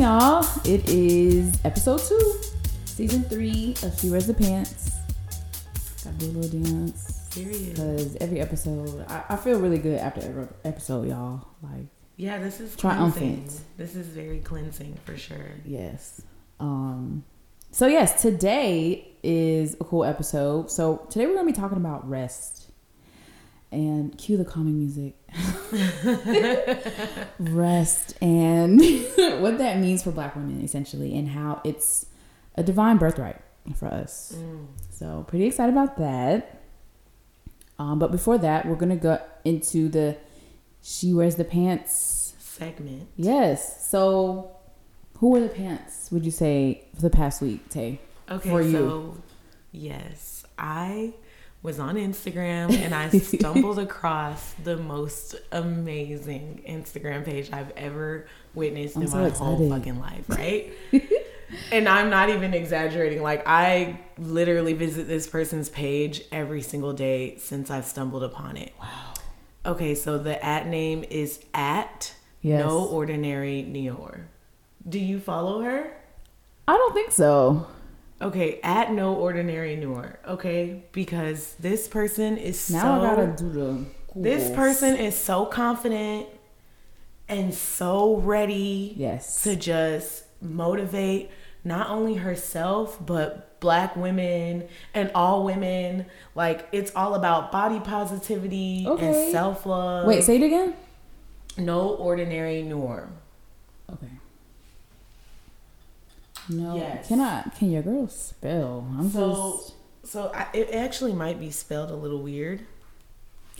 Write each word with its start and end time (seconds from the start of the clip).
y'all. 0.00 0.46
It 0.64 0.88
is 0.88 1.58
episode 1.64 2.00
two, 2.00 2.34
season 2.84 3.22
three 3.24 3.74
of 3.82 3.98
She 3.98 4.10
Wears 4.10 4.26
the 4.26 4.34
Pants. 4.34 4.96
Got 6.04 6.18
to 6.18 6.26
do 6.26 6.30
a 6.30 6.40
little 6.40 6.60
dance. 6.62 7.28
Period. 7.34 7.70
Because 7.74 8.16
every 8.16 8.40
episode, 8.40 9.04
I, 9.08 9.24
I 9.30 9.36
feel 9.36 9.60
really 9.60 9.78
good 9.78 9.98
after 9.98 10.20
every 10.22 10.48
episode, 10.64 11.08
y'all. 11.08 11.46
Like, 11.62 11.86
Yeah, 12.16 12.38
this 12.38 12.60
is 12.60 12.74
Triumphant. 12.76 13.14
cleansing. 13.36 13.64
This 13.76 13.94
is 13.94 14.06
very 14.06 14.38
cleansing 14.40 14.96
for 15.04 15.16
sure. 15.16 15.52
yes. 15.64 16.22
Um. 16.58 17.24
So 17.72 17.86
yes, 17.86 18.20
today 18.20 19.12
is 19.22 19.74
a 19.80 19.84
cool 19.84 20.04
episode. 20.04 20.70
So 20.70 21.06
today 21.10 21.26
we're 21.26 21.34
gonna 21.36 21.46
be 21.46 21.52
talking 21.52 21.78
about 21.78 22.08
rest. 22.08 22.69
And 23.72 24.16
cue 24.18 24.36
the 24.36 24.44
calming 24.44 24.78
music. 24.78 25.14
rest 27.38 28.16
and 28.20 28.80
what 29.40 29.58
that 29.58 29.78
means 29.78 30.02
for 30.02 30.10
black 30.10 30.34
women 30.34 30.60
essentially 30.62 31.16
and 31.16 31.28
how 31.28 31.60
it's 31.64 32.06
a 32.56 32.62
divine 32.62 32.98
birthright 32.98 33.40
for 33.76 33.86
us. 33.86 34.34
Mm. 34.36 34.66
So 34.90 35.24
pretty 35.28 35.46
excited 35.46 35.72
about 35.72 35.96
that. 35.98 36.62
Um, 37.78 37.98
but 37.98 38.10
before 38.10 38.38
that, 38.38 38.66
we're 38.66 38.74
gonna 38.74 38.96
go 38.96 39.20
into 39.44 39.88
the 39.88 40.16
she 40.82 41.12
wears 41.14 41.36
the 41.36 41.44
pants. 41.44 42.34
Segment. 42.38 43.08
Yes. 43.16 43.88
So 43.88 44.50
who 45.18 45.28
wore 45.28 45.40
the 45.40 45.48
pants? 45.48 46.10
Would 46.10 46.24
you 46.24 46.30
say 46.30 46.84
for 46.94 47.02
the 47.02 47.10
past 47.10 47.40
week, 47.40 47.68
Tay? 47.68 48.00
Okay, 48.30 48.50
For 48.50 48.62
you. 48.62 48.72
so 48.72 49.16
yes, 49.72 50.44
I 50.58 51.14
was 51.62 51.78
on 51.78 51.96
Instagram 51.96 52.72
and 52.84 52.94
I 52.94 53.08
stumbled 53.10 53.78
across 53.78 54.52
the 54.64 54.76
most 54.76 55.34
amazing 55.52 56.62
Instagram 56.68 57.24
page 57.24 57.50
I've 57.52 57.70
ever 57.76 58.26
witnessed 58.54 58.96
I'm 58.96 59.02
in 59.02 59.08
so 59.08 59.16
my 59.18 59.26
excited. 59.28 59.44
whole 59.44 59.68
fucking 59.70 60.00
life, 60.00 60.24
right? 60.28 60.72
and 61.72 61.88
I'm 61.88 62.08
not 62.10 62.30
even 62.30 62.54
exaggerating. 62.54 63.22
Like 63.22 63.42
I 63.46 64.00
literally 64.18 64.72
visit 64.72 65.06
this 65.08 65.26
person's 65.26 65.68
page 65.68 66.22
every 66.32 66.62
single 66.62 66.92
day 66.92 67.36
since 67.38 67.70
I've 67.70 67.84
stumbled 67.84 68.22
upon 68.22 68.56
it. 68.56 68.72
Wow. 68.80 69.14
Okay, 69.66 69.94
so 69.94 70.16
the 70.18 70.42
at 70.44 70.66
name 70.66 71.04
is 71.10 71.40
at 71.52 72.14
Yes. 72.42 72.64
no 72.64 72.86
ordinary 72.86 73.60
Noor. 73.62 74.28
Do 74.88 74.98
you 74.98 75.20
follow 75.20 75.60
her? 75.60 75.92
I 76.66 76.72
don't 76.74 76.94
think 76.94 77.12
so. 77.12 77.66
Okay, 78.22 78.60
at 78.62 78.92
no 78.92 79.14
ordinary 79.14 79.76
Noor. 79.76 80.18
Okay, 80.28 80.82
because 80.92 81.54
this 81.58 81.88
person 81.88 82.36
is 82.36 82.70
Now 82.70 83.00
so. 83.00 83.06
I 83.06 83.14
gotta 83.16 83.26
do 83.36 83.50
the. 83.50 83.84
this 84.14 84.50
person 84.54 84.96
is 84.96 85.16
so 85.16 85.46
confident 85.46 86.26
and 87.28 87.54
so 87.54 88.16
ready 88.16 88.94
Yes. 88.96 89.42
to 89.44 89.56
just 89.56 90.24
motivate 90.42 91.30
not 91.64 91.88
only 91.90 92.14
herself 92.14 92.98
but 93.04 93.58
black 93.60 93.94
women 93.96 94.66
and 94.94 95.10
all 95.14 95.44
women. 95.44 96.06
Like 96.34 96.68
it's 96.72 96.94
all 96.94 97.14
about 97.14 97.50
body 97.52 97.80
positivity 97.80 98.84
Okay. 98.86 99.06
and 99.24 99.32
self 99.32 99.64
love. 99.64 100.06
Wait, 100.06 100.24
say 100.24 100.36
it 100.36 100.42
again. 100.42 100.74
no 101.56 101.88
ordinary 101.88 102.62
norm. 102.62 103.12
Okay. 103.92 104.06
No. 106.50 106.76
Yes. 106.76 107.08
Can 107.08 107.20
I? 107.20 107.42
Can 107.58 107.70
your 107.70 107.82
girl 107.82 108.08
spell? 108.08 108.86
I'm 108.98 109.10
So, 109.10 109.56
just. 110.02 110.12
so 110.12 110.32
I, 110.34 110.46
it 110.52 110.70
actually 110.74 111.12
might 111.12 111.38
be 111.40 111.50
spelled 111.50 111.90
a 111.90 111.96
little 111.96 112.20
weird. 112.22 112.60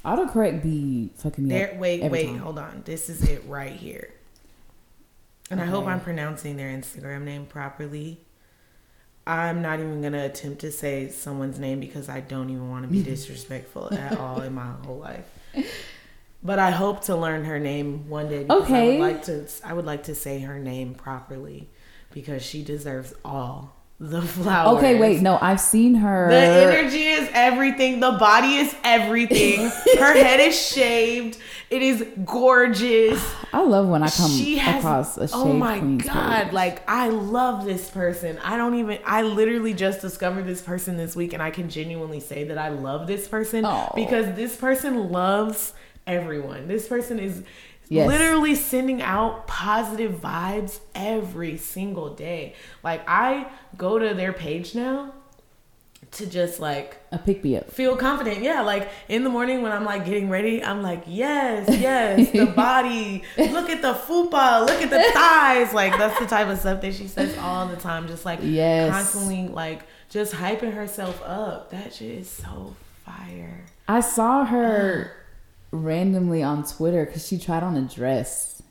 Autocorrect 0.05 0.63
be 0.63 1.11
fucking 1.17 1.47
me 1.47 1.51
There, 1.55 1.73
up. 1.73 1.77
wait, 1.77 2.03
wait, 2.11 2.27
time. 2.27 2.39
hold 2.39 2.59
on. 2.59 2.83
This 2.85 3.09
is 3.11 3.23
it 3.29 3.45
right 3.47 3.73
here. 3.73 4.13
And 5.51 5.61
I 5.61 5.67
hope 5.67 5.87
I'm 5.87 6.01
pronouncing 6.01 6.57
their 6.57 6.71
Instagram 6.71 7.23
name 7.23 7.45
properly. 7.47 8.21
I'm 9.27 9.63
not 9.63 9.79
even 9.81 10.01
gonna 10.01 10.25
attempt 10.25 10.61
to 10.63 10.73
say 10.73 11.09
someone's 11.09 11.59
name 11.59 11.81
because 11.81 12.09
I 12.09 12.21
don't 12.21 12.51
even 12.51 12.71
want 12.71 12.85
to 12.85 12.89
be 12.91 13.03
disrespectful 13.05 13.93
at 13.93 14.17
all 14.19 14.41
in 14.43 14.55
my 14.55 14.73
whole 14.85 14.99
life. 14.99 15.27
But 16.43 16.59
I 16.59 16.71
hope 16.71 17.03
to 17.03 17.17
learn 17.17 17.45
her 17.45 17.59
name 17.61 18.09
one 18.09 18.29
day. 18.29 18.45
Because 18.45 18.71
I 18.73 18.87
would 18.87 19.01
like 19.01 19.23
to. 19.25 19.47
I 19.65 19.73
would 19.75 19.85
like 19.85 20.05
to 20.05 20.15
say 20.15 20.41
her 20.41 20.59
name 20.59 20.95
properly 20.95 21.69
because 22.13 22.43
she 22.43 22.63
deserves 22.63 23.15
all 23.25 23.81
the 24.01 24.23
flowers. 24.23 24.79
Okay, 24.79 24.99
wait. 24.99 25.21
No, 25.21 25.39
I've 25.41 25.61
seen 25.61 25.95
her. 25.97 26.31
The 26.31 26.37
energy 26.37 27.03
is 27.03 27.29
everything. 27.35 28.01
The 28.01 28.13
body 28.13 28.57
is 28.57 28.75
everything. 28.83 29.61
Her 29.99 30.15
head 30.15 30.41
is 30.41 30.59
shaved. 30.59 31.39
It 31.69 31.83
is 31.83 32.07
gorgeous. 32.25 33.23
I 33.53 33.63
love 33.63 33.89
when 33.89 34.03
I 34.03 34.09
come 34.09 34.31
she 34.31 34.57
has. 34.57 34.79
across 34.79 35.19
a 35.19 35.29
shade 35.29 35.35
oh 35.37 35.53
my 35.53 35.79
queen's 35.79 36.05
god! 36.05 36.45
page. 36.45 36.53
Like 36.55 36.89
I 36.89 37.09
love 37.09 37.67
this 37.67 37.91
person. 37.91 38.39
I 38.39 38.57
don't 38.57 38.75
even. 38.77 39.01
I 39.05 39.21
literally 39.21 39.75
just 39.75 40.01
discovered 40.01 40.47
this 40.47 40.63
person 40.63 40.97
this 40.97 41.15
week, 41.15 41.35
and 41.35 41.43
I 41.43 41.51
can 41.51 41.69
genuinely 41.69 42.21
say 42.21 42.45
that 42.45 42.57
I 42.57 42.71
love 42.71 43.07
this 43.07 43.29
person 43.29 43.67
Aw. 43.67 43.93
because 43.95 44.35
this 44.35 44.57
person 44.57 45.11
loves 45.11 45.75
everyone. 46.07 46.69
This 46.69 46.89
person 46.89 47.19
is. 47.19 47.43
Yes. 47.91 48.09
Literally 48.09 48.55
sending 48.55 49.03
out 49.03 49.47
positive 49.49 50.13
vibes 50.21 50.79
every 50.95 51.57
single 51.59 52.15
day. 52.15 52.55
Like 52.85 53.03
I 53.09 53.49
go 53.77 53.99
to 53.99 54.15
their 54.15 54.33
page 54.33 54.75
now 54.77 55.13
to 56.13 56.27
just 56.27 56.61
like 56.61 56.99
a 57.13 57.19
pick 57.19 57.43
me 57.45 57.57
up. 57.57 57.71
feel 57.71 57.97
confident. 57.97 58.43
Yeah, 58.43 58.63
like 58.63 58.89
in 59.09 59.23
the 59.25 59.29
morning 59.31 59.63
when 59.63 59.73
I'm 59.73 59.85
like 59.85 60.05
getting 60.07 60.29
ready, 60.29 60.63
I'm 60.63 60.83
like, 60.83 61.03
yes, 61.07 61.69
yes, 61.81 62.31
the 62.31 62.47
body. 62.47 63.23
Look 63.37 63.69
at 63.69 63.83
the 63.83 63.93
fupa. 63.95 64.67
Look 64.67 64.81
at 64.83 64.91
the 64.91 65.03
thighs. 65.13 65.75
Like 65.75 65.99
that's 65.99 66.19
the 66.19 66.27
type 66.27 66.47
of 66.49 66.59
stuff 66.59 66.81
that 66.83 66.95
she 66.95 67.07
says 67.09 67.37
all 67.39 67.67
the 67.67 67.77
time. 67.77 68.07
Just 68.07 68.25
like 68.25 68.39
Yes. 68.43 68.93
constantly 68.93 69.49
like 69.49 69.83
just 70.09 70.33
hyping 70.35 70.73
herself 70.75 71.21
up. 71.25 71.71
That 71.71 71.93
shit 71.93 72.11
is 72.19 72.31
so 72.31 72.75
fire. 73.05 73.65
I 73.89 74.01
saw 74.01 74.45
her 74.45 75.13
randomly 75.73 76.43
on 76.43 76.65
Twitter 76.65 77.05
because 77.07 77.27
she 77.27 77.39
tried 77.39 77.63
on 77.63 77.77
a 77.77 77.83
dress, 77.83 78.63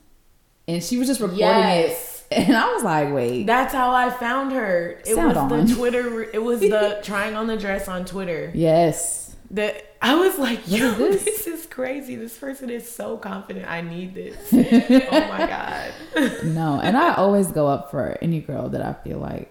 and 0.68 0.82
she 0.82 0.98
was 0.98 1.06
just 1.08 1.20
recording 1.20 1.40
Yes. 1.40 2.24
it, 2.30 2.38
and 2.48 2.56
I 2.56 2.72
was 2.72 2.82
like, 2.84 3.12
"Wait, 3.12 3.46
That's 3.46 3.72
how 3.74 3.92
I 3.92 4.10
found 4.10 4.52
her. 4.52 5.00
It 5.06 5.16
was 5.16 5.36
on. 5.36 5.66
the 5.66 5.74
Twitter. 5.74 6.22
It 6.22 6.42
was 6.42 6.60
the 6.60 7.00
trying 7.04 7.34
on 7.34 7.46
the 7.46 7.56
dress 7.56 7.88
on 7.88 8.04
Twitter. 8.04 8.50
yes, 8.54 9.34
That 9.52 9.84
I 10.02 10.14
was 10.14 10.38
like, 10.38 10.60
yo, 10.66 10.92
is 10.92 10.96
this? 10.96 11.24
this? 11.24 11.46
is 11.46 11.66
crazy. 11.66 12.14
This 12.16 12.38
person 12.38 12.70
is 12.70 12.88
so 12.90 13.16
confident. 13.16 13.66
I 13.68 13.80
need 13.80 14.14
this. 14.14 14.36
oh 14.52 15.20
my 15.28 15.46
god. 15.46 15.92
no." 16.44 16.80
And 16.82 16.96
I 16.96 17.14
always 17.14 17.48
go 17.48 17.66
up 17.66 17.90
for 17.90 18.16
any 18.22 18.40
girl 18.40 18.68
that 18.68 18.82
I 18.82 18.92
feel 19.02 19.18
like, 19.18 19.50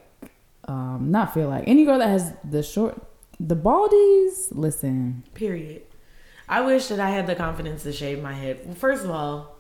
um, 0.67 1.07
not 1.11 1.33
feel 1.33 1.49
like 1.49 1.67
any 1.67 1.83
girl 1.83 1.97
that 1.99 2.07
has 2.07 2.31
the 2.49 2.63
short, 2.63 3.01
the 3.39 3.55
baldies. 3.55 4.47
Listen, 4.51 5.23
Period. 5.33 5.81
I 6.49 6.61
wish 6.61 6.87
that 6.87 6.99
I 6.99 7.11
had 7.11 7.27
the 7.27 7.35
confidence 7.35 7.83
to 7.83 7.93
shave 7.93 8.21
my 8.23 8.33
head. 8.33 8.61
Well, 8.65 8.73
first 8.73 9.05
of 9.05 9.11
all, 9.11 9.55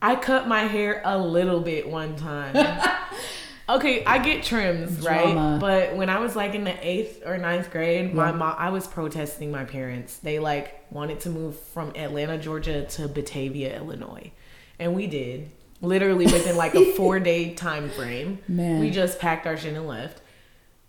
I 0.00 0.14
cut 0.14 0.46
my 0.46 0.60
hair 0.62 1.02
a 1.04 1.18
little 1.18 1.60
bit 1.60 1.88
one 1.88 2.14
time. 2.14 2.54
okay, 3.68 4.04
I 4.04 4.18
get 4.18 4.44
trims, 4.44 5.02
Drama. 5.02 5.52
right? 5.52 5.60
But 5.60 5.96
when 5.96 6.08
I 6.08 6.20
was 6.20 6.36
like 6.36 6.54
in 6.54 6.62
the 6.62 6.86
eighth 6.86 7.22
or 7.26 7.36
ninth 7.36 7.72
grade, 7.72 8.14
my 8.14 8.30
mom, 8.30 8.54
I 8.56 8.70
was 8.70 8.86
protesting 8.86 9.50
my 9.50 9.64
parents. 9.64 10.18
They 10.18 10.38
like 10.38 10.86
wanted 10.92 11.18
to 11.20 11.30
move 11.30 11.58
from 11.58 11.92
Atlanta, 11.96 12.38
Georgia 12.38 12.84
to 12.86 13.08
Batavia, 13.08 13.76
Illinois. 13.76 14.30
And 14.78 14.94
we 14.94 15.08
did. 15.08 15.50
Literally 15.80 16.26
within 16.26 16.56
like 16.56 16.74
a 16.74 16.92
four 16.96 17.18
day 17.18 17.54
time 17.54 17.90
frame. 17.90 18.38
Man. 18.46 18.78
We 18.78 18.90
just 18.90 19.18
packed 19.18 19.46
our 19.46 19.56
shit 19.56 19.74
and 19.74 19.88
left. 19.88 20.20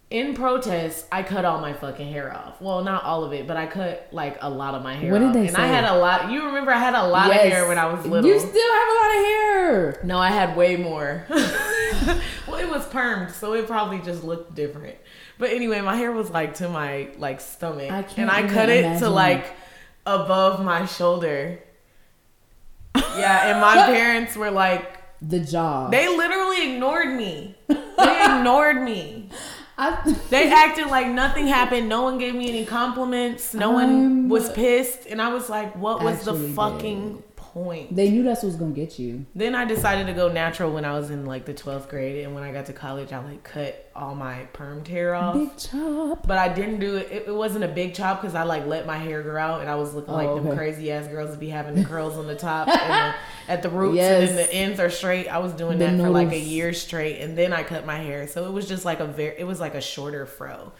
In 0.09 0.35
protest, 0.35 1.05
I 1.11 1.21
cut 1.21 1.43
all 1.43 1.59
my 1.59 1.73
fucking 1.73 2.09
hair 2.09 2.33
off. 2.33 2.61
Well, 2.61 2.81
not 2.81 3.03
all 3.03 3.25
of 3.25 3.33
it, 3.33 3.45
but 3.45 3.57
I 3.57 3.65
cut 3.67 4.07
like 4.13 4.37
a 4.39 4.49
lot 4.49 4.73
of 4.73 4.81
my 4.81 4.93
hair 4.95 5.11
What 5.11 5.19
did 5.19 5.27
off. 5.27 5.33
they 5.33 5.47
and 5.49 5.57
I 5.57 5.67
had 5.67 5.83
a 5.83 5.97
lot. 5.97 6.31
You 6.31 6.45
remember 6.45 6.71
I 6.71 6.77
had 6.79 6.93
a 6.95 7.05
lot 7.07 7.27
Yes. 7.27 7.45
of 7.45 7.51
hair 7.51 7.67
when 7.67 7.77
I 7.77 7.91
was 7.93 8.05
little. 8.05 8.29
You 8.29 8.39
still 8.39 8.73
have 8.73 8.87
a 8.87 8.95
lot 9.01 9.09
of 9.09 9.23
hair. 9.25 9.99
no, 10.05 10.17
I 10.17 10.29
had 10.29 10.55
way 10.55 10.77
more. 10.77 11.25
well, 11.29 12.55
it 12.55 12.69
was 12.69 12.85
permed, 12.85 13.31
so 13.31 13.51
it 13.53 13.67
probably 13.67 13.99
just 13.99 14.23
looked 14.23 14.55
different. 14.55 14.95
But 15.39 15.49
anyway, 15.49 15.81
my 15.81 15.97
hair 15.97 16.13
was 16.13 16.29
like 16.29 16.53
to 16.55 16.69
my 16.69 17.09
like 17.17 17.41
stomach, 17.41 17.91
I 17.91 18.03
can't 18.03 18.19
and 18.19 18.31
I 18.31 18.47
cut 18.47 18.69
it 18.69 18.99
to 18.99 19.09
like 19.09 19.45
above 20.05 20.63
my 20.63 20.85
shoulder. 20.85 21.59
Yeah, 23.17 23.49
and 23.51 23.59
my 23.59 23.75
parents 23.87 24.35
were 24.35 24.51
like, 24.51 25.01
The 25.21 25.39
jaw. 25.39 25.89
they 25.89 26.07
literally 26.07 26.73
ignored 26.75 27.13
me. 27.17 27.55
They 27.67 28.23
ignored 28.25 28.81
me. 28.83 29.29
I, 29.77 30.15
They 30.29 30.51
acted 30.65 30.87
like 30.87 31.07
nothing 31.07 31.47
happened. 31.47 31.87
No 31.87 32.01
one 32.01 32.17
gave 32.17 32.33
me 32.35 32.49
any 32.49 32.65
compliments. 32.65 33.53
No 33.53 33.71
one 33.71 34.27
was 34.29 34.49
pissed. 34.51 35.05
And 35.07 35.21
I 35.21 35.33
was 35.33 35.49
like, 35.49 35.75
what 35.75 36.03
was 36.03 36.25
the 36.25 36.33
fucking 36.33 37.13
point? 37.13 37.26
Point? 37.63 37.95
They 37.95 38.09
knew 38.09 38.23
that's 38.23 38.43
what 38.43 38.49
was 38.49 38.55
gonna 38.55 38.71
get 38.71 38.99
you. 38.99 39.25
Then 39.35 39.55
I 39.55 39.65
decided 39.65 40.07
to 40.07 40.13
go 40.13 40.31
natural 40.31 40.71
when 40.71 40.85
I 40.85 40.93
was 40.93 41.09
in 41.09 41.25
like 41.25 41.45
the 41.45 41.53
12th 41.53 41.89
grade, 41.89 42.23
and 42.23 42.33
when 42.35 42.43
I 42.43 42.51
got 42.51 42.67
to 42.67 42.73
college, 42.73 43.11
I 43.11 43.23
like 43.23 43.43
cut 43.43 43.89
all 43.95 44.13
my 44.15 44.43
perm 44.53 44.85
hair 44.85 45.15
off. 45.15 45.35
Big 45.35 45.57
chop. 45.57 46.25
But 46.27 46.37
I 46.37 46.49
didn't 46.49 46.79
do 46.79 46.97
it. 46.97 47.11
It, 47.11 47.23
it 47.27 47.35
wasn't 47.35 47.63
a 47.63 47.67
big 47.67 47.93
chop 47.93 48.21
because 48.21 48.35
I 48.35 48.43
like 48.43 48.65
let 48.65 48.85
my 48.85 48.97
hair 48.97 49.21
grow 49.23 49.41
out, 49.41 49.61
and 49.61 49.69
I 49.69 49.75
was 49.75 49.93
looking 49.93 50.13
oh, 50.13 50.17
like 50.17 50.27
Oh, 50.27 50.39
them 50.39 50.55
crazy 50.55 50.91
ass 50.91 51.07
girls 51.07 51.31
that 51.31 51.39
be 51.39 51.49
having 51.49 51.75
the 51.75 51.83
curls 51.83 52.17
on 52.17 52.27
the 52.27 52.35
top 52.35 52.67
and 52.67 53.13
the, 53.13 53.51
at 53.51 53.63
the 53.63 53.69
roots, 53.69 53.97
Yes. 53.97 54.29
and 54.29 54.37
then 54.37 54.45
the 54.47 54.53
ends 54.53 54.79
are 54.79 54.89
straight. 54.89 55.27
I 55.27 55.39
was 55.39 55.53
doing 55.53 55.79
The 55.79 55.85
that 55.85 55.97
for 55.99 56.09
like 56.09 56.31
a 56.31 56.39
year 56.39 56.73
straight, 56.73 57.19
and 57.21 57.37
then 57.37 57.53
I 57.53 57.63
cut 57.63 57.85
my 57.85 57.97
hair, 57.97 58.27
so 58.27 58.45
it 58.47 58.51
was 58.51 58.67
just 58.67 58.85
like 58.85 58.99
a 58.99 59.05
very, 59.05 59.35
it 59.39 59.45
was 59.45 59.59
like 59.59 59.75
a 59.75 59.81
shorter 59.81 60.25
fro. 60.25 60.71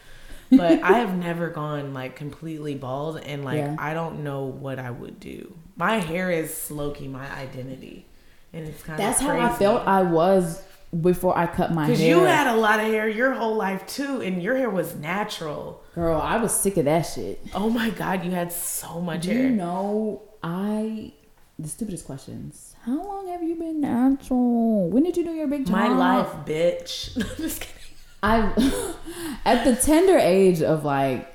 But 0.50 0.82
I 0.82 0.98
have 0.98 1.14
never 1.16 1.48
gone 1.48 1.92
like 1.92 2.16
completely 2.16 2.74
bald, 2.74 3.18
and 3.18 3.44
like 3.44 3.58
Yeah. 3.58 3.76
I 3.78 3.94
don't 3.94 4.22
know 4.24 4.44
what 4.44 4.78
I 4.78 4.90
would 4.90 5.18
do. 5.20 5.57
My 5.78 5.98
hair 5.98 6.30
is 6.30 6.70
low 6.70 6.90
key 6.90 7.08
my 7.08 7.30
identity, 7.38 8.04
and 8.52 8.66
it's 8.66 8.82
kind 8.82 9.00
of 9.00 9.06
That's 9.06 9.20
how 9.20 9.38
I 9.38 9.54
felt 9.54 9.86
I 9.86 10.02
was 10.02 10.62
before 11.00 11.38
I 11.38 11.46
cut 11.46 11.72
my 11.72 11.82
hair. 11.86 11.92
Because 11.92 12.04
you 12.04 12.24
had 12.24 12.48
a 12.48 12.56
lot 12.56 12.80
of 12.80 12.86
hair 12.86 13.08
your 13.08 13.32
whole 13.32 13.54
life 13.54 13.86
too, 13.86 14.20
and 14.20 14.42
your 14.42 14.56
hair 14.56 14.68
was 14.68 14.96
natural. 14.96 15.82
Girl, 15.94 16.20
I 16.20 16.36
was 16.38 16.52
sick 16.52 16.76
of 16.78 16.84
that 16.86 17.02
shit. 17.02 17.40
Oh 17.54 17.70
my 17.70 17.90
god, 17.90 18.24
you 18.24 18.32
had 18.32 18.52
so 18.52 19.00
much 19.00 19.22
Do 19.22 19.30
hair. 19.30 19.42
you 19.44 19.50
know 19.50 20.22
I 20.42 21.12
the 21.58 21.68
stupidest 21.68 22.06
questions. 22.06 22.74
How 22.82 22.96
long 22.96 23.28
have 23.28 23.42
you 23.42 23.54
been 23.54 23.80
natural? 23.80 24.88
When 24.88 25.02
did 25.04 25.16
you 25.16 25.24
do 25.24 25.32
your 25.32 25.46
big 25.46 25.68
My 25.68 25.88
life, 25.88 26.28
bitch. 26.44 27.16
I'm 27.30 27.36
just 27.36 27.60
kidding. 27.60 27.74
I 28.20 28.94
at 29.44 29.64
the 29.64 29.76
tender 29.76 30.18
age 30.18 30.60
of 30.62 30.84
like 30.84 31.32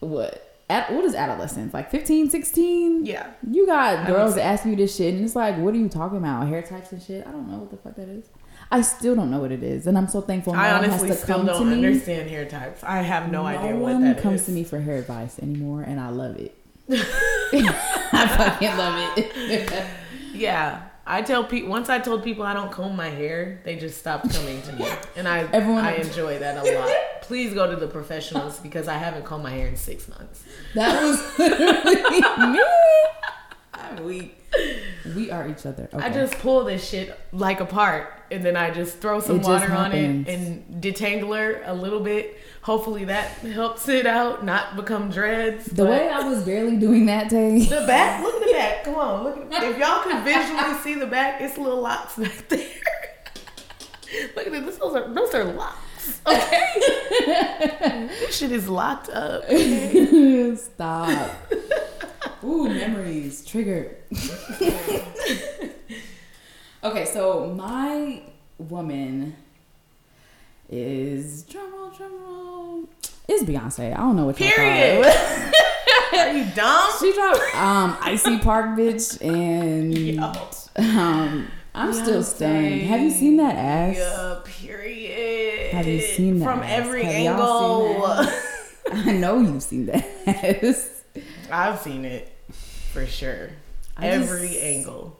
what? 0.00 0.47
At 0.70 0.92
what 0.92 1.04
is 1.04 1.14
adolescence? 1.14 1.72
Like 1.72 1.90
15, 1.90 2.28
16? 2.30 3.06
Yeah. 3.06 3.26
You 3.50 3.64
got 3.66 4.06
girls 4.06 4.36
asking 4.36 4.72
you 4.72 4.76
this 4.76 4.94
shit 4.94 5.14
and 5.14 5.24
it's 5.24 5.34
like, 5.34 5.56
what 5.56 5.72
are 5.74 5.78
you 5.78 5.88
talking 5.88 6.18
about? 6.18 6.46
Hair 6.46 6.62
types 6.62 6.92
and 6.92 7.02
shit? 7.02 7.26
I 7.26 7.30
don't 7.30 7.50
know 7.50 7.58
what 7.58 7.70
the 7.70 7.78
fuck 7.78 7.94
that 7.96 8.08
is. 8.08 8.26
I 8.70 8.82
still 8.82 9.14
don't 9.14 9.30
know 9.30 9.38
what 9.38 9.50
it 9.50 9.62
is. 9.62 9.86
And 9.86 9.96
I'm 9.96 10.08
so 10.08 10.20
thankful 10.20 10.52
no 10.52 10.58
I 10.58 10.72
one 10.74 10.84
honestly 10.84 11.08
has 11.08 11.18
to 11.20 11.22
still 11.24 11.36
come 11.38 11.46
to 11.46 11.52
don't 11.54 11.68
me. 11.70 11.74
understand 11.86 12.28
hair 12.28 12.44
types. 12.44 12.84
I 12.84 12.98
have 13.00 13.30
no, 13.32 13.46
idea 13.46 13.76
what 13.76 13.94
one 13.94 14.04
that 14.04 14.20
comes 14.20 14.40
is. 14.40 14.46
to 14.46 14.52
me 14.52 14.62
for 14.62 14.78
hair 14.78 14.96
advice 14.96 15.38
anymore 15.38 15.82
and 15.82 15.98
I 15.98 16.10
love 16.10 16.36
it. 16.36 16.54
I 16.90 18.26
fucking 18.36 18.76
love 18.76 19.14
it. 19.16 19.84
Yeah. 20.34 20.82
I 21.06 21.22
tell 21.22 21.42
people 21.44 21.70
once 21.70 21.88
I 21.88 21.98
told 21.98 22.22
people 22.22 22.44
I 22.44 22.52
don't 22.52 22.70
comb 22.70 22.94
my 22.94 23.08
hair, 23.08 23.60
they 23.64 23.76
just 23.76 23.96
stopped 23.98 24.30
coming 24.30 24.60
to 24.60 24.72
me, 24.74 24.86
and 25.16 25.26
I 25.26 25.38
Everyone- 25.54 25.82
I 25.82 25.94
enjoy 25.94 26.38
that 26.38 26.58
a 26.58 26.78
lot. 26.78 27.17
Please 27.28 27.52
go 27.52 27.70
to 27.70 27.76
the 27.76 27.86
professionals 27.86 28.58
because 28.58 28.88
I 28.88 28.94
haven't 28.94 29.26
combed 29.26 29.42
my 29.44 29.50
hair 29.50 29.68
in 29.68 29.76
six 29.76 30.08
months. 30.08 30.44
That 30.74 31.02
was 31.02 31.38
literally 31.38 32.54
me. 32.54 32.62
I'm 33.74 34.02
weak. 34.02 34.42
We 35.14 35.30
are 35.30 35.46
each 35.46 35.66
other. 35.66 35.90
Okay. 35.92 36.02
I 36.02 36.10
just 36.10 36.32
pull 36.38 36.64
this 36.64 36.88
shit 36.88 37.14
like 37.32 37.60
apart 37.60 38.10
and 38.30 38.42
then 38.42 38.56
I 38.56 38.70
just 38.70 39.00
throw 39.00 39.20
some 39.20 39.40
It 39.40 39.42
water 39.42 39.70
on 39.70 39.92
it 39.92 40.26
and 40.26 40.82
detangler 40.82 41.60
a 41.68 41.74
little 41.74 42.00
bit. 42.00 42.38
Hopefully 42.62 43.04
that 43.04 43.28
helps 43.40 43.90
it 43.90 44.06
out, 44.06 44.42
not 44.42 44.74
become 44.74 45.10
dreads. 45.10 45.66
the 45.66 45.84
way 45.84 46.08
I 46.08 46.26
was 46.26 46.44
barely 46.44 46.78
doing 46.78 47.04
that 47.06 47.28
day. 47.28 47.60
the 47.60 47.84
back, 47.86 48.22
look 48.22 48.36
at 48.36 48.46
the 48.46 48.52
back. 48.54 48.84
Come 48.84 48.94
on, 48.94 49.24
look 49.24 49.52
at 49.52 49.62
if 49.64 49.76
y'all 49.76 50.02
could 50.02 50.24
visually 50.24 50.78
see 50.82 50.94
the 50.94 51.06
back, 51.06 51.42
it's 51.42 51.58
little 51.58 51.82
locks 51.82 52.16
back 52.16 52.48
there. 52.48 52.66
look 54.34 54.46
at 54.46 54.52
this. 54.64 54.78
Those 54.78 54.96
are 54.96 55.12
those 55.12 55.34
are 55.34 55.44
locks. 55.44 55.76
Okay. 56.26 56.74
this 58.08 58.36
shit 58.36 58.52
is 58.52 58.68
locked 58.68 59.08
up. 59.10 59.44
Okay? 59.44 60.54
Stop. 60.56 61.30
Ooh, 62.44 62.68
memories 62.68 63.44
triggered. 63.44 63.96
okay, 66.84 67.04
so 67.04 67.52
my 67.56 68.22
woman 68.58 69.36
is 70.68 71.44
drumroll, 71.44 71.92
drumroll. 71.94 72.86
It's 73.26 73.44
Beyonce? 73.44 73.92
I 73.92 73.96
don't 73.96 74.16
know 74.16 74.26
what 74.26 74.36
Period. 74.36 75.04
Are 76.14 76.32
you 76.32 76.44
dumb? 76.54 76.90
She 77.00 77.12
dropped 77.12 77.54
um 77.54 77.96
Ivy 78.00 78.38
Park 78.38 78.78
bitch 78.78 79.20
and 79.20 79.96
Yo. 79.96 80.32
um 80.76 81.48
I'm 81.78 81.92
still 81.92 82.22
stunned. 82.22 82.82
Have 82.82 83.00
you 83.00 83.10
seen 83.10 83.36
that 83.38 83.56
ass? 83.56 83.96
Yeah, 83.96 84.38
period. 84.44 85.72
Have 85.74 85.86
you 85.86 86.00
seen 86.00 86.38
that 86.40 86.44
From 86.44 86.60
ass? 86.60 86.70
every 86.70 87.04
Have 87.04 87.14
angle. 87.40 88.26
I 88.92 89.12
know 89.12 89.38
you've 89.40 89.62
seen 89.62 89.86
that 89.86 90.06
ass. 90.26 91.02
I've 91.50 91.78
seen 91.80 92.04
it 92.04 92.32
for 92.92 93.06
sure. 93.06 93.50
I 93.96 94.08
every 94.08 94.48
just- 94.48 94.60
angle. 94.62 95.18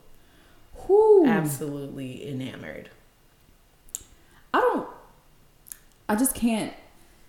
Whew. 0.87 1.25
Absolutely 1.26 2.28
enamored. 2.28 2.88
I 4.55 4.60
don't. 4.60 4.88
I 6.08 6.16
just 6.16 6.34
can't. 6.34 6.72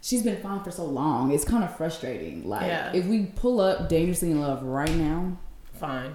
She's 0.02 0.24
been 0.24 0.42
fine 0.42 0.64
for 0.64 0.72
so 0.72 0.86
long. 0.86 1.32
It's 1.32 1.44
kind 1.44 1.64
of 1.64 1.76
frustrating. 1.76 2.48
Like 2.48 2.68
Yeah. 2.68 2.94
if 2.94 3.06
we 3.06 3.26
pull 3.26 3.60
up 3.60 3.90
"Dangerously 3.90 4.32
in 4.32 4.40
Love" 4.40 4.64
right 4.64 4.94
now, 4.96 5.38
Fine. 5.74 6.14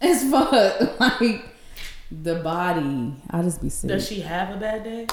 it's 0.00 0.28
fuck. 0.30 0.98
Like 1.20 1.44
the 2.10 2.36
body, 2.36 3.14
I 3.30 3.42
just 3.42 3.62
be 3.62 3.68
sick. 3.68 3.88
Does 3.88 4.06
she 4.06 4.20
have 4.20 4.54
a 4.54 4.58
bad 4.58 4.84
day? 4.84 5.06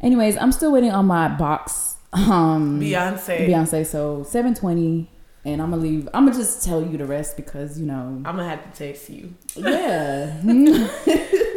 Anyways, 0.00 0.36
I'm 0.36 0.52
still 0.52 0.72
waiting 0.72 0.90
on 0.90 1.06
my 1.06 1.28
box. 1.28 1.96
Um, 2.12 2.80
Beyonce. 2.80 3.48
Beyonce. 3.48 3.86
So 3.86 4.22
720, 4.22 5.10
and 5.44 5.62
I'm 5.62 5.70
gonna 5.70 5.82
leave. 5.82 6.08
I'm 6.14 6.26
gonna 6.26 6.36
just 6.36 6.64
tell 6.64 6.82
you 6.82 6.96
the 6.98 7.06
rest 7.06 7.36
because 7.36 7.78
you 7.78 7.86
know. 7.86 8.22
I'm 8.24 8.36
gonna 8.36 8.48
have 8.48 8.72
to 8.72 8.78
text 8.78 9.10
you. 9.10 9.34
Yeah. 9.54 10.40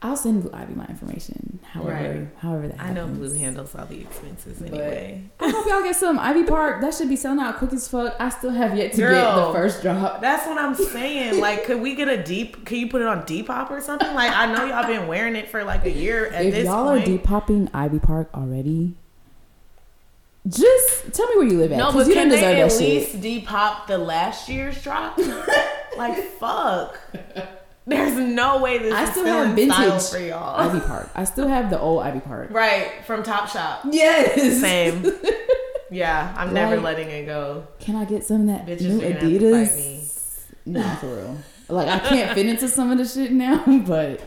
I'll 0.00 0.16
send 0.16 0.42
Blue 0.42 0.52
Ivy 0.54 0.74
my 0.74 0.86
information. 0.86 1.58
However, 1.72 1.90
Right. 1.90 2.28
however 2.38 2.68
that 2.68 2.76
happens. 2.76 2.90
I 2.90 2.94
know 2.94 3.06
happens. 3.08 3.18
Blue 3.30 3.38
handles 3.40 3.74
all 3.74 3.86
the 3.86 4.00
expenses 4.00 4.58
But- 4.60 4.68
anyway. 4.68 5.22
I 5.40 5.48
hope 5.50 5.66
y'all 5.66 5.82
get 5.82 5.96
some 5.96 6.20
Ivy 6.20 6.44
Park. 6.44 6.80
That 6.82 6.94
should 6.94 7.08
be 7.08 7.16
selling 7.16 7.40
out 7.40 7.56
quick 7.58 7.72
as 7.72 7.88
fuck. 7.88 8.14
I 8.20 8.28
still 8.28 8.50
have 8.52 8.76
yet 8.76 8.92
to 8.92 8.98
get 8.98 9.10
the 9.34 9.52
first 9.52 9.82
drop. 9.82 10.20
That's 10.20 10.46
what 10.46 10.56
I'm 10.56 10.74
saying. 10.76 11.40
Like, 11.40 11.64
could 11.64 11.80
we 11.80 11.96
get 11.96 12.06
a 12.08 12.22
deep? 12.22 12.64
Can 12.64 12.78
you 12.78 12.88
put 12.88 13.00
it 13.02 13.08
on 13.08 13.22
Depop 13.22 13.70
or 13.72 13.80
something? 13.80 14.14
Like, 14.14 14.30
I 14.32 14.46
know 14.52 14.64
y'all 14.66 14.86
been 14.86 15.08
wearing 15.08 15.34
it 15.34 15.48
for 15.50 15.64
like 15.64 15.84
a 15.84 15.90
year 15.90 16.26
at 16.26 16.44
If 16.46 16.54
this 16.54 16.64
y'all 16.66 16.86
point. 16.90 17.02
are 17.02 17.06
deep 17.06 17.24
popping 17.24 17.68
Ivy 17.74 17.98
Park 17.98 18.30
already, 18.34 18.94
just 20.46 21.12
tell 21.12 21.26
me 21.28 21.36
where 21.38 21.46
you 21.46 21.58
live 21.58 21.72
at. 21.72 21.78
no, 21.78 21.86
'cause 21.86 21.94
but 21.94 22.06
you 22.06 22.14
can 22.14 22.28
don't 22.28 22.40
they 22.40 22.54
deserve 22.54 22.72
at 22.72 22.78
least 22.88 23.12
shit. 23.12 23.20
depop 23.46 23.86
the 23.88 23.98
last 23.98 24.48
year's 24.48 24.80
drop? 24.82 25.18
like, 25.98 26.16
fuck. 26.38 26.98
There's 27.88 28.16
no 28.16 28.60
way 28.60 28.78
this 28.78 28.92
I 28.92 29.04
is 29.04 29.10
still 29.10 29.24
still 29.24 29.34
have 29.38 29.50
in 29.50 29.68
vintage 29.68 30.08
for 30.10 30.18
y'all. 30.18 30.56
Ivy 30.60 30.80
Park. 30.80 31.10
I 31.14 31.24
still 31.24 31.48
have 31.48 31.70
the 31.70 31.80
old 31.80 32.02
Ivy 32.02 32.20
Park. 32.20 32.50
Right 32.50 32.92
from 33.06 33.22
Top 33.22 33.48
Shop. 33.48 33.80
Yes. 33.90 34.60
Same. 34.60 35.04
Yeah, 35.90 36.34
I'm 36.36 36.52
never 36.52 36.76
Like- 36.76 36.84
letting 36.84 37.08
it 37.08 37.24
go. 37.24 37.66
Can 37.80 37.96
I 37.96 38.04
get 38.04 38.22
some 38.22 38.42
of 38.42 38.46
that 38.48 38.66
Bitches 38.66 38.82
new 38.82 38.96
are 38.98 39.00
gonna 39.00 39.12
have 39.12 39.20
to 39.22 39.50
fight 39.66 39.76
me. 39.76 40.00
Adidas? 40.02 40.44
No, 40.66 40.82
for 40.96 41.06
real. 41.06 41.38
Like 41.70 41.88
I 41.88 41.98
can't 42.00 42.34
fit 42.34 42.44
into 42.44 42.68
some 42.68 42.90
of 42.90 42.98
the 42.98 43.06
shit 43.06 43.32
now, 43.32 43.64
but 43.86 44.20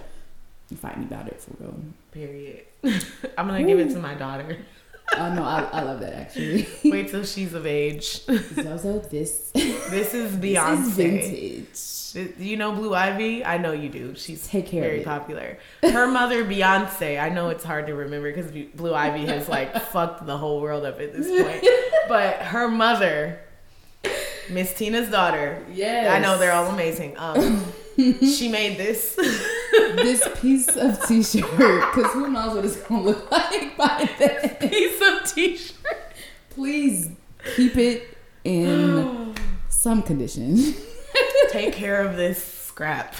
you 0.72 0.78
fight 0.78 0.98
me 0.98 1.06
about 1.06 1.28
it 1.28 1.40
for 1.40 1.52
real. 1.60 1.76
Period. 2.12 2.64
I'm 3.38 3.46
gonna 3.46 3.64
give 3.64 3.78
it 3.80 3.92
to 3.92 4.00
my 4.00 4.16
daughter. 4.16 4.58
Oh 5.18 5.34
no, 5.34 5.44
I, 5.44 5.68
I 5.74 5.82
love 5.84 6.00
that 6.02 6.14
actually. 6.14 6.68
Wait 6.86 7.10
till 7.10 7.24
she's 7.24 7.54
of 7.54 7.66
age. 7.66 8.22
Zozo, 8.56 9.00
this, 9.00 9.52
This 9.54 10.14
is 10.14 10.40
this 10.40 10.58
Beyonce. 10.58 10.80
is 10.80 12.16
vintage. 12.16 12.38
You 12.40 12.58
know 12.58 12.72
Blue 12.74 12.94
Ivy? 12.94 13.44
I 13.46 13.58
know 13.58 13.72
you 13.72 13.88
do. 13.90 14.16
She's 14.16 14.46
Take 14.48 14.68
care 14.68 14.82
very 14.82 15.02
popular. 15.02 15.58
Her 15.82 16.08
mother, 16.08 16.44
Beyonce. 16.44 17.22
I 17.22 17.30
know 17.30 17.50
it's 17.50 17.64
hard 17.64 17.88
to 17.88 17.94
remember 17.94 18.32
because 18.34 18.52
Blue 18.76 18.94
Ivy 18.94 19.26
has 19.28 19.48
like 19.48 19.74
fucked 19.92 20.26
the 20.26 20.38
whole 20.38 20.60
world 20.62 20.86
up 20.86 21.00
at 21.00 21.14
this 21.14 21.28
point. 21.28 21.66
But 22.10 22.38
her 22.38 22.68
mother, 22.68 23.40
Miss 24.50 24.74
Tina's 24.74 25.10
daughter. 25.10 25.64
Yes. 25.72 26.12
I 26.12 26.20
know 26.20 26.38
they're 26.38 26.52
all 26.54 26.68
amazing. 26.68 27.16
Um, 27.18 27.64
Mm-hmm. 28.02 28.26
she 28.26 28.50
made 28.50 28.78
this. 28.78 29.16
this 29.72 30.28
piece 30.42 30.76
of 30.76 31.06
t-shirt 31.08 31.44
because 31.94 32.12
who 32.14 32.30
knows 32.30 32.56
what 32.56 32.66
it's 32.66 32.78
gonna 32.78 33.04
look 33.04 33.30
like 33.32 33.78
by 33.78 34.10
then. 34.20 34.50
piece 34.70 35.02
of 35.02 35.34
t-shirt. 35.34 35.98
Please 36.50 37.10
keep 37.56 37.78
it 37.78 38.18
in 38.44 39.34
some 39.70 40.02
condition. 40.02 40.58
Take 41.50 41.74
care 41.74 42.06
of 42.06 42.16
this 42.16 42.44
scrap. 42.44 43.16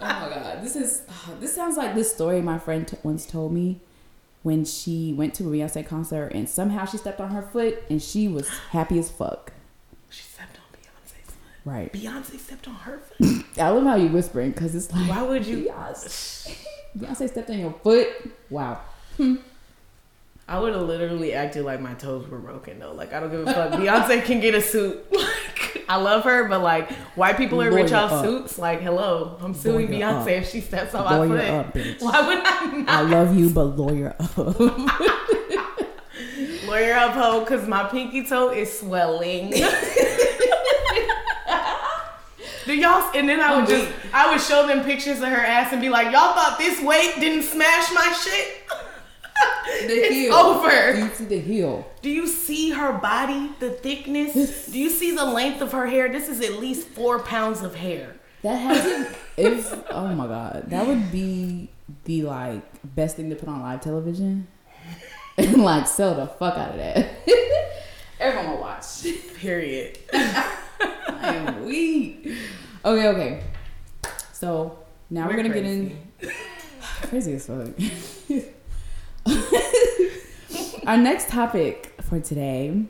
Oh 0.00 0.20
my 0.20 0.28
god, 0.28 0.62
this 0.62 0.76
is 0.76 1.02
ah, 1.08 1.30
this 1.40 1.54
sounds 1.54 1.76
like 1.76 1.94
this 1.94 2.12
story 2.12 2.40
my 2.40 2.58
friend 2.58 2.86
t- 2.86 2.96
once 3.02 3.26
told 3.26 3.52
me 3.52 3.80
when 4.42 4.64
she 4.64 5.12
went 5.12 5.34
to 5.34 5.44
a 5.44 5.46
Beyonce 5.46 5.84
concert 5.86 6.28
and 6.32 6.48
somehow 6.48 6.84
she 6.84 6.96
stepped 6.96 7.20
on 7.20 7.30
her 7.30 7.42
foot 7.42 7.82
and 7.90 8.00
she 8.00 8.28
was 8.28 8.48
happy 8.70 8.98
as 8.98 9.10
fuck. 9.10 9.52
She 10.10 10.22
stepped 10.22 10.56
on 10.56 10.78
Beyonce's 10.78 11.32
foot. 11.34 11.34
Right. 11.68 11.92
Beyonce 11.92 12.38
stepped 12.38 12.66
on 12.68 12.74
her 12.74 12.98
foot. 12.98 13.44
I 13.58 13.68
love 13.68 13.84
how 13.84 13.96
you 13.96 14.08
whispering 14.08 14.52
because 14.52 14.74
it's 14.74 14.90
like 14.92 15.08
Why 15.08 15.22
would 15.22 15.44
you? 15.46 15.66
Beyonce, 15.66 16.56
Beyonce 16.98 17.28
stepped 17.28 17.50
on 17.50 17.58
your 17.58 17.72
foot. 17.82 18.08
Wow. 18.48 18.80
Hmm. 19.16 19.36
I 20.50 20.58
would 20.58 20.72
have 20.72 20.82
literally 20.86 21.34
acted 21.34 21.64
like 21.66 21.78
my 21.80 21.92
toes 21.94 22.26
were 22.26 22.38
broken 22.38 22.78
though. 22.78 22.92
Like 22.92 23.12
I 23.12 23.20
don't 23.20 23.30
give 23.30 23.46
a 23.46 23.52
fuck. 23.52 23.72
Beyonce 23.72 24.24
can 24.24 24.40
get 24.40 24.54
a 24.54 24.60
suit. 24.62 25.04
Like 25.70 25.84
I 25.90 25.96
love 25.96 26.24
her, 26.24 26.48
but 26.48 26.60
like 26.62 26.90
white 27.16 27.36
people 27.36 27.60
in 27.60 27.72
rich 27.74 27.92
off 27.92 28.10
up. 28.12 28.24
suits, 28.24 28.58
like 28.58 28.80
hello, 28.80 29.36
I'm 29.42 29.52
suing 29.54 29.90
Lawyer 29.90 30.00
Beyonce 30.00 30.20
up. 30.22 30.28
if 30.28 30.48
she 30.50 30.60
steps 30.62 30.94
on 30.94 31.04
my 31.04 31.18
Lawyer 31.18 31.38
foot. 31.40 31.50
up, 31.50 31.74
bitch. 31.74 32.00
Why 32.02 32.26
would 32.26 32.38
I 32.44 32.66
not 32.78 32.88
I 32.88 33.00
love 33.02 33.36
you, 33.38 33.50
but 33.50 33.64
lawyer 33.76 34.14
up. 34.18 34.36
lawyer 36.66 36.94
up 36.94 37.12
hoe? 37.12 37.44
Cause 37.44 37.66
my 37.68 37.84
pinky 37.84 38.24
toe 38.26 38.50
is 38.50 38.78
swelling. 38.78 39.52
Do 42.66 42.74
y'all? 42.74 43.10
And 43.14 43.28
then 43.28 43.40
I 43.40 43.56
would 43.58 43.68
just. 43.68 43.90
I 44.12 44.30
would 44.30 44.40
show 44.40 44.66
them 44.66 44.84
pictures 44.84 45.20
of 45.20 45.28
her 45.28 45.36
ass 45.36 45.72
and 45.72 45.80
be 45.80 45.88
like, 45.88 46.06
y'all 46.06 46.34
thought 46.34 46.56
this 46.58 46.82
weight 46.82 47.14
didn't 47.18 47.44
smash 47.44 47.92
my 47.92 48.12
shit. 48.22 48.62
it's 49.66 50.34
over. 50.34 50.92
Do 50.92 50.98
you 50.98 51.14
see 51.14 51.24
the 51.24 51.40
heel? 51.40 51.90
Do 52.02 52.10
you 52.10 52.26
see 52.26 52.70
her 52.70 52.92
body, 52.92 53.50
the 53.60 53.70
thickness? 53.70 54.66
Do 54.66 54.78
you 54.78 54.90
see 54.90 55.14
the 55.14 55.24
length 55.24 55.60
of 55.60 55.72
her 55.72 55.86
hair? 55.86 56.10
This 56.10 56.28
is 56.28 56.40
at 56.40 56.58
least 56.58 56.88
four 56.88 57.20
pounds 57.20 57.62
of 57.62 57.74
hair. 57.74 58.14
That 58.42 58.56
hasn't. 58.56 59.16
If 59.36 59.72
oh 59.90 60.14
my 60.14 60.26
god, 60.26 60.64
that 60.68 60.86
would 60.86 61.10
be 61.10 61.70
the 62.04 62.22
like 62.22 62.62
best 62.94 63.16
thing 63.16 63.30
to 63.30 63.36
put 63.36 63.48
on 63.48 63.60
live 63.60 63.80
television, 63.80 64.46
and 65.38 65.62
like 65.62 65.86
sell 65.86 66.14
the 66.14 66.26
fuck 66.26 66.56
out 66.56 66.72
of 66.72 66.76
that. 66.76 67.08
Everyone 68.20 68.50
will 68.52 68.60
watch. 68.60 69.06
Period. 69.36 69.98
I 70.80 71.34
am 71.36 71.64
weak. 71.64 72.28
Okay, 72.84 73.08
okay. 73.08 73.42
So 74.32 74.78
now 75.10 75.26
we're, 75.26 75.36
We're 75.36 75.42
gonna 75.42 75.50
crazy. 75.50 75.96
get 76.20 76.30
in 76.30 76.34
crazy 77.02 77.34
as 77.34 77.46
fuck. 77.46 77.68
Our 80.86 80.96
next 80.96 81.28
topic 81.28 81.94
for 82.02 82.18
today 82.20 82.84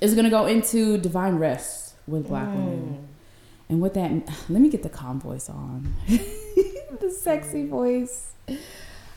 is 0.00 0.14
gonna 0.14 0.30
go 0.30 0.46
into 0.46 0.98
divine 0.98 1.36
rest 1.36 1.94
with 2.06 2.28
black 2.28 2.48
women. 2.48 3.08
And 3.68 3.80
with 3.80 3.94
that, 3.94 4.10
let 4.48 4.60
me 4.60 4.68
get 4.68 4.82
the 4.82 4.88
calm 4.88 5.20
voice 5.20 5.48
on, 5.48 5.94
the 6.06 7.10
sexy 7.10 7.66
voice. 7.66 8.32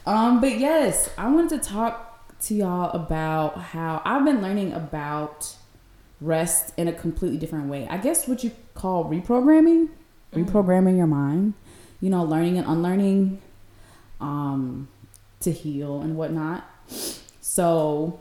Um, 0.05 0.41
but 0.41 0.57
yes, 0.60 1.10
I 1.17 1.29
wanted 1.29 1.62
to 1.62 1.69
talk 1.69 2.38
to 2.41 2.55
y'all 2.55 2.89
about 2.91 3.57
how 3.60 4.01
I've 4.03 4.25
been 4.25 4.41
learning 4.41 4.74
about 4.74 5.55
rest 6.21 6.73
in 6.77 6.87
a 6.87 6.93
completely 6.93 7.37
different 7.37 7.67
way. 7.67 7.87
I 7.89 7.97
guess 7.97 8.27
what 8.27 8.43
you 8.43 8.51
call 8.75 9.05
reprogramming, 9.05 9.89
reprogramming 10.33 10.95
your 10.97 11.07
mind. 11.07 11.55
You 11.99 12.09
know, 12.09 12.23
learning 12.23 12.57
and 12.57 12.65
unlearning, 12.67 13.41
um, 14.19 14.87
to 15.41 15.51
heal 15.51 16.01
and 16.01 16.15
whatnot. 16.17 16.67
So, 17.41 18.19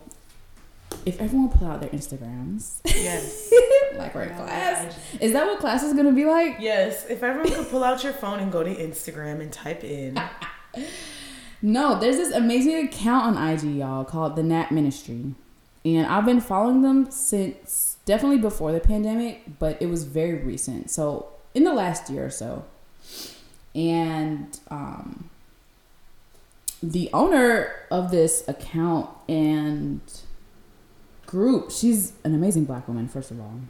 if 1.07 1.19
everyone 1.21 1.49
pull 1.49 1.69
out 1.69 1.81
their 1.81 1.89
Instagrams, 1.91 2.81
Yes. 2.85 3.51
like 3.97 4.15
we're 4.15 4.25
in 4.25 4.35
class, 4.37 4.95
is 5.21 5.33
that 5.33 5.47
what 5.47 5.61
class 5.61 5.83
is 5.83 5.95
gonna 5.95 6.13
be 6.13 6.27
like? 6.27 6.57
Yes. 6.61 7.07
If 7.09 7.23
everyone 7.23 7.53
could 7.53 7.69
pull 7.71 7.83
out 7.85 8.05
your 8.05 8.13
phone 8.23 8.41
and 8.41 8.53
go 8.53 8.63
to 8.63 8.75
Instagram 8.75 9.41
and 9.41 9.53
type 9.53 9.85
in. 9.85 10.21
No, 11.63 11.99
there's 12.01 12.17
this 12.17 12.33
amazing 12.35 12.87
account 12.87 13.37
on 13.37 13.49
IG, 13.51 13.65
y'all, 13.77 14.03
called 14.05 14.35
the 14.35 14.43
Nap 14.43 14.71
Ministry. 14.71 15.35
And 15.85 16.07
I've 16.07 16.25
been 16.25 16.41
following 16.41 16.81
them 16.81 17.11
since 17.11 17.90
definitely 18.05 18.39
before 18.39 18.73
the 18.73 18.81
pandemic, 18.81 19.59
but 19.59 19.81
it 19.81 19.87
was 19.87 20.05
very 20.05 20.35
recent. 20.35 20.91
So 20.91 21.29
in 21.55 21.65
the 21.65 21.75
last 21.75 22.11
year 22.11 22.27
or 22.27 22.31
so. 22.31 22.65
And 23.75 24.59
um 24.69 25.31
the 26.83 27.11
owner 27.13 27.75
of 27.91 28.11
this 28.11 28.47
account 28.49 29.11
and 29.29 30.01
group, 31.27 31.71
she's 31.71 32.15
an 32.25 32.35
amazing 32.35 32.65
black 32.65 32.89
woman, 32.89 33.07
first 33.07 33.31
of 33.31 33.39
all. 33.41 33.61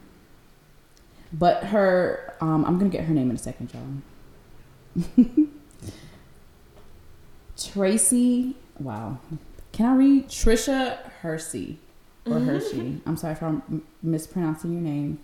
But 1.33 1.65
her 1.65 2.35
um 2.41 2.65
I'm 2.65 2.77
gonna 2.77 2.89
get 2.89 3.05
her 3.05 3.13
name 3.13 3.29
in 3.29 3.35
a 3.35 3.39
second, 3.39 3.71
y'all. 3.73 5.15
Tracy, 7.57 8.55
wow. 8.79 9.19
Can 9.71 9.85
I 9.85 9.95
read 9.95 10.29
Tricia 10.29 10.97
Hersey 11.21 11.79
or 12.25 12.33
mm-hmm. 12.33 12.45
Hershey? 12.45 13.01
I'm 13.05 13.17
sorry 13.17 13.33
if 13.33 13.43
I'm 13.43 13.83
mispronouncing 14.01 14.73
your 14.73 14.81
name, 14.81 15.19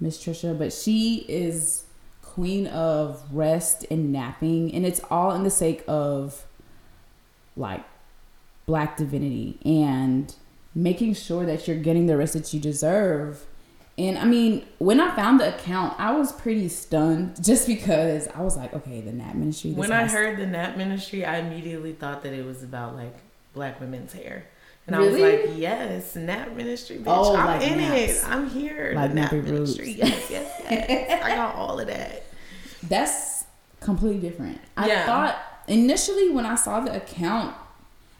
Miss 0.00 0.22
Trisha, 0.22 0.58
but 0.58 0.72
she 0.72 1.24
is 1.28 1.84
queen 2.22 2.66
of 2.68 3.22
rest 3.32 3.84
and 3.90 4.12
napping, 4.12 4.72
and 4.74 4.86
it's 4.86 5.00
all 5.10 5.32
in 5.32 5.42
the 5.42 5.50
sake 5.50 5.84
of 5.88 6.46
like 7.56 7.84
black 8.66 8.96
divinity 8.96 9.58
and 9.64 10.34
making 10.74 11.14
sure 11.14 11.44
that 11.44 11.66
you're 11.66 11.76
getting 11.76 12.06
the 12.06 12.16
rest 12.16 12.34
that 12.34 12.54
you 12.54 12.60
deserve. 12.60 13.46
And 13.98 14.16
I 14.16 14.24
mean, 14.24 14.64
when 14.78 15.00
I 15.00 15.14
found 15.14 15.40
the 15.40 15.54
account, 15.54 15.98
I 15.98 16.12
was 16.12 16.32
pretty 16.32 16.68
stunned 16.68 17.44
just 17.44 17.66
because 17.66 18.28
I 18.28 18.40
was 18.40 18.56
like, 18.56 18.72
okay, 18.72 19.00
the 19.00 19.12
Nap 19.12 19.34
Ministry. 19.34 19.72
When 19.72 19.92
I 19.92 20.06
heard 20.06 20.38
the 20.38 20.46
Nap 20.46 20.76
Ministry, 20.76 21.24
I 21.24 21.38
immediately 21.38 21.92
thought 21.92 22.22
that 22.22 22.32
it 22.32 22.46
was 22.46 22.62
about 22.62 22.94
like 22.94 23.16
black 23.52 23.80
women's 23.80 24.12
hair. 24.12 24.46
And 24.92 24.98
Really? 25.04 25.24
I 25.24 25.36
was 25.42 25.50
like, 25.50 25.58
yes, 25.58 26.16
Nap 26.16 26.52
Ministry, 26.56 26.96
bitch. 26.96 27.04
Oh, 27.06 27.36
I'm 27.36 27.46
like 27.46 27.62
in 27.70 27.78
naps. 27.78 28.22
it. 28.22 28.28
I'm 28.28 28.48
here. 28.50 28.92
Like 28.94 29.14
Nap. 29.14 29.32
Ministry. 29.32 29.92
Yes, 29.92 30.30
yes, 30.30 30.62
yes. 30.68 31.22
I 31.24 31.34
got 31.34 31.54
all 31.54 31.78
of 31.78 31.86
that. 31.86 32.24
That's 32.82 33.44
completely 33.80 34.20
different. 34.20 34.60
I 34.76 34.88
Yeah. 34.88 35.06
thought 35.06 35.36
initially 35.68 36.30
when 36.30 36.44
I 36.46 36.54
saw 36.54 36.80
the 36.80 36.94
account 36.96 37.54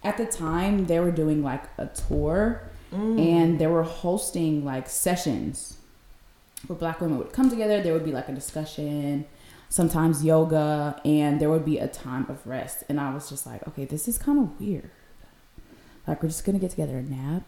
at 0.04 0.16
the 0.16 0.26
time 0.26 0.86
they 0.86 1.00
were 1.00 1.10
doing 1.10 1.42
like 1.42 1.64
a 1.78 1.86
tour 1.86 2.62
Mm. 2.92 3.20
and 3.24 3.58
they 3.60 3.68
were 3.68 3.84
hosting 3.84 4.64
like 4.64 4.88
sessions 4.88 5.76
where 6.66 6.76
black 6.76 7.00
women 7.00 7.18
would 7.18 7.32
come 7.32 7.48
together. 7.48 7.80
There 7.80 7.92
would 7.92 8.04
be 8.04 8.10
like 8.10 8.28
a 8.28 8.32
discussion, 8.32 9.26
sometimes 9.68 10.24
yoga, 10.24 11.00
and 11.04 11.40
there 11.40 11.50
would 11.50 11.64
be 11.64 11.78
a 11.78 11.86
time 11.86 12.26
of 12.28 12.44
rest. 12.44 12.82
And 12.88 12.98
I 13.00 13.14
was 13.14 13.28
just 13.28 13.46
like, 13.46 13.64
okay, 13.68 13.84
this 13.84 14.08
is 14.08 14.18
kind 14.18 14.40
of 14.40 14.58
weird. 14.60 14.90
Like 16.06 16.22
we're 16.22 16.28
just 16.28 16.44
gonna 16.44 16.58
get 16.58 16.70
together 16.70 16.98
and 16.98 17.10
nap. 17.10 17.42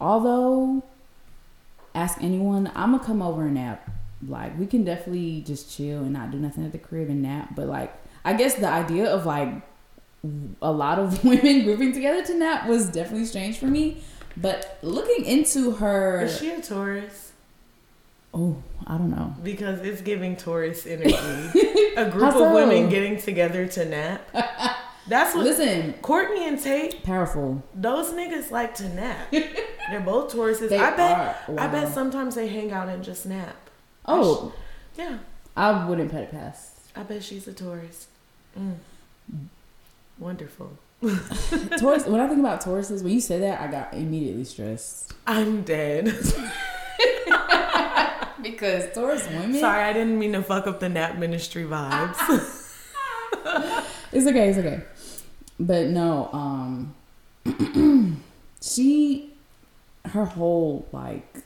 Although, 0.00 0.84
ask 1.94 2.22
anyone, 2.22 2.70
I'm 2.74 2.92
gonna 2.92 3.04
come 3.04 3.20
over 3.22 3.42
and 3.42 3.54
nap. 3.54 3.90
Like 4.26 4.58
we 4.58 4.66
can 4.66 4.84
definitely 4.84 5.42
just 5.46 5.74
chill 5.74 6.00
and 6.00 6.12
not 6.12 6.30
do 6.30 6.38
nothing 6.38 6.64
at 6.64 6.72
the 6.72 6.78
crib 6.78 7.08
and 7.08 7.22
nap. 7.22 7.50
But 7.54 7.66
like, 7.66 7.94
I 8.24 8.32
guess 8.34 8.54
the 8.54 8.68
idea 8.68 9.10
of 9.10 9.26
like 9.26 9.48
a 10.62 10.72
lot 10.72 10.98
of 10.98 11.24
women 11.24 11.64
grouping 11.64 11.92
together 11.92 12.24
to 12.26 12.34
nap 12.34 12.66
was 12.68 12.88
definitely 12.88 13.26
strange 13.26 13.58
for 13.58 13.66
me. 13.66 14.02
But 14.36 14.78
looking 14.82 15.24
into 15.24 15.72
her, 15.72 16.22
Is 16.22 16.38
she 16.38 16.50
a 16.50 16.60
Taurus? 16.62 17.32
oh, 18.34 18.62
I 18.86 18.96
don't 18.96 19.10
know. 19.10 19.34
Because 19.42 19.80
it's 19.80 20.00
giving 20.00 20.36
Taurus 20.36 20.86
energy. 20.86 21.12
a 21.96 22.08
group 22.10 22.34
of 22.34 22.52
women 22.52 22.88
getting 22.88 23.20
together 23.20 23.66
to 23.66 23.84
nap. 23.84 24.28
That's 25.08 25.34
what. 25.34 25.44
Listen, 25.44 25.94
Courtney 26.02 26.46
and 26.46 26.60
Tate, 26.62 27.02
powerful. 27.02 27.62
those 27.74 28.10
niggas 28.12 28.50
like 28.50 28.74
to 28.76 28.88
nap. 28.90 29.30
They're 29.90 30.00
both 30.00 30.32
Tauruses. 30.34 30.68
They 30.68 30.78
I 30.78 30.90
bet. 30.94 31.42
are. 31.48 31.58
I 31.60 31.66
bet 31.68 31.92
sometimes 31.94 32.34
they 32.34 32.46
hang 32.48 32.72
out 32.72 32.88
and 32.88 33.02
just 33.02 33.24
nap. 33.26 33.56
Oh, 34.06 34.52
Yeah, 34.96 35.18
I 35.56 35.86
wouldn't 35.86 36.10
put 36.10 36.20
it 36.22 36.30
past. 36.30 36.72
I 36.96 37.02
bet 37.04 37.22
she's 37.22 37.46
a 37.48 37.52
Taurus. 37.52 38.06
Mm. 38.58 38.74
Wonderful. 40.18 40.72
Taurus. 41.78 42.06
when 42.06 42.20
I 42.20 42.26
think 42.26 42.40
about 42.40 42.60
Tauruses, 42.62 43.02
when 43.02 43.12
you 43.12 43.20
said 43.20 43.40
that, 43.42 43.60
I 43.60 43.68
got 43.70 43.94
immediately 43.94 44.44
stressed 44.44 45.12
I'm 45.26 45.62
dead. 45.62 46.06
because 48.42 48.92
Taurus 48.94 49.26
women. 49.28 49.54
Sorry, 49.60 49.82
I 49.84 49.92
didn't 49.92 50.18
mean 50.18 50.32
to 50.32 50.42
fuck 50.42 50.66
up 50.66 50.80
the 50.80 50.88
nap 50.88 51.16
ministry 51.16 51.64
vibes. 51.64 52.16
It's 54.10 54.26
okay. 54.26 54.48
It's 54.48 54.58
okay. 54.58 54.82
But 55.60 55.88
no, 55.88 56.28
um, 56.32 56.94
she, 58.62 59.32
her 60.06 60.24
whole 60.24 60.86
like, 60.92 61.42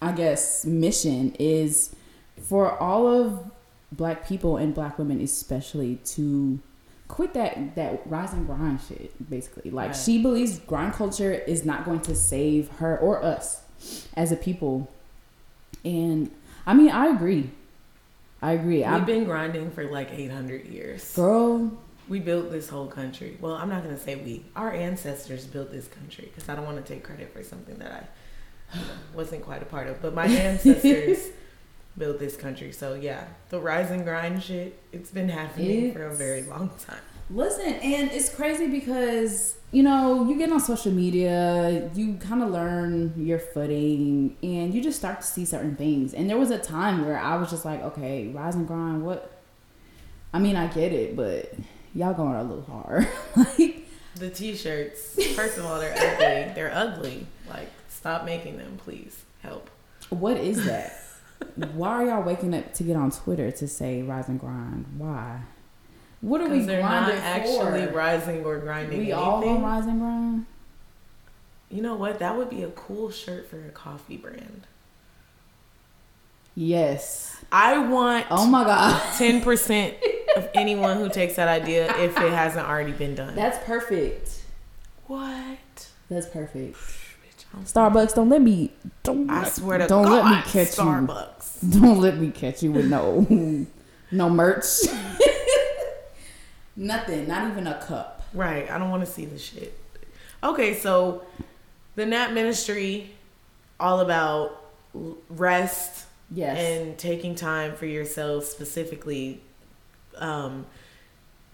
I 0.00 0.12
guess 0.12 0.64
mission 0.64 1.34
is 1.38 1.94
for 2.40 2.78
all 2.78 3.08
of 3.08 3.50
black 3.90 4.26
people 4.28 4.56
and 4.56 4.74
black 4.74 4.98
women 4.98 5.20
especially 5.20 5.96
to 6.04 6.60
quit 7.08 7.32
that 7.34 7.74
that 7.74 8.02
rise 8.06 8.32
and 8.32 8.46
grind 8.46 8.80
shit 8.86 9.30
basically. 9.30 9.70
Like 9.70 9.88
Right. 9.88 9.96
she 9.96 10.22
believes 10.22 10.58
grind 10.60 10.92
culture 10.92 11.32
is 11.32 11.64
not 11.64 11.84
going 11.84 12.00
to 12.02 12.14
save 12.14 12.68
her 12.78 12.96
or 12.98 13.22
us 13.24 13.62
as 14.14 14.30
a 14.30 14.36
people. 14.36 14.88
And 15.84 16.30
i 16.66 16.74
mean 16.74 16.90
i 16.90 17.06
agree 17.06 17.50
i 18.42 18.52
agree 18.52 18.84
We've 18.84 19.06
been 19.06 19.24
grinding 19.24 19.70
for 19.70 19.84
like 19.84 20.10
800 20.12 20.66
years. 20.66 21.14
girl 21.14 21.70
We 22.08 22.20
built 22.20 22.50
this 22.50 22.68
whole 22.70 22.86
country. 22.86 23.36
Well, 23.38 23.52
I'm 23.54 23.68
not 23.68 23.82
going 23.84 23.94
to 23.94 24.00
say 24.00 24.14
we. 24.16 24.44
Our 24.56 24.72
ancestors 24.72 25.44
built 25.46 25.70
this 25.70 25.88
country 25.88 26.24
because 26.32 26.48
I 26.48 26.54
don't 26.54 26.64
want 26.64 26.78
to 26.82 26.92
take 26.94 27.02
credit 27.04 27.32
for 27.34 27.42
something 27.42 27.76
that 27.78 27.92
I 28.72 28.78
wasn't 29.14 29.44
quite 29.44 29.60
a 29.60 29.66
part 29.66 29.88
of. 29.88 30.00
But 30.00 30.14
my 30.14 30.26
ancestors 30.48 31.28
built 31.98 32.18
this 32.18 32.34
country. 32.36 32.72
So, 32.72 32.94
yeah, 32.94 33.24
the 33.50 33.60
rise 33.60 33.90
and 33.90 34.04
grind 34.04 34.42
shit, 34.42 34.78
it's 34.90 35.10
been 35.10 35.28
happening 35.28 35.92
for 35.92 36.04
a 36.06 36.14
very 36.14 36.42
long 36.44 36.70
time. 36.78 37.04
Listen, 37.30 37.74
and 37.74 38.10
it's 38.10 38.34
crazy 38.34 38.66
because 38.68 39.56
you 39.70 39.82
know 39.82 40.26
you 40.28 40.38
get 40.38 40.50
on 40.50 40.60
social 40.60 40.92
media, 40.92 41.90
you 41.94 42.14
kind 42.14 42.42
of 42.42 42.50
learn 42.50 43.12
your 43.16 43.38
footing, 43.38 44.36
and 44.42 44.74
you 44.74 44.82
just 44.82 44.98
start 44.98 45.20
to 45.20 45.26
see 45.26 45.44
certain 45.44 45.76
things. 45.76 46.14
And 46.14 46.28
there 46.28 46.38
was 46.38 46.50
a 46.50 46.58
time 46.58 47.04
where 47.04 47.18
I 47.18 47.36
was 47.36 47.50
just 47.50 47.64
like, 47.64 47.82
okay, 47.82 48.28
rise 48.28 48.54
and 48.54 48.66
grind. 48.66 49.04
What? 49.04 49.30
I 50.32 50.38
mean, 50.38 50.56
I 50.56 50.66
get 50.68 50.92
it, 50.92 51.16
but 51.16 51.52
y'all 51.94 52.14
going 52.14 52.34
a 52.34 52.42
little 52.42 52.64
hard. 52.64 53.08
like 53.36 53.86
The 54.16 54.30
t-shirts. 54.30 55.22
First 55.34 55.58
of 55.58 55.66
all, 55.66 55.78
they're 55.78 55.94
ugly. 55.94 56.54
They're 56.54 56.72
ugly. 56.74 57.26
Like, 57.48 57.68
stop 57.88 58.24
making 58.24 58.58
them, 58.58 58.78
please. 58.78 59.24
Help. 59.42 59.70
what 60.10 60.36
is 60.36 60.64
that? 60.66 61.00
Why 61.74 61.88
are 61.90 62.06
y'all 62.06 62.22
waking 62.22 62.54
up 62.54 62.74
to 62.74 62.82
get 62.82 62.96
on 62.96 63.10
Twitter 63.10 63.50
to 63.52 63.68
say 63.68 64.02
rise 64.02 64.28
and 64.28 64.40
grind? 64.40 64.86
Why? 64.98 65.42
What 66.20 66.40
are 66.40 66.48
we 66.48 66.60
they're 66.60 66.82
not 66.82 67.10
actually 67.12 67.86
for? 67.86 67.92
rising 67.92 68.44
or 68.44 68.58
grinding 68.58 68.98
we 68.98 69.12
all 69.12 69.38
anything. 69.42 69.56
on 69.58 69.62
rise 69.62 69.86
and 69.86 70.00
grind. 70.00 70.46
You 71.70 71.82
know 71.82 71.94
what? 71.94 72.18
That 72.18 72.36
would 72.36 72.50
be 72.50 72.62
a 72.62 72.70
cool 72.70 73.10
shirt 73.10 73.48
for 73.48 73.64
a 73.64 73.70
coffee 73.70 74.16
brand. 74.16 74.66
Yes. 76.54 77.36
I 77.52 77.78
want 77.78 78.26
Oh 78.30 78.46
my 78.46 78.64
god. 78.64 79.00
10% 79.16 79.94
of 80.36 80.48
anyone 80.54 80.96
who 80.96 81.08
takes 81.08 81.36
that 81.36 81.46
idea 81.48 81.86
if 81.98 82.18
it 82.18 82.32
hasn't 82.32 82.66
already 82.66 82.92
been 82.92 83.14
done. 83.14 83.34
That's 83.34 83.58
perfect. 83.64 84.42
what? 85.06 85.88
That's 86.08 86.26
perfect. 86.26 86.76
Starbucks, 87.64 88.14
don't 88.14 88.28
let 88.28 88.42
me. 88.42 88.72
Don't 89.04 89.30
I 89.30 89.42
let- 89.44 89.52
swear 89.52 89.78
to 89.78 89.86
don't 89.86 90.04
God, 90.04 90.24
let 90.24 90.30
me 90.46 90.52
catch 90.52 90.68
Starbucks. 90.76 91.62
you. 91.74 91.80
Don't 91.80 91.98
let 92.00 92.18
me 92.18 92.30
catch 92.30 92.62
you 92.62 92.72
with 92.72 92.86
no, 92.86 93.26
no 94.10 94.28
merch. 94.28 94.64
Nothing. 96.78 97.26
Not 97.26 97.50
even 97.50 97.66
a 97.66 97.80
cup. 97.82 98.22
Right. 98.32 98.70
I 98.70 98.78
don't 98.78 98.88
want 98.90 99.04
to 99.04 99.10
see 99.10 99.24
the 99.24 99.38
shit. 99.38 99.76
Okay, 100.44 100.74
so 100.74 101.22
the 101.96 102.06
Nap 102.06 102.30
Ministry, 102.32 103.10
all 103.80 104.00
about 104.00 104.64
rest 105.28 106.06
Yes. 106.30 106.58
and 106.58 106.96
taking 106.98 107.34
time 107.34 107.74
for 107.74 107.86
yourself, 107.86 108.44
specifically 108.44 109.40
um, 110.18 110.66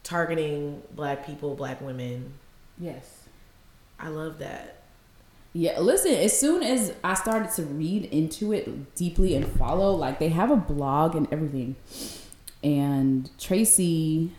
targeting 0.02 0.82
black 0.94 1.24
people, 1.26 1.54
black 1.54 1.80
women. 1.80 2.34
yes. 2.78 3.20
I 3.98 4.08
love 4.08 4.38
that. 4.40 4.82
Yeah. 5.52 5.78
Listen. 5.78 6.12
As 6.14 6.38
soon 6.38 6.64
as 6.64 6.92
I 7.04 7.14
started 7.14 7.52
to 7.52 7.62
read 7.62 8.06
into 8.06 8.52
it 8.52 8.94
deeply 8.96 9.36
and 9.36 9.46
follow, 9.46 9.94
like 9.94 10.18
they 10.18 10.30
have 10.30 10.50
a 10.50 10.56
blog 10.56 11.14
and 11.14 11.28
everything, 11.32 11.76
and 12.64 13.30
Tracy, 13.38 14.32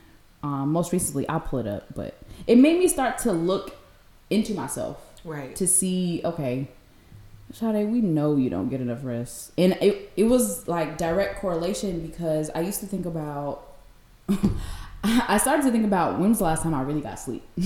um, 0.45 0.71
most 0.71 0.93
recently, 0.93 1.27
I'll 1.27 1.39
pull 1.39 1.59
it 1.59 1.67
up, 1.67 1.83
but 1.95 2.15
it 2.47 2.57
made 2.57 2.77
me 2.79 2.87
start 2.87 3.17
to 3.19 3.31
look 3.33 3.75
into 4.29 4.53
myself. 4.53 4.97
Right. 5.23 5.55
to 5.55 5.65
see 5.65 6.21
okay 6.23 6.67
Sade, 7.51 7.89
we 7.89 7.99
know 8.01 8.35
you 8.35 8.51
don't 8.51 8.69
get 8.69 8.79
enough 8.79 8.99
rest 9.03 9.51
and 9.57 9.73
it, 9.81 10.11
it 10.15 10.25
was 10.25 10.67
like 10.67 10.99
direct 10.99 11.39
correlation 11.41 11.99
because 12.05 12.51
i 12.53 12.59
used 12.61 12.79
to 12.81 12.85
think 12.85 13.07
about 13.07 13.65
i 15.03 15.37
started 15.37 15.63
to 15.63 15.71
think 15.71 15.83
about 15.85 16.19
when 16.19 16.29
was 16.29 16.37
the 16.39 16.43
last 16.43 16.61
time 16.63 16.73
i 16.75 16.81
really 16.83 17.01
got 17.01 17.15
sleep 17.19 17.43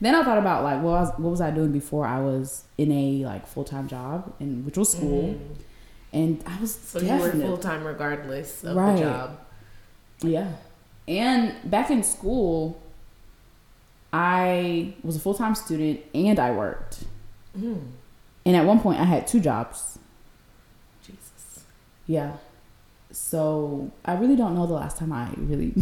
then 0.00 0.14
i 0.14 0.22
thought 0.22 0.38
about 0.38 0.62
like 0.64 0.76
what 0.82 0.92
was, 1.00 1.08
what 1.18 1.30
was 1.30 1.40
i 1.42 1.50
doing 1.50 1.72
before 1.72 2.06
i 2.06 2.18
was 2.20 2.64
in 2.78 2.90
a 2.92 3.24
like 3.26 3.46
full-time 3.46 3.86
job 3.88 4.32
and 4.40 4.64
which 4.64 4.78
was 4.78 4.92
school 4.92 5.34
Mhm. 5.34 5.56
and 6.14 6.44
i 6.46 6.58
was 6.60 6.74
So 6.74 6.98
you 7.00 7.12
were 7.14 7.30
full 7.30 7.58
time 7.58 7.84
regardless 7.84 8.64
of 8.64 8.74
Right. 8.76 8.96
the 8.96 9.02
job. 9.02 9.38
yeah. 10.22 10.52
And 11.10 11.56
back 11.68 11.90
in 11.90 12.04
school, 12.04 12.80
I 14.12 14.94
was 15.02 15.16
a 15.16 15.18
full 15.18 15.34
time 15.34 15.56
student 15.56 16.02
and 16.14 16.38
I 16.38 16.52
worked. 16.52 17.02
Mm. 17.58 17.88
And 18.46 18.56
at 18.56 18.64
one 18.64 18.78
point, 18.78 19.00
I 19.00 19.04
had 19.04 19.26
two 19.26 19.40
jobs. 19.40 19.98
Jesus. 21.04 21.64
Yeah. 22.06 22.34
So 23.10 23.90
I 24.04 24.14
really 24.14 24.36
don't 24.36 24.54
know 24.54 24.68
the 24.68 24.74
last 24.74 24.98
time 24.98 25.12
I 25.12 25.30
really, 25.36 25.74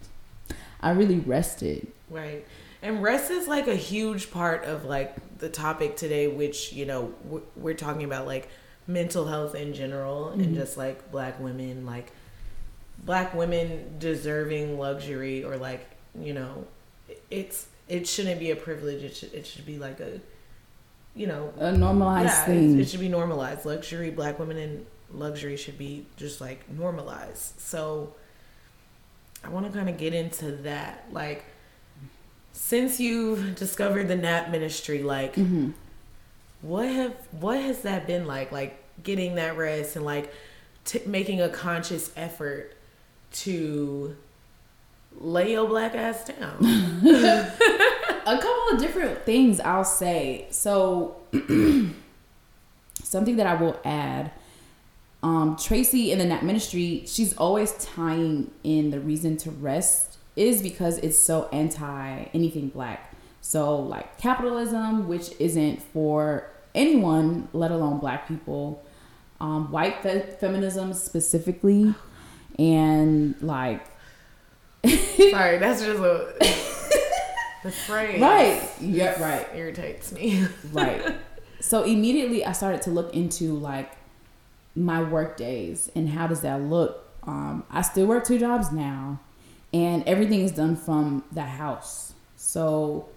I 0.80 0.92
really 0.92 1.18
rested. 1.18 1.88
Right. 2.08 2.46
And 2.80 3.02
rest 3.02 3.30
is 3.30 3.46
like 3.46 3.68
a 3.68 3.76
huge 3.76 4.30
part 4.30 4.64
of 4.64 4.86
like 4.86 5.38
the 5.38 5.50
topic 5.50 5.96
today, 5.98 6.28
which, 6.28 6.72
you 6.72 6.86
know, 6.86 7.12
we're, 7.24 7.42
we're 7.56 7.74
talking 7.74 8.04
about 8.04 8.26
like 8.26 8.48
mental 8.86 9.26
health 9.26 9.54
in 9.54 9.74
general 9.74 10.30
and 10.30 10.54
just 10.54 10.78
like 10.78 11.10
black 11.10 11.38
women, 11.40 11.84
like 11.84 12.10
black 13.04 13.34
women 13.34 13.96
deserving 13.98 14.78
luxury 14.78 15.44
or 15.44 15.56
like, 15.56 15.86
you 16.18 16.32
know, 16.32 16.66
it's, 17.30 17.66
it 17.88 18.06
shouldn't 18.08 18.40
be 18.40 18.50
a 18.50 18.56
privilege. 18.56 19.02
It 19.02 19.16
should, 19.16 19.32
it 19.32 19.46
should 19.46 19.66
be 19.66 19.78
like 19.78 20.00
a, 20.00 20.20
you 21.14 21.26
know, 21.26 21.52
A 21.58 21.72
normalized 21.72 22.28
yeah, 22.28 22.44
thing. 22.44 22.78
It, 22.78 22.88
should 22.88 23.00
be 23.00 23.08
normalized. 23.08 23.64
Luxury, 23.64 24.10
black 24.10 24.38
women 24.38 24.56
in 24.56 24.86
luxury 25.12 25.56
should 25.56 25.78
be 25.78 26.06
just 26.16 26.40
like 26.40 26.68
normalized. 26.70 27.58
So 27.60 28.14
I 29.44 29.48
want 29.48 29.66
to 29.66 29.72
kind 29.72 29.88
of 29.88 29.96
get 29.98 30.14
into 30.14 30.52
that. 30.52 31.06
Like, 31.12 31.44
since 32.52 32.98
you've 32.98 33.54
discovered 33.54 34.08
the 34.08 34.16
Nap 34.16 34.50
Ministry, 34.50 35.02
like, 35.02 35.34
hmm 35.34 35.70
what 36.62 36.88
have 36.88 37.14
what 37.32 37.60
has 37.60 37.82
that 37.82 38.06
been 38.06 38.26
like? 38.26 38.52
Like 38.52 38.82
getting 39.02 39.36
that 39.36 39.56
rest 39.56 39.96
and 39.96 40.04
like 40.04 40.32
t- 40.84 41.02
making 41.06 41.40
a 41.40 41.48
conscious 41.48 42.10
effort 42.16 42.75
to 43.32 44.16
lay 45.18 45.52
your 45.52 45.66
black 45.68 45.94
ass 45.94 46.26
down. 46.26 46.64
a 48.26 48.38
couple 48.38 48.74
of 48.74 48.80
different 48.80 49.24
things 49.24 49.60
I'll 49.60 49.84
say. 49.84 50.46
So, 50.50 51.16
something 53.02 53.36
that 53.36 53.46
I 53.46 53.54
will 53.54 53.78
add. 53.84 54.32
Um, 55.22 55.56
Tracy 55.56 56.12
in 56.12 56.18
the 56.18 56.24
Nap 56.24 56.42
Ministry, 56.42 57.04
she's 57.06 57.36
always 57.36 57.72
tying 57.84 58.50
in 58.62 58.90
the 58.90 59.00
reason 59.00 59.36
to 59.38 59.50
rest 59.50 60.18
is 60.36 60.62
because 60.62 60.98
it's 60.98 61.18
so 61.18 61.48
anti 61.52 62.28
anything 62.34 62.68
black. 62.68 63.14
So, 63.40 63.76
like 63.76 64.18
capitalism, 64.18 65.08
which 65.08 65.30
isn't 65.38 65.82
for 65.82 66.50
anyone, 66.74 67.48
let 67.52 67.70
alone 67.70 67.98
black 67.98 68.28
people, 68.28 68.84
um, 69.40 69.70
white 69.70 70.02
fe- 70.02 70.34
feminism 70.38 70.92
specifically, 70.92 71.94
and 72.58 73.34
like 73.42 73.84
Sorry, 74.84 75.58
that's 75.58 75.82
just 75.82 75.98
a 76.00 76.34
the 77.64 77.72
phrase. 77.72 78.20
right, 78.20 78.62
yeah, 78.80 79.20
right. 79.20 79.48
irritates 79.54 80.12
me. 80.12 80.46
right 80.72 81.16
so 81.60 81.82
immediately 81.82 82.44
i 82.44 82.52
started 82.52 82.80
to 82.82 82.90
look 82.90 83.12
into 83.14 83.54
like 83.56 83.90
my 84.76 85.02
work 85.02 85.36
days 85.36 85.90
and 85.96 86.10
how 86.10 86.26
does 86.26 86.42
that 86.42 86.60
look 86.60 87.08
um, 87.24 87.64
i 87.70 87.80
still 87.82 88.06
work 88.06 88.24
two 88.24 88.38
jobs 88.38 88.70
now 88.70 89.18
and 89.72 90.04
everything 90.06 90.40
is 90.42 90.52
done 90.52 90.76
from 90.76 91.24
the 91.32 91.42
house 91.42 92.12
so 92.36 93.08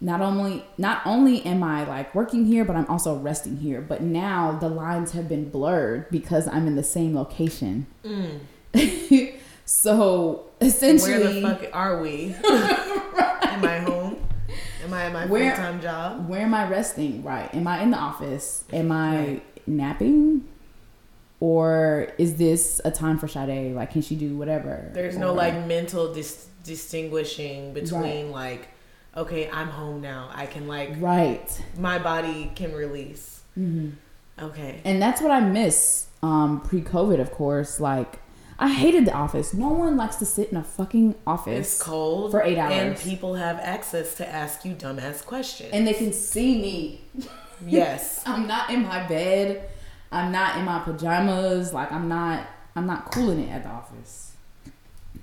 not 0.00 0.20
only 0.20 0.64
not 0.76 1.00
only 1.06 1.42
am 1.46 1.62
i 1.62 1.82
like 1.84 2.14
working 2.14 2.44
here 2.44 2.64
but 2.64 2.76
i'm 2.76 2.86
also 2.86 3.16
resting 3.16 3.56
here 3.56 3.80
but 3.80 4.02
now 4.02 4.52
the 4.60 4.68
lines 4.68 5.12
have 5.12 5.26
been 5.28 5.48
blurred 5.48 6.08
because 6.10 6.46
i'm 6.48 6.66
in 6.66 6.76
the 6.76 6.82
same 6.82 7.14
location 7.14 7.86
Mm. 8.04 8.40
so 9.64 10.46
essentially 10.60 11.12
Where 11.12 11.32
the 11.32 11.40
fuck 11.42 11.64
are 11.72 12.00
we? 12.02 12.34
Am 12.44 13.64
I 13.64 13.78
home? 13.78 14.16
Am 14.84 14.92
I 14.92 15.04
at 15.06 15.12
my 15.12 15.26
full 15.26 15.38
time 15.52 15.80
job? 15.80 16.28
where 16.28 16.42
am 16.42 16.52
I 16.54 16.68
resting? 16.68 17.22
Right. 17.22 17.52
Am 17.54 17.66
I 17.66 17.82
in 17.82 17.90
the 17.90 17.96
office? 17.96 18.64
Am 18.72 18.92
I 18.92 19.16
Right. 19.16 19.42
napping? 19.66 20.46
Or 21.40 22.08
is 22.18 22.36
this 22.36 22.80
a 22.84 22.90
time 22.90 23.18
for 23.18 23.28
Sade? 23.28 23.74
Like, 23.74 23.90
can 23.92 24.02
she 24.02 24.14
do 24.16 24.36
whatever? 24.36 24.90
There's 24.94 25.16
no 25.16 25.32
like 25.34 25.66
mental 25.66 26.12
dis- 26.12 26.48
distinguishing 26.64 27.72
between 27.74 28.30
like, 28.30 28.68
okay, 29.16 29.48
I'm 29.50 29.68
home 29.68 30.00
now. 30.00 30.30
I 30.32 30.46
can 30.46 30.68
like 30.68 30.94
Right. 30.98 31.48
my 31.78 31.98
body 31.98 32.52
can 32.54 32.72
release. 32.72 33.40
hmm 33.54 33.90
Okay. 34.40 34.82
And 34.84 35.00
that's 35.00 35.22
what 35.22 35.30
I 35.30 35.40
miss 35.40 36.08
um, 36.22 36.60
pre 36.60 36.82
COVID, 36.82 37.20
of 37.20 37.30
course. 37.32 37.80
Like, 37.80 38.18
I 38.58 38.68
hated 38.70 39.06
the 39.06 39.12
office. 39.14 39.54
No 39.54 39.68
one 39.70 39.96
likes 39.96 40.16
to 40.16 40.26
sit 40.26 40.50
in 40.50 40.56
a 40.58 40.62
fucking 40.62 41.14
office. 41.26 41.74
It's 41.74 41.82
cold 41.82 42.30
for 42.32 42.42
eight 42.42 42.58
hours, 42.58 42.74
and 42.74 42.96
people 42.98 43.34
have 43.34 43.58
access 43.60 44.14
to 44.16 44.28
ask 44.28 44.64
you 44.66 44.74
dumbass 44.74 45.24
questions. 45.24 45.70
And 45.72 45.86
they 45.86 45.94
can 45.94 46.12
see 46.12 46.60
me. 46.60 47.00
yes. 47.66 48.22
I'm 48.26 48.46
not 48.46 48.68
in 48.70 48.82
my 48.82 49.06
bed. 49.06 49.70
I'm 50.12 50.32
not 50.32 50.58
in 50.58 50.64
my 50.66 50.80
pajamas. 50.80 51.72
Like 51.72 51.90
I'm 51.90 52.08
not 52.08 52.46
I'm 52.74 52.86
not 52.86 53.10
cooling 53.12 53.40
it 53.40 53.50
at 53.50 53.62
the 53.64 53.70
office. 53.70 54.32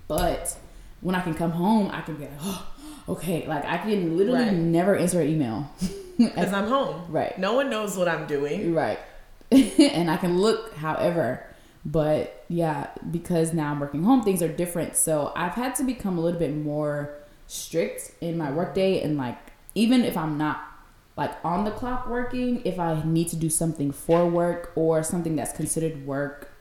But 0.08 0.56
when 1.02 1.16
I 1.16 1.22
can 1.22 1.34
come 1.36 1.52
home, 1.52 1.90
I 1.92 2.02
can 2.02 2.16
be 2.16 2.24
like, 2.26 2.34
oh, 2.42 2.68
okay. 3.10 3.46
Like 3.48 3.66
I 3.66 3.78
can 3.78 4.18
literally 4.18 4.46
Right. 4.46 4.54
never 4.54 4.96
answer 4.96 5.22
an 5.22 5.28
email. 5.30 5.70
Because 6.16 6.54
I'm 6.54 6.68
home. 6.68 7.06
right. 7.10 7.36
No 7.40 7.54
one 7.54 7.72
knows 7.72 7.98
what 7.98 8.08
I'm 8.08 8.28
doing. 8.28 8.76
Right. 8.76 9.00
and 9.52 10.12
I 10.12 10.18
can 10.18 10.38
look 10.40 10.76
however. 10.76 11.44
But 11.86 12.46
yeah, 12.50 12.92
because 13.10 13.52
now 13.52 13.72
I'm 13.72 13.80
working 13.80 14.04
home, 14.04 14.22
things 14.22 14.44
are 14.44 14.48
different. 14.48 14.96
So 14.96 15.34
I've 15.36 15.54
had 15.54 15.74
to 15.76 15.84
become 15.84 16.20
a 16.20 16.22
little 16.22 16.40
bit 16.40 16.56
more 16.56 17.16
strict 17.48 18.12
in 18.22 18.38
my 18.38 18.52
workday 18.52 19.02
and 19.02 19.18
like 19.18 19.38
even 19.76 20.04
if 20.04 20.16
I'm 20.16 20.38
not 20.38 20.62
like 21.18 21.32
on 21.44 21.66
the 21.66 21.72
clock 21.72 22.08
working, 22.08 22.62
if 22.64 22.80
I 22.80 23.02
need 23.04 23.28
to 23.30 23.36
do 23.36 23.50
something 23.50 23.92
for 23.92 24.28
work 24.30 24.72
or 24.76 25.02
something 25.02 25.36
that's 25.36 25.52
considered 25.52 26.06
work 26.06 26.52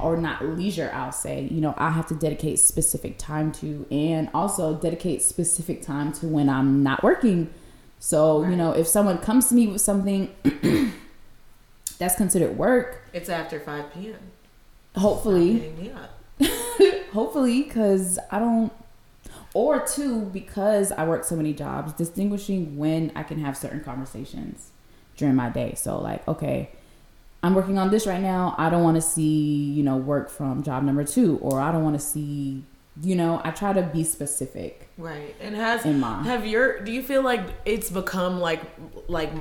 or 0.00 0.16
not 0.16 0.44
leisure, 0.44 0.90
I'll 0.92 1.12
say, 1.12 1.48
you 1.50 1.60
know, 1.60 1.74
I 1.76 1.90
have 1.90 2.06
to 2.08 2.14
dedicate 2.14 2.58
specific 2.58 3.18
time 3.18 3.52
to 3.52 3.86
and 3.90 4.28
also 4.34 4.74
dedicate 4.74 5.22
specific 5.22 5.82
time 5.82 6.12
to 6.14 6.26
when 6.26 6.48
I'm 6.48 6.82
not 6.82 7.02
working. 7.02 7.50
So, 8.00 8.42
Right. 8.42 8.50
you 8.50 8.56
know, 8.56 8.72
if 8.72 8.86
someone 8.88 9.18
comes 9.18 9.48
to 9.48 9.54
me 9.54 9.66
with 9.68 9.80
something 9.80 10.28
that's 11.98 12.16
considered 12.16 12.56
work, 12.56 13.02
It's 13.12 13.28
after 13.28 13.60
5 13.60 13.92
p.m. 13.94 14.16
hopefully, 14.96 15.72
hopefully 17.12 17.62
because 17.62 18.18
i 18.30 18.38
don't 18.38 18.72
or 19.54 19.86
two 19.86 20.22
because 20.32 20.90
i 20.92 21.04
work 21.06 21.24
so 21.24 21.36
many 21.36 21.52
jobs 21.52 21.92
distinguishing 21.92 22.76
when 22.76 23.12
i 23.14 23.22
can 23.22 23.38
have 23.38 23.56
certain 23.56 23.80
conversations 23.84 24.70
during 25.16 25.34
my 25.36 25.48
day 25.50 25.74
so 25.76 26.00
like 26.00 26.26
okay 26.26 26.70
i'm 27.42 27.54
working 27.54 27.78
on 27.78 27.90
this 27.90 28.06
right 28.06 28.20
now 28.20 28.54
i 28.58 28.70
don't 28.70 28.84
want 28.84 28.94
to 28.94 29.02
see 29.02 29.70
you 29.72 29.82
know 29.82 29.96
work 29.96 30.30
from 30.30 30.62
job 30.62 30.82
number 30.82 31.04
two 31.04 31.38
or 31.38 31.60
i 31.60 31.72
don't 31.72 31.84
want 31.84 31.98
to 31.98 32.04
see 32.04 32.62
you 33.02 33.14
know 33.14 33.40
i 33.44 33.50
try 33.50 33.72
to 33.72 33.82
be 33.82 34.04
specific 34.04 34.88
Right. 34.98 35.34
And 35.40 35.56
has 35.56 35.84
in 35.84 35.98
my 35.98 36.22
have 36.24 36.46
your 36.46 36.80
do 36.80 36.92
you 36.92 37.02
feel 37.02 37.22
like 37.22 37.40
it's 37.64 37.90
become 37.90 38.40
like 38.40 38.60
like 39.08 39.32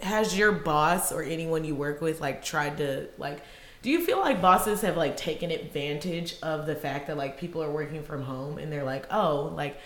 has 0.00 0.36
your 0.36 0.52
boss 0.52 1.10
or 1.10 1.22
anyone 1.22 1.64
you 1.64 1.74
work 1.74 2.00
with 2.00 2.20
like 2.20 2.44
tried 2.44 2.76
to 2.76 3.08
like 3.16 3.40
do 3.80 3.90
you 3.90 4.04
feel 4.04 4.18
like 4.18 4.40
bosses 4.40 4.82
have 4.82 4.96
like 4.96 5.16
taken 5.16 5.50
advantage 5.50 6.36
of 6.42 6.66
the 6.66 6.74
fact 6.74 7.06
that 7.06 7.16
like 7.16 7.38
people 7.38 7.62
are 7.62 7.70
working 7.70 8.02
from 8.02 8.22
home 8.22 8.56
and 8.56 8.72
they're 8.72 8.82
like, 8.82 9.06
"Oh, 9.10 9.52
like 9.54 9.76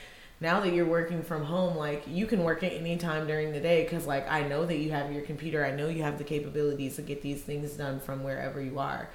now 0.41 0.61
that 0.61 0.73
you're 0.73 0.87
working 0.87 1.23
from 1.23 1.45
home, 1.45 1.77
like 1.77 2.05
you 2.07 2.27
can 2.27 2.45
work 2.45 2.63
at 2.63 2.73
any 2.73 2.97
time 2.97 3.27
during 3.27 3.53
the 3.53 3.61
day 3.61 3.85
cuz 3.85 4.07
like 4.07 4.31
I 4.31 4.43
know 4.43 4.65
that 4.67 4.77
you 4.77 4.91
have 4.91 5.13
your 5.13 5.23
computer. 5.23 5.65
I 5.65 5.73
know 5.73 5.89
you 5.89 6.03
have 6.03 6.19
the 6.19 6.25
capabilities 6.25 6.97
to 6.97 7.03
get 7.03 7.23
these 7.23 7.43
things 7.43 7.73
done 7.73 8.01
from 8.01 8.23
wherever 8.23 8.61
you 8.61 8.79
are." 8.79 9.09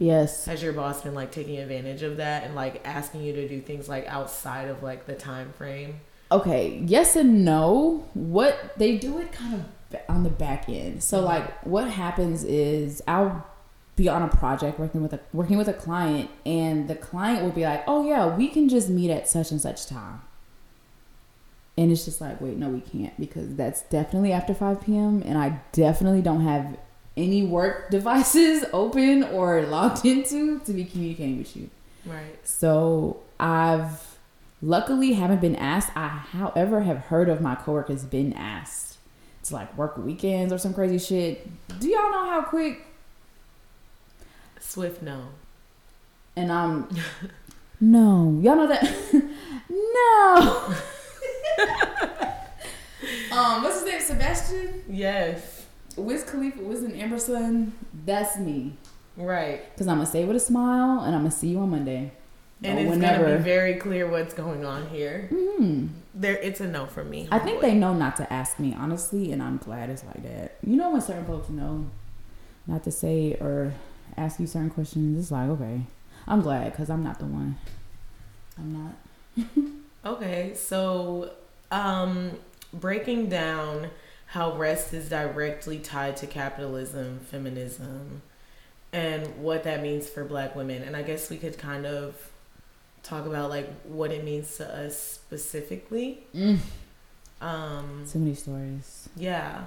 yes 0.00 0.44
Has 0.44 0.62
your 0.62 0.72
boss 0.72 1.02
been 1.02 1.14
like 1.14 1.32
taking 1.32 1.58
advantage 1.58 2.02
of 2.02 2.18
that 2.18 2.44
and 2.44 2.54
like 2.54 2.80
asking 2.86 3.22
you 3.22 3.32
to 3.32 3.48
do 3.48 3.60
things 3.60 3.88
like 3.88 4.06
outside 4.06 4.68
of 4.68 4.82
like 4.82 5.06
the 5.06 5.14
time 5.14 5.52
frame? 5.52 6.00
okay 6.30 6.82
yes 6.84 7.16
and 7.16 7.44
no 7.44 8.06
what 8.14 8.74
they 8.76 8.98
do 8.98 9.18
it 9.18 9.32
kind 9.32 9.54
of 9.54 10.00
on 10.08 10.22
the 10.22 10.30
back 10.30 10.68
end 10.68 11.02
so 11.02 11.18
mm-hmm. 11.18 11.26
like 11.26 11.66
what 11.66 11.88
happens 11.88 12.44
is 12.44 13.02
i'll 13.08 13.46
be 13.96 14.08
on 14.08 14.22
a 14.22 14.28
project 14.28 14.78
working 14.78 15.02
with 15.02 15.12
a 15.12 15.20
working 15.32 15.56
with 15.56 15.68
a 15.68 15.72
client 15.72 16.30
and 16.44 16.86
the 16.86 16.94
client 16.94 17.42
will 17.42 17.50
be 17.50 17.64
like 17.64 17.82
oh 17.86 18.06
yeah 18.06 18.26
we 18.26 18.48
can 18.48 18.68
just 18.68 18.88
meet 18.88 19.10
at 19.10 19.26
such 19.26 19.50
and 19.50 19.60
such 19.60 19.86
time 19.86 20.20
and 21.78 21.90
it's 21.90 22.04
just 22.04 22.20
like 22.20 22.38
wait 22.42 22.56
no 22.58 22.68
we 22.68 22.80
can't 22.82 23.18
because 23.18 23.54
that's 23.54 23.80
definitely 23.82 24.32
after 24.32 24.52
5 24.52 24.82
p.m 24.82 25.22
and 25.24 25.38
i 25.38 25.58
definitely 25.72 26.20
don't 26.20 26.42
have 26.42 26.76
any 27.16 27.42
work 27.44 27.88
devices 27.96 28.64
open 28.74 29.22
or 29.24 29.62
logged 29.62 30.04
into 30.04 30.58
to 30.60 30.72
be 30.74 30.84
communicating 30.84 31.38
with 31.38 31.56
you 31.56 31.70
Right. 32.06 32.38
so 32.46 33.20
I've 33.40 34.18
luckily 34.62 35.12
haven't 35.12 35.40
been 35.40 35.56
asked. 35.56 35.90
I, 35.96 36.08
however, 36.08 36.80
have 36.82 36.98
heard 36.98 37.28
of 37.28 37.40
my 37.40 37.54
coworkers 37.54 38.04
been 38.04 38.32
asked 38.32 38.98
to 39.44 39.54
like 39.54 39.76
work 39.78 39.96
weekends 39.98 40.52
or 40.52 40.58
some 40.58 40.74
crazy 40.74 40.98
shit. 40.98 41.46
Do 41.78 41.88
y'all 41.88 42.10
know 42.10 42.30
how 42.30 42.42
quick? 42.42 42.84
Swift 44.58 45.02
no. 45.02 45.26
And 46.34 46.50
I'm 46.50 46.70
um, 46.84 46.88
no. 47.80 48.38
Y'all 48.42 48.56
know 48.56 48.66
that 48.66 48.82
no. 49.68 50.74
um, 53.32 53.62
what's 53.62 53.80
his 53.80 53.84
name? 53.84 54.00
Sebastian. 54.00 54.84
Yes. 54.88 55.66
Wiz 55.96 56.24
Khalifa, 56.24 56.62
Wiz 56.62 56.82
and 56.82 56.94
Emerson. 57.00 57.72
That's 58.04 58.38
me. 58.38 58.76
Right. 59.16 59.76
Cause 59.76 59.88
I'm 59.88 59.96
gonna 59.96 60.06
say 60.06 60.24
with 60.24 60.36
a 60.36 60.40
smile, 60.40 61.00
and 61.00 61.14
I'm 61.14 61.22
gonna 61.22 61.30
see 61.30 61.48
you 61.48 61.58
on 61.58 61.70
Monday. 61.70 62.12
And 62.62 62.78
it's 62.78 62.98
gonna 62.98 63.36
be 63.36 63.42
very 63.42 63.74
clear 63.74 64.08
what's 64.08 64.34
going 64.34 64.64
on 64.64 64.88
here. 64.88 65.28
Mhm. 65.32 65.88
There 66.14 66.36
it's 66.36 66.60
a 66.60 66.66
no 66.66 66.86
from 66.86 67.10
me. 67.10 67.28
I 67.30 67.38
think 67.38 67.60
they 67.60 67.74
know 67.74 67.94
not 67.94 68.16
to 68.16 68.32
ask 68.32 68.58
me, 68.58 68.74
honestly, 68.78 69.32
and 69.32 69.42
I'm 69.42 69.58
glad 69.58 69.90
it's 69.90 70.04
like 70.04 70.22
that. 70.22 70.56
You 70.64 70.76
know 70.76 70.90
when 70.90 71.00
certain 71.00 71.24
folks 71.24 71.48
know 71.48 71.86
not 72.66 72.84
to 72.84 72.90
say 72.90 73.34
or 73.40 73.72
ask 74.16 74.38
you 74.40 74.46
certain 74.46 74.70
questions, 74.70 75.18
it's 75.18 75.30
like, 75.30 75.48
okay. 75.50 75.82
I'm 76.26 76.42
glad 76.42 76.72
because 76.72 76.90
I'm 76.90 77.02
not 77.02 77.18
the 77.18 77.26
one. 77.26 77.56
I'm 78.58 78.72
not. 78.72 79.46
Okay, 80.08 80.54
so 80.54 81.32
um 81.70 82.32
breaking 82.72 83.28
down 83.28 83.90
how 84.26 84.56
rest 84.56 84.94
is 84.94 85.08
directly 85.10 85.78
tied 85.78 86.16
to 86.18 86.26
capitalism, 86.26 87.20
feminism, 87.20 88.22
and 88.90 89.26
what 89.42 89.64
that 89.64 89.82
means 89.82 90.08
for 90.08 90.24
black 90.24 90.56
women. 90.56 90.82
And 90.82 90.96
I 90.96 91.02
guess 91.02 91.28
we 91.28 91.36
could 91.36 91.58
kind 91.58 91.84
of 91.84 92.14
talk 93.02 93.26
about 93.26 93.50
like 93.50 93.70
what 93.82 94.10
it 94.10 94.24
means 94.24 94.56
to 94.56 94.84
us 94.84 94.98
specifically. 94.98 96.20
Mm. 96.34 96.58
Um 97.42 98.06
Too 98.10 98.18
many 98.18 98.34
stories. 98.34 99.10
yeah. 99.14 99.64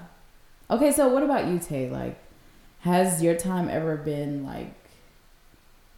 Okay, 0.71 0.91
so 0.91 1.07
what 1.09 1.21
about 1.21 1.47
you, 1.47 1.59
Tay? 1.59 1.89
Like, 1.89 2.17
has 2.79 3.21
your 3.21 3.35
time 3.35 3.69
ever 3.69 3.95
been 3.97 4.43
like, 4.45 4.73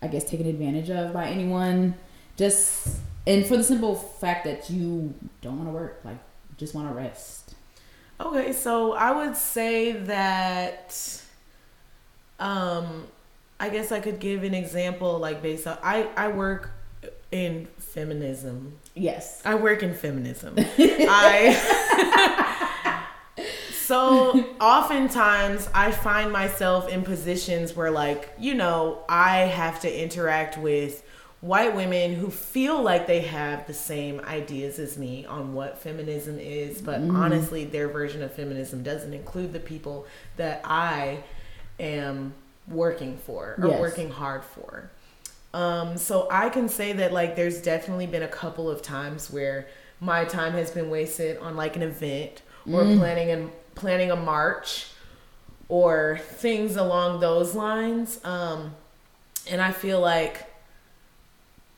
I 0.02 0.08
guess, 0.08 0.24
taken 0.24 0.48
advantage 0.48 0.90
of 0.90 1.14
by 1.14 1.28
anyone? 1.28 1.94
Just 2.36 2.98
and 3.26 3.46
for 3.46 3.58
the 3.58 3.64
simple 3.64 3.96
fact 3.96 4.46
that 4.46 4.70
you 4.70 5.14
don't 5.42 5.58
want 5.58 5.70
to 5.70 5.74
work, 5.74 6.02
like, 6.04 6.18
just 6.58 6.74
want 6.76 6.88
to 6.90 6.94
rest. 6.94 7.56
Okay, 8.20 8.54
so 8.54 8.94
I 8.94 9.12
would 9.12 9.36
say 9.36 9.92
that 9.94 11.22
um 12.40 13.08
I 13.60 13.70
guess 13.70 13.92
I 13.92 14.00
could 14.00 14.20
give 14.20 14.44
an 14.44 14.54
example 14.54 15.18
like 15.20 15.42
based 15.42 15.68
on 15.68 15.78
I 15.82 16.10
I 16.16 16.28
work 16.30 16.72
in 17.32 17.68
feminism. 17.78 18.78
Yes. 18.94 19.42
I 19.46 19.56
work 19.56 19.84
in 19.84 19.94
feminism. 19.94 20.56
I 20.78 21.60
So 23.84 24.46
oftentimes 24.62 25.70
I 25.74 25.92
find 25.92 26.32
myself 26.32 26.88
in 26.88 27.04
positions 27.04 27.76
where 27.76 27.92
like, 27.92 28.34
you 28.40 28.54
know, 28.54 29.04
I 29.10 29.40
have 29.40 29.82
to 29.82 30.02
interact 30.04 30.58
with 30.58 31.04
white 31.44 31.76
women 31.76 32.16
who 32.16 32.30
feel 32.32 32.82
like 32.82 33.06
they 33.06 33.20
have 33.20 33.68
the 33.68 33.74
same 33.74 34.22
ideas 34.22 34.80
as 34.80 34.98
me 34.98 35.26
on 35.26 35.54
what 35.54 35.78
feminism 35.78 36.40
is, 36.40 36.82
but 36.82 37.02
honestly 37.02 37.66
their 37.66 37.90
version 37.90 38.24
of 38.24 38.32
feminism 38.34 38.82
doesn't 38.82 39.14
include 39.14 39.52
the 39.52 39.60
people 39.60 40.08
that 40.38 40.62
I 40.64 41.22
am 41.82 42.34
working 42.66 43.18
for 43.18 43.56
or 43.62 43.68
Yes. 43.68 43.80
working 43.82 44.10
hard 44.10 44.46
for. 44.46 44.90
Um, 45.54 45.98
so 45.98 46.30
I 46.32 46.48
can 46.48 46.70
say 46.70 46.94
that 46.94 47.12
like 47.12 47.36
there's 47.36 47.62
definitely 47.62 48.08
been 48.08 48.24
a 48.24 48.28
couple 48.30 48.70
of 48.70 48.82
times 48.82 49.30
where 49.30 49.68
my 50.00 50.24
time 50.24 50.54
has 50.54 50.72
been 50.72 50.90
wasted 50.90 51.38
on 51.40 51.58
like 51.58 51.76
an 51.76 51.82
event 51.84 52.42
or 52.72 52.86
planning 52.98 53.32
and 53.32 53.52
planning 53.76 54.12
a 54.12 54.16
march 54.16 54.88
or 55.68 56.22
things 56.24 56.78
along 56.78 57.20
those 57.20 57.54
lines. 57.54 58.22
Um, 58.24 58.76
and 59.50 59.62
I 59.62 59.74
feel 59.74 60.00
like 60.00 60.50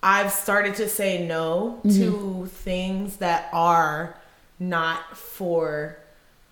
I've 0.06 0.32
started 0.32 0.76
to 0.76 0.88
say 0.88 1.26
no 1.26 1.82
mm-hmm. 1.84 2.00
to 2.00 2.46
things 2.46 3.18
that 3.18 3.50
are 3.52 4.16
not 4.60 5.18
for 5.18 5.98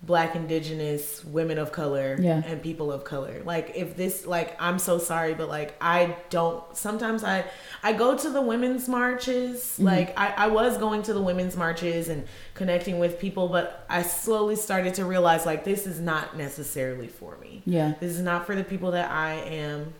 black 0.02 0.36
indigenous 0.36 1.24
women 1.24 1.56
of 1.56 1.72
color 1.72 2.16
Yeah. 2.20 2.42
and 2.44 2.60
people 2.62 2.92
of 2.92 3.04
color. 3.04 3.42
Like 3.44 3.72
if 3.74 3.96
this 3.96 4.26
like 4.26 4.54
i'm 4.60 4.78
so 4.78 4.98
sorry 4.98 5.32
but 5.32 5.48
like 5.48 5.76
i 5.80 6.14
don't 6.28 6.62
sometimes 6.76 7.24
i 7.24 7.44
i 7.82 7.94
go 7.94 8.14
to 8.18 8.28
the 8.28 8.42
women's 8.42 8.86
marches. 8.88 9.62
Mm-hmm. 9.62 9.84
Like 9.84 10.18
I, 10.18 10.34
I 10.36 10.46
was 10.48 10.76
going 10.76 11.02
to 11.04 11.14
the 11.14 11.22
women's 11.22 11.56
marches 11.56 12.08
and 12.10 12.26
connecting 12.54 12.98
with 12.98 13.18
people 13.18 13.48
but 13.48 13.86
i 13.88 14.02
slowly 14.02 14.56
started 14.56 14.92
to 14.94 15.04
realize 15.06 15.46
like 15.46 15.64
this 15.64 15.86
is 15.86 16.00
not 16.00 16.36
necessarily 16.36 17.08
for 17.08 17.38
me. 17.38 17.62
Yeah. 17.64 17.94
this 18.00 18.12
is 18.12 18.20
not 18.20 18.44
for 18.44 18.54
the 18.54 18.64
people 18.64 18.90
that 18.90 19.10
I 19.10 19.34
am, 19.34 19.94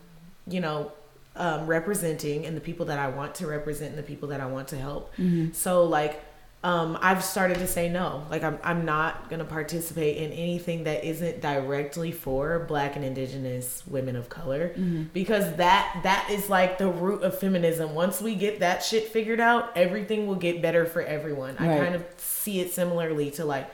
you 0.47 0.59
know, 0.59 0.91
um, 1.35 1.67
representing 1.67 2.45
and 2.45 2.55
the 2.55 2.61
people 2.61 2.85
that 2.87 2.99
I 2.99 3.07
want 3.09 3.35
to 3.35 3.47
represent 3.47 3.89
and 3.89 3.97
the 3.97 4.03
people 4.03 4.29
that 4.29 4.41
I 4.41 4.45
want 4.45 4.69
to 4.69 4.77
help. 4.77 5.13
So 5.53 5.83
like, 5.85 6.23
um, 6.63 6.97
I've 6.99 7.23
started 7.23 7.59
to 7.59 7.67
say 7.67 7.89
no. 7.89 8.25
Like 8.31 8.41
I'm, 8.43 8.57
I'm 8.63 8.85
not 8.85 9.29
gonna 9.29 9.45
participate 9.45 10.17
in 10.17 10.31
anything 10.31 10.85
that 10.85 11.03
isn't 11.03 11.39
directly 11.39 12.11
for 12.11 12.57
Black 12.67 12.95
and 12.95 13.05
Indigenous 13.05 13.83
women 13.85 14.15
of 14.15 14.29
color 14.29 14.73
because 15.13 15.57
that 15.57 15.99
that 16.01 16.27
is 16.31 16.49
like 16.49 16.79
the 16.79 16.87
root 16.89 17.21
of 17.21 17.37
feminism. 17.37 17.93
Once 17.93 18.19
we 18.19 18.33
get 18.33 18.61
that 18.61 18.81
shit 18.83 19.09
figured 19.09 19.39
out, 19.39 19.77
everything 19.77 20.25
will 20.25 20.35
get 20.35 20.59
better 20.61 20.87
for 20.87 21.03
everyone. 21.03 21.55
I 21.59 21.77
kind 21.77 21.93
of 21.93 22.03
see 22.17 22.61
it 22.61 22.71
similarly 22.71 23.29
to 23.31 23.45
like 23.45 23.69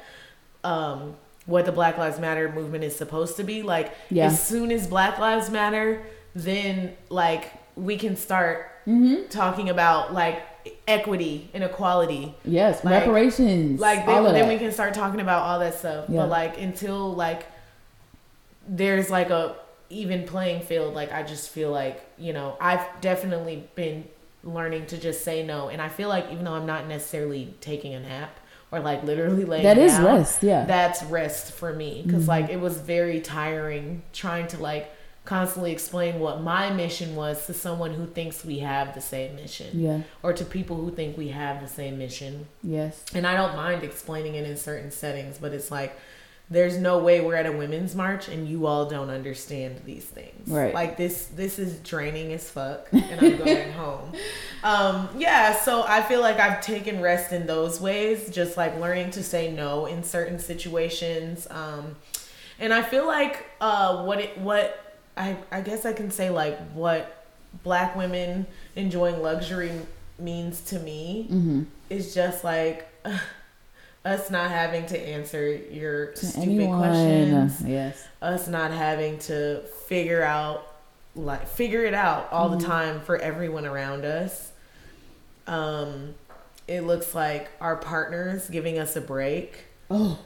um 0.66 1.16
what 1.46 1.66
the 1.66 1.72
Black 1.72 1.98
Lives 1.98 2.20
Matter 2.20 2.52
movement 2.52 2.84
is 2.84 2.96
supposed 2.96 3.38
to 3.38 3.44
be. 3.44 3.62
Like 3.62 3.94
Yeah. 4.10 4.26
as 4.26 4.46
soon 4.46 4.70
as 4.72 4.86
Black 4.88 5.18
Lives 5.18 5.50
Matter 5.50 6.04
then 6.36 6.96
like 7.10 7.52
we 7.76 7.98
can 7.98 8.16
start 8.16 8.68
Mm-hmm. 8.88 9.28
talking 9.30 9.70
about 9.70 10.12
like 10.12 10.42
equity 10.88 11.52
and 11.54 11.64
equality. 11.64 12.34
Yes, 12.44 12.84
Like- 12.84 13.02
reparations. 13.02 13.80
Like 13.80 14.08
then, 14.08 14.24
then 14.34 14.48
we 14.48 14.58
can 14.58 14.72
start 14.72 14.96
talking 14.96 15.20
about 15.22 15.44
all 15.44 15.60
that 15.60 15.76
stuff. 15.76 16.06
Yeah. 16.10 16.22
But 16.22 16.30
like 16.30 16.60
until 16.60 17.14
like 17.14 17.46
there's 18.68 19.10
like 19.10 19.30
a 19.30 19.56
even 19.90 20.26
playing 20.26 20.62
field, 20.64 20.94
like 20.94 21.12
I 21.12 21.24
just 21.24 21.50
feel 21.50 21.70
like, 21.72 22.04
you 22.18 22.34
know, 22.34 22.58
I've 22.62 22.86
definitely 23.02 23.68
been 23.76 24.08
learning 24.44 24.88
to 24.88 24.98
just 24.98 25.24
say 25.24 25.44
no. 25.46 25.70
And 25.70 25.82
I 25.82 25.90
feel 25.90 26.10
like 26.10 26.32
even 26.32 26.46
though 26.46 26.54
I'm 26.54 26.66
not 26.66 26.88
necessarily 26.88 27.54
taking 27.62 27.94
a 27.94 28.00
nap 28.00 28.40
or 28.72 28.80
like 28.80 29.04
literally 29.04 29.44
laying 29.46 29.64
that 29.64 29.78
is 29.78 29.94
down, 29.94 30.06
rest. 30.06 30.42
Yeah. 30.44 30.66
that's 30.66 31.04
rest 31.04 31.52
for 31.52 31.74
me 31.74 32.04
because 32.06 32.24
Mhm. 32.26 32.30
like 32.30 32.50
it 32.50 32.60
was 32.60 32.78
very 32.78 33.20
tiring 33.22 34.02
trying 34.14 34.48
to 34.48 34.58
like 34.62 34.92
constantly 35.24 35.72
explain 35.72 36.20
what 36.20 36.42
my 36.42 36.72
mission 36.72 37.16
was 37.16 37.46
to 37.46 37.54
someone 37.54 37.94
who 37.94 38.08
thinks 38.08 38.44
we 38.44 38.60
have 38.60 38.96
the 38.96 39.02
same 39.02 39.36
mission 39.36 39.68
yeah. 39.80 40.02
or 40.24 40.34
to 40.34 40.44
people 40.44 40.78
who 40.78 40.90
think 40.92 41.16
we 41.18 41.28
have 41.30 41.62
the 41.62 41.68
same 41.68 41.98
mission 42.00 42.48
Yes. 42.64 43.04
and 43.14 43.28
i 43.28 43.36
don't 43.36 43.56
mind 43.56 43.84
explaining 43.84 44.34
it 44.36 44.46
in 44.50 44.58
certain 44.58 44.90
settings 44.90 45.38
but 45.38 45.54
it's 45.54 45.70
like 45.70 45.96
there's 46.50 46.78
no 46.78 46.98
way 46.98 47.22
we're 47.22 47.36
at 47.36 47.46
a 47.46 47.52
women's 47.52 47.94
march 47.96 48.28
and 48.28 48.48
you 48.50 48.66
all 48.66 48.90
don't 48.90 49.10
understand 49.12 49.80
these 49.86 50.04
things 50.06 50.50
Right. 50.50 50.74
like 50.74 50.98
this 50.98 51.26
this 51.28 51.60
is 51.60 51.78
draining 51.80 52.34
as 52.34 52.50
fuck 52.50 52.88
and 52.92 53.22
i'm 53.24 53.38
going 53.38 53.72
home 53.84 54.12
um 54.64 55.08
yeah 55.18 55.54
so 55.56 55.84
i 55.88 56.02
feel 56.02 56.22
like 56.22 56.40
i've 56.40 56.62
taken 56.62 57.00
rest 57.00 57.32
in 57.32 57.46
those 57.46 57.80
ways 57.80 58.32
just 58.32 58.58
like 58.58 58.76
learning 58.80 59.12
to 59.12 59.24
say 59.24 59.52
no 59.52 59.86
in 59.86 60.04
certain 60.04 60.40
situations 60.40 61.46
um 61.52 61.96
and 62.60 62.74
i 62.74 62.82
feel 62.82 63.06
like 63.06 63.46
uh 63.62 64.04
what 64.04 64.20
it 64.20 64.36
what 64.40 64.81
i 65.18 65.38
i 65.52 65.62
guess 65.62 65.86
i 65.86 65.94
can 65.94 66.10
say 66.12 66.30
like 66.30 66.58
what 66.74 67.26
black 67.64 67.96
women 67.96 68.46
enjoying 68.76 69.22
luxury 69.22 69.72
means 70.20 70.62
to 70.62 70.80
me 70.80 71.28
Mm-hmm. 71.30 71.64
is 71.90 72.14
just 72.14 72.44
like 72.44 72.88
us 74.06 74.32
not 74.32 74.50
having 74.50 74.86
to 74.88 75.00
answer 75.00 75.48
your 75.54 76.08
To 76.14 76.26
stupid 76.26 76.50
anyone. 76.50 76.80
questions 76.80 77.62
Yes. 77.68 78.08
us 78.22 78.48
not 78.48 78.72
having 78.72 79.18
to 79.20 79.62
figure 79.88 80.24
out 80.24 80.68
like 81.16 81.48
figure 81.48 81.84
it 81.86 81.94
out 81.94 82.32
all 82.32 82.50
Mhm. 82.50 82.60
the 82.60 82.66
time 82.66 83.02
for 83.02 83.18
everyone 83.18 83.66
around 83.66 84.06
us 84.06 84.52
um 85.48 86.14
it 86.68 86.82
looks 86.82 87.14
like 87.14 87.50
our 87.60 87.76
partners 87.76 88.50
giving 88.50 88.80
us 88.80 88.96
a 88.96 89.02
break 89.02 89.66
Oh. 89.90 90.18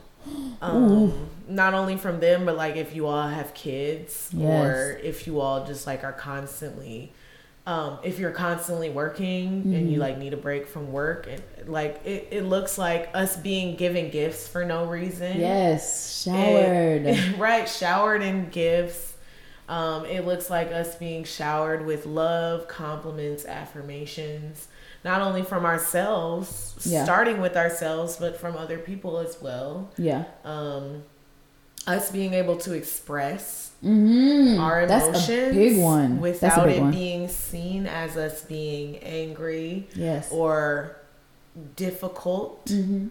Um 0.62 1.14
not 1.48 1.74
only 1.74 1.98
from 1.98 2.20
them 2.20 2.46
but 2.46 2.56
like 2.58 2.76
if 2.76 2.96
you 2.96 3.06
all 3.08 3.28
have 3.28 3.54
kids 3.54 4.32
or 4.38 5.00
if 5.04 5.28
you 5.28 5.40
all 5.40 5.66
just 5.66 5.86
like 5.86 6.04
are 6.04 6.14
constantly 6.14 7.12
um 7.68 8.00
if 8.04 8.20
you're 8.20 8.32
constantly 8.32 8.90
working 8.90 9.68
and 9.72 9.90
you 9.92 9.98
Mhm. 9.98 10.02
like 10.02 10.18
need 10.18 10.34
a 10.34 10.38
break 10.38 10.68
from 10.68 10.92
work 10.92 11.28
and 11.30 11.42
like 11.68 12.02
it, 12.06 12.28
it 12.32 12.44
looks 12.46 12.78
like 12.78 13.10
us 13.14 13.38
being 13.38 13.76
given 13.76 14.10
gifts 14.10 14.48
for 14.48 14.64
no 14.66 14.86
reason 14.86 15.40
Yes. 15.40 16.24
Showered. 16.24 17.06
right 17.38 17.68
showered 17.68 18.22
in 18.24 18.50
gifts 18.50 19.14
um, 19.68 20.06
it 20.06 20.26
looks 20.28 20.50
like 20.52 20.72
us 20.72 20.96
being 20.96 21.24
showered 21.24 21.86
with 21.86 22.06
love 22.06 22.68
compliments 22.68 23.46
affirmations 23.46 24.68
not 25.06 25.22
only 25.22 25.44
from 25.52 25.64
ourselves 25.66 26.52
Yeah. 26.84 27.04
starting 27.06 27.40
with 27.46 27.56
ourselves 27.64 28.18
but 28.18 28.34
from 28.42 28.54
other 28.58 28.78
people 28.90 29.14
as 29.20 29.34
well 29.42 29.90
yeah. 29.98 30.24
um, 30.44 31.04
us 31.88 32.12
being 32.12 32.34
able 32.34 32.58
to 32.66 32.74
express 32.74 33.62
Mm-hmm. 33.84 34.60
our 34.60 34.88
That's 34.88 35.08
emotions 35.10 35.52
a 35.52 35.60
big 35.66 35.78
one. 35.78 36.12
That's 36.22 36.22
without 36.42 36.66
big 36.66 36.78
it 36.78 36.82
one. 36.82 36.92
being 36.92 37.28
seen 37.28 37.86
as 37.86 38.18
us 38.18 38.42
being 38.42 38.98
angry 39.00 39.88
yes. 39.94 40.32
or 40.32 40.96
difficult 41.76 42.66
mm-hmm. 42.68 43.08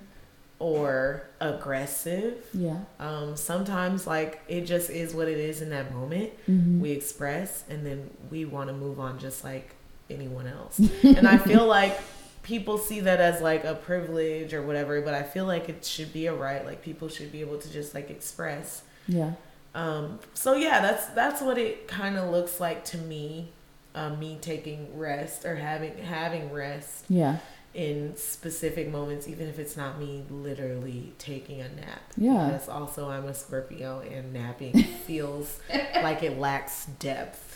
or 0.59 1.23
aggressive 1.41 2.45
Yeah. 2.53 2.79
um, 2.99 3.37
sometimes 3.37 4.07
like 4.07 4.41
it 4.49 4.63
just 4.63 4.91
is 4.91 5.15
what 5.15 5.29
it 5.29 5.39
is 5.39 5.61
in 5.61 5.71
that 5.71 5.93
moment 5.93 6.31
Mm-hmm. 6.49 6.81
we 6.81 6.91
express 6.91 7.65
and 7.69 7.85
then 7.87 8.11
we 8.31 8.45
want 8.45 8.69
to 8.69 8.75
move 8.75 8.99
on 8.99 9.19
just 9.19 9.45
like 9.45 9.75
anyone 10.11 10.47
else 10.47 10.79
and 11.03 11.27
i 11.27 11.37
feel 11.39 11.67
like 11.79 11.99
people 12.43 12.77
see 12.77 13.01
that 13.01 13.21
as 13.21 13.41
like 13.41 13.65
a 13.65 13.75
privilege 13.75 14.53
or 14.53 14.63
whatever 14.63 15.01
but 15.01 15.15
i 15.15 15.23
feel 15.23 15.47
like 15.47 15.69
it 15.69 15.85
should 15.85 16.13
be 16.13 16.27
a 16.27 16.35
right 16.35 16.65
like 16.67 16.83
people 16.83 17.09
should 17.09 17.33
be 17.33 17.41
able 17.41 17.59
to 17.59 17.71
just 17.73 17.95
like 17.95 18.11
express 18.11 18.83
yeah. 19.09 19.33
um, 19.75 20.19
so 20.35 20.55
yeah 20.55 20.81
that's 20.81 21.07
that's 21.09 21.41
what 21.43 21.59
it 21.59 21.89
kind 21.89 22.17
of 22.17 22.31
looks 22.31 22.61
like 22.61 22.85
to 22.85 22.99
me 22.99 23.51
um, 23.95 24.19
me 24.19 24.39
taking 24.41 24.99
rest 24.99 25.45
or 25.45 25.57
having 25.57 25.97
having 25.99 26.53
rest 26.53 27.05
Yeah. 27.09 27.39
in 27.75 28.17
specific 28.17 28.91
moments, 28.91 29.29
even 29.29 29.47
if 29.49 29.59
it's 29.61 29.77
not 29.77 30.01
me 30.01 30.25
literally 30.29 31.13
taking 31.19 31.61
a 31.61 31.69
nap. 31.69 32.01
Yeah. 32.17 32.49
Because 32.51 32.69
also 32.69 33.09
I'm 33.09 33.27
a 33.27 33.35
Scorpio 33.35 34.01
and 34.01 34.33
napping 34.33 34.83
feels 35.07 35.61
like 36.03 36.23
it 36.25 36.39
lacks 36.41 36.87
depth. 36.99 37.54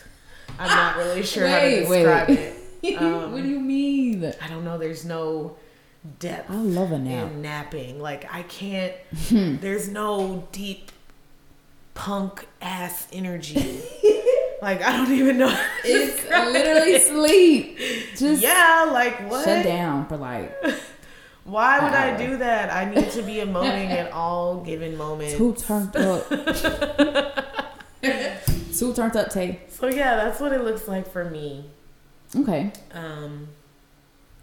I'm 0.57 0.67
not 0.69 0.97
really 0.97 1.23
sure 1.23 1.47
how 1.47 1.59
to 1.59 1.65
Wait, 1.65 1.87
wait. 1.89 2.03
describe 2.03 2.29
it. 2.29 2.97
Um, 3.01 3.31
what 3.33 3.43
do 3.43 3.49
you 3.49 3.59
mean? 3.59 4.33
I 4.41 4.47
don't 4.47 4.63
know. 4.63 4.77
There's 4.77 5.05
no 5.05 5.57
depth 6.19 6.49
I 6.49 6.55
love 6.55 6.91
a 6.91 6.99
nap. 6.99 7.27
in 7.31 7.41
napping. 7.41 7.99
Like 8.01 8.33
I 8.33 8.43
can't. 8.43 8.93
there's 9.31 9.89
no 9.89 10.47
deep 10.51 10.91
punk 11.93 12.47
ass 12.61 13.07
energy. 13.11 13.81
like 14.61 14.81
I 14.81 14.95
don't 14.97 15.11
even 15.11 15.37
know. 15.37 15.55
It's 15.83 16.23
literally 16.29 16.93
it. 16.93 17.03
sleep. 17.03 17.77
Just 18.17 18.41
yeah. 18.41 18.89
Like 18.91 19.29
what? 19.29 19.43
shut 19.45 19.63
down 19.63 20.07
for 20.07 20.17
like 20.17 20.55
Why 21.45 21.79
would 21.79 21.93
I 21.93 22.15
do 22.15 22.37
that? 22.37 22.71
I 22.71 22.85
need 22.85 23.09
to 23.11 23.23
be 23.23 23.35
emoting 23.37 23.89
at 23.89 24.11
all 24.11 24.61
given 24.63 24.95
moments. 24.95 25.35
two 25.35 25.53
turned 25.55 25.95
up. 25.95 26.29
Two 28.79 28.93
turned 28.93 29.15
up 29.15 29.29
tape. 29.29 29.59
So 29.69 29.87
yeah, 29.87 30.15
that's 30.15 30.39
what 30.39 30.53
it 30.53 30.63
looks 30.63 30.87
like 30.87 31.11
for 31.11 31.25
me. 31.25 31.65
Okay. 32.35 32.71
Um, 32.91 33.49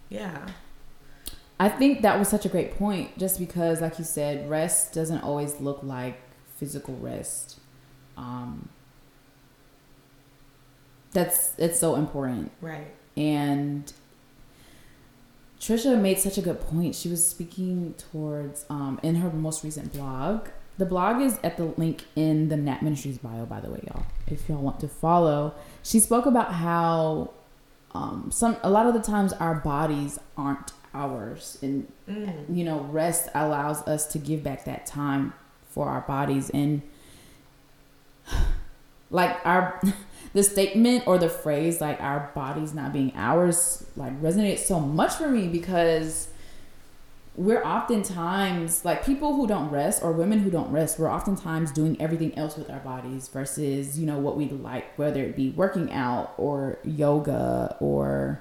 yeah, 0.09 0.46
I 1.59 1.68
think 1.68 2.03
that 2.03 2.18
was 2.18 2.29
such 2.29 2.44
a 2.44 2.49
great 2.49 2.77
point 2.77 3.16
just 3.18 3.38
because 3.38 3.81
like 3.81 3.99
you 3.99 4.05
said, 4.05 4.49
rest 4.51 4.92
doesn't 4.92 5.20
always 5.22 5.61
look 5.61 5.81
like 5.83 6.20
physical 6.57 6.96
rest. 6.96 7.59
Um 8.16 8.68
that's 11.12 11.55
it's 11.59 11.79
so 11.79 11.96
important. 11.96 12.53
right. 12.61 12.88
And 13.16 13.90
Trisha 15.59 15.99
made 15.99 16.18
such 16.18 16.37
a 16.37 16.42
good 16.42 16.61
point. 16.61 16.94
She 16.94 17.09
was 17.09 17.27
speaking 17.27 17.94
towards 17.94 18.66
um, 18.68 19.01
in 19.03 19.16
her 19.16 19.31
most 19.31 19.64
recent 19.64 19.92
blog. 19.94 20.49
The 20.79 20.85
blog 20.87 21.23
is 21.23 21.39
at 21.43 21.57
the 21.57 21.65
link 21.65 22.05
in 22.15 22.49
the 22.51 22.57
Nap 22.57 22.83
Ministry's 22.83 23.19
bio, 23.19 23.47
by 23.47 23.61
the 23.61 23.71
way, 23.71 23.81
y'all. 23.87 24.05
If 24.27 24.49
y'all 24.49 24.59
want 24.61 24.79
to 24.81 24.89
follow, 24.89 25.55
she 25.83 26.01
spoke 26.01 26.27
about 26.27 26.53
how 26.55 27.31
um, 27.95 28.31
some 28.31 28.57
a 28.62 28.69
lot 28.69 28.87
of 28.87 28.93
the 28.95 29.01
times 29.01 29.33
our 29.35 29.55
bodies 29.55 30.19
aren't 30.37 30.73
ours, 30.93 31.59
and 31.62 31.91
Mm. 32.09 32.55
you 32.57 32.62
know, 32.65 32.81
rest 32.93 33.29
allows 33.35 33.83
us 33.89 34.07
to 34.07 34.19
give 34.19 34.45
back 34.45 34.65
that 34.65 34.87
time 34.87 35.33
for 35.69 35.89
our 35.89 36.03
bodies 36.03 36.51
and 36.51 36.83
like 39.11 39.37
our 39.45 39.81
the 40.35 40.43
statement 40.43 41.07
or 41.07 41.19
the 41.19 41.29
phrase 41.29 41.81
like 41.81 42.01
our 42.01 42.31
bodies 42.35 42.75
not 42.75 42.93
being 42.93 43.12
ours 43.17 43.85
like 43.97 44.12
resonates 44.21 44.61
so 44.61 44.79
much 44.81 45.15
for 45.15 45.29
me 45.29 45.49
because 45.49 46.29
we're 47.37 47.62
oftentimes 47.64 48.83
like 48.85 49.05
people 49.05 49.35
who 49.37 49.46
don't 49.46 49.70
rest 49.70 50.03
or 50.03 50.11
women 50.12 50.38
who 50.40 50.51
don't 50.51 50.70
rest 50.70 50.99
we're 50.99 51.11
oftentimes 51.11 51.70
doing 51.70 52.01
everything 52.01 52.37
else 52.37 52.57
with 52.57 52.70
our 52.70 52.79
bodies 52.81 53.29
versus 53.29 53.99
you 53.99 54.07
know 54.07 54.18
what 54.18 54.37
we 54.37 54.49
like 54.49 54.96
whether 54.99 55.22
it 55.22 55.37
be 55.37 55.51
working 55.51 55.92
out 55.92 56.33
or 56.38 56.79
yoga 56.83 57.77
or 57.79 58.40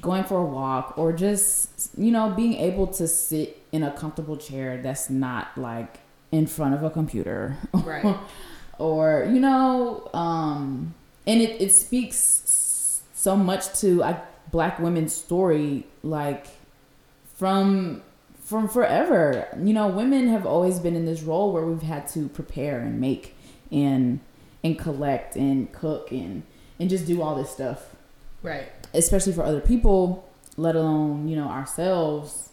going 0.00 0.22
for 0.24 0.38
a 0.38 0.44
walk 0.44 0.96
or 0.96 1.12
just 1.12 1.90
you 1.98 2.10
know 2.12 2.30
being 2.30 2.54
able 2.54 2.86
to 2.86 3.08
sit 3.08 3.60
in 3.72 3.82
a 3.82 3.90
comfortable 3.90 4.36
chair 4.36 4.80
that's 4.80 5.10
not 5.10 5.48
like 5.56 5.98
in 6.30 6.46
front 6.46 6.74
of 6.74 6.82
a 6.82 6.90
computer 6.90 7.56
Right. 7.72 8.16
or 8.78 9.28
you 9.32 9.40
know 9.40 10.08
um 10.14 10.94
and 11.26 11.40
it, 11.40 11.60
it 11.60 11.72
speaks 11.72 13.02
so 13.14 13.36
much 13.36 13.72
to 13.80 13.96
like 13.96 14.50
black 14.50 14.78
women's 14.78 15.12
story 15.14 15.86
like 16.02 16.46
from 17.36 18.02
from 18.52 18.68
forever 18.68 19.48
you 19.68 19.72
know 19.78 19.86
women 19.88 20.28
have 20.28 20.44
always 20.46 20.78
been 20.78 20.94
in 20.94 21.04
this 21.06 21.22
role 21.22 21.52
where 21.52 21.64
we've 21.70 21.82
had 21.94 22.06
to 22.06 22.28
prepare 22.28 22.78
and 22.80 23.00
make 23.00 23.34
and 23.72 24.20
and 24.62 24.78
collect 24.78 25.34
and 25.34 25.72
cook 25.72 26.12
and 26.12 26.42
and 26.78 26.88
just 26.90 27.06
do 27.06 27.20
all 27.22 27.34
this 27.34 27.50
stuff 27.50 27.80
Right. 28.42 28.66
especially 28.92 29.32
for 29.32 29.44
other 29.44 29.60
people, 29.60 30.28
let 30.56 30.74
alone, 30.74 31.28
you 31.28 31.36
know, 31.36 31.46
ourselves. 31.48 32.50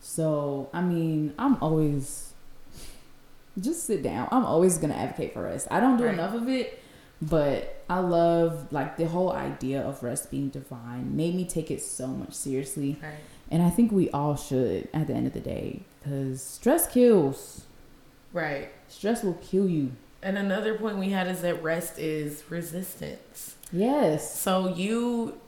So, 0.00 0.68
I 0.72 0.80
mean, 0.82 1.32
I'm 1.38 1.54
always 1.62 2.32
just 3.60 3.84
sit 3.84 4.02
down. 4.02 4.28
I'm 4.32 4.44
always 4.44 4.78
going 4.78 4.92
to 4.92 4.98
advocate 4.98 5.32
for 5.34 5.42
rest. 5.44 5.68
I 5.70 5.78
don't 5.80 5.96
do 5.96 6.04
Right. 6.06 6.14
enough 6.14 6.34
of 6.34 6.48
it, 6.48 6.82
But 7.20 7.82
I 7.90 7.98
love 7.98 8.72
like 8.72 8.96
the 8.96 9.06
whole 9.08 9.32
idea 9.32 9.80
of 9.82 10.02
rest 10.04 10.30
being 10.30 10.48
divine 10.50 11.16
made 11.16 11.34
me 11.34 11.44
take 11.44 11.68
it 11.70 11.82
so 11.82 12.06
much 12.06 12.32
seriously. 12.32 12.96
Right. 13.02 13.14
And 13.50 13.62
I 13.62 13.70
think 13.70 13.92
we 13.92 14.10
all 14.10 14.36
should 14.36 14.88
at 14.92 15.06
the 15.06 15.14
end 15.14 15.26
of 15.26 15.32
the 15.32 15.40
day 15.40 15.80
because 16.02 16.42
stress 16.42 16.86
kills. 16.86 17.62
Right. 18.32 18.68
Stress 18.88 19.22
will 19.22 19.38
kill 19.42 19.68
you. 19.68 19.92
And 20.22 20.36
another 20.36 20.74
point 20.76 20.98
we 20.98 21.10
had 21.10 21.28
is 21.28 21.40
that 21.42 21.62
rest 21.62 21.98
is 21.98 22.44
resistance. 22.50 23.54
Yes. 23.72 24.38
So 24.38 24.68
you 24.74 25.40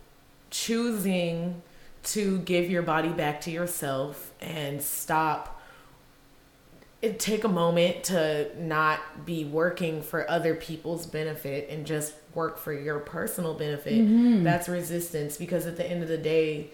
choosing 0.51 1.63
to 2.03 2.39
give 2.41 2.71
your 2.71 2.83
body 2.83 3.11
back 3.11 3.41
to 3.43 3.51
yourself 3.51 4.33
and 4.41 4.81
stop 4.83 5.57
it 7.03 7.19
take 7.19 7.45
a 7.45 7.49
moment 7.49 8.05
to 8.05 8.51
not 8.63 9.25
be 9.25 9.43
working 9.45 10.03
for 10.03 10.29
other 10.31 10.55
people's 10.55 11.07
benefit 11.07 11.67
and 11.71 11.87
just 11.87 12.13
work 12.35 12.59
for 12.59 12.73
your 12.75 12.99
personal 12.99 13.55
benefit 13.55 13.95
Mhm. 13.95 14.45
that's 14.45 14.69
resistance 14.69 15.37
because 15.39 15.67
at 15.67 15.77
the 15.79 15.87
end 15.91 16.03
of 16.03 16.09
the 16.09 16.19
day 16.19 16.71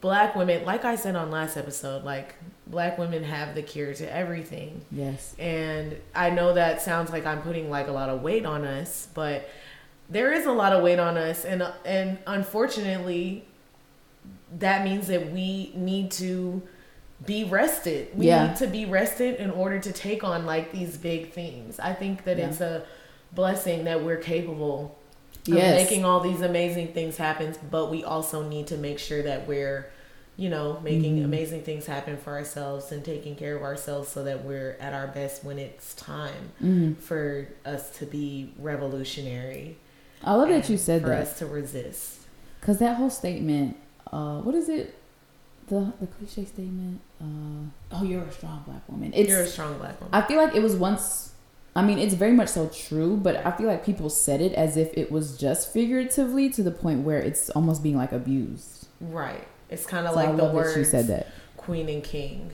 black 0.00 0.34
women 0.34 0.64
like 0.64 0.84
i 0.86 0.94
said 0.96 1.14
on 1.16 1.30
last 1.30 1.56
episode 1.56 2.02
like 2.02 2.34
black 2.66 2.96
women 2.98 3.22
have 3.22 3.54
the 3.54 3.62
cure 3.62 3.92
to 3.92 4.10
everything 4.14 4.80
Yes. 4.90 5.34
and 5.38 5.94
I 6.14 6.30
know 6.30 6.54
that 6.54 6.80
sounds 6.82 7.10
like 7.10 7.26
I'm 7.26 7.42
putting 7.42 7.68
like 7.70 7.86
a 7.88 7.92
lot 7.92 8.08
of 8.08 8.22
weight 8.22 8.46
on 8.46 8.64
us, 8.64 9.08
but 9.14 9.48
there 10.08 10.32
is 10.32 10.46
a 10.46 10.52
lot 10.52 10.72
of 10.72 10.82
weight 10.82 10.98
on 10.98 11.16
us 11.18 11.44
and 11.44 11.62
and 11.84 12.18
unfortunately 12.26 13.44
that 14.58 14.84
means 14.84 15.08
that 15.08 15.30
we 15.32 15.72
need 15.74 16.10
to 16.12 16.62
be 17.24 17.44
rested. 17.44 18.08
We 18.16 18.26
Yeah. 18.26 18.48
need 18.48 18.56
to 18.56 18.66
be 18.66 18.84
rested 18.84 19.36
in 19.36 19.50
order 19.50 19.78
to 19.78 19.92
take 19.92 20.22
on 20.24 20.46
like 20.46 20.72
these 20.72 20.96
big 20.96 21.32
things. 21.32 21.78
I 21.80 21.92
think 21.92 22.24
that 22.24 22.38
Yeah. 22.38 22.48
it's 22.48 22.60
a 22.60 22.82
blessing 23.32 23.84
that 23.84 24.02
we're 24.02 24.16
capable 24.16 24.96
Yes. 25.54 25.82
making 25.84 26.04
all 26.04 26.20
these 26.20 26.40
amazing 26.40 26.88
things 26.92 27.16
happen, 27.16 27.54
but 27.70 27.90
we 27.90 28.02
also 28.04 28.46
need 28.48 28.66
to 28.68 28.76
make 28.76 28.98
sure 28.98 29.22
that 29.22 29.46
we're 29.46 29.86
you 30.38 30.50
know, 30.50 30.78
making 30.84 31.16
Mhm. 31.20 31.24
amazing 31.24 31.62
things 31.62 31.86
happen 31.86 32.18
for 32.18 32.34
ourselves 32.34 32.92
and 32.92 33.02
taking 33.02 33.34
care 33.36 33.56
of 33.56 33.62
ourselves 33.62 34.10
so 34.10 34.22
that 34.22 34.44
we're 34.44 34.76
at 34.78 34.92
our 34.92 35.06
best 35.06 35.42
when 35.42 35.58
it's 35.58 35.94
time 35.94 36.50
Mhm. 36.62 36.94
for 36.98 37.48
us 37.64 37.88
to 37.98 38.04
be 38.04 38.52
revolutionary. 38.58 39.76
I 40.22 40.34
love 40.34 40.50
that 40.50 40.68
you 40.68 40.76
said 40.76 41.00
for 41.02 41.08
that. 41.08 41.24
For 41.26 41.30
us 41.32 41.38
to 41.38 41.46
resist. 41.46 42.18
Because 42.60 42.78
that 42.78 42.96
whole 42.96 43.08
statement, 43.08 43.76
uh, 44.12 44.40
what 44.40 44.54
is 44.54 44.68
it? 44.68 44.94
The 45.68 45.92
the 46.00 46.06
cliche 46.06 46.44
statement, 46.44 47.00
uh, 47.18 47.24
oh, 47.92 48.04
you're 48.04 48.22
a 48.22 48.30
strong 48.32 48.62
black 48.66 48.86
woman. 48.88 49.12
It's 49.14 49.30
You're 49.30 49.40
a 49.40 49.46
strong 49.46 49.78
black 49.78 49.98
woman. 50.00 50.10
I 50.14 50.20
feel 50.20 50.36
like 50.36 50.54
it 50.54 50.62
was 50.62 50.76
once. 50.76 51.32
I 51.76 51.82
mean, 51.82 51.98
it's 51.98 52.14
very 52.14 52.32
much 52.32 52.48
so 52.48 52.68
true, 52.68 53.16
but 53.16 53.44
I 53.46 53.50
feel 53.52 53.66
like 53.68 53.84
people 53.84 54.08
said 54.10 54.40
it 54.40 54.52
as 54.54 54.76
if 54.76 54.88
it 54.96 55.12
was 55.12 55.36
just 55.36 55.72
figuratively 55.72 56.48
to 56.50 56.62
the 56.62 56.70
point 56.70 57.00
where 57.04 57.18
it's 57.18 57.50
almost 57.50 57.82
being 57.82 57.96
like 57.96 58.12
abused. 58.12 58.88
right. 59.00 59.46
It's 59.68 59.84
kind 59.84 60.06
of 60.06 60.14
So 60.14 60.20
I 60.20 60.26
like 60.26 60.36
the 60.36 60.42
love 60.44 60.52
that 60.52 60.56
words 60.56 60.76
you 60.76 60.84
said 60.84 61.06
that. 61.08 61.26
queen 61.56 61.88
and 61.88 62.02
king. 62.02 62.50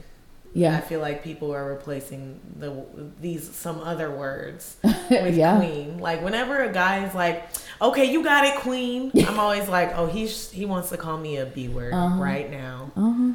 Yeah. 0.55 0.77
I 0.77 0.81
feel 0.83 1.01
like 1.01 1.23
people 1.25 1.53
are 1.55 1.65
replacing 1.65 2.41
the 2.59 2.85
these 3.21 3.49
some 3.55 3.81
other 3.81 4.11
words 4.11 4.77
with 5.11 5.35
yeah, 5.37 5.57
queen. 5.59 5.99
Like 5.99 6.23
whenever 6.23 6.63
a 6.63 6.71
guy 6.73 7.07
is 7.07 7.15
like, 7.15 7.49
"Okay, 7.81 8.11
you 8.13 8.23
got 8.25 8.45
it, 8.45 8.57
queen," 8.61 9.11
I'm 9.29 9.39
always 9.39 9.67
like, 9.69 9.93
"Oh, 9.97 10.07
he's 10.07 10.51
he 10.51 10.67
wants 10.67 10.89
to 10.91 10.97
call 10.99 11.17
me 11.17 11.37
a 11.39 11.47
b 11.47 11.69
word 11.69 11.95
Uh-huh. 11.95 12.21
right 12.23 12.51
now. 12.51 12.91
uh-huh. 12.97 13.33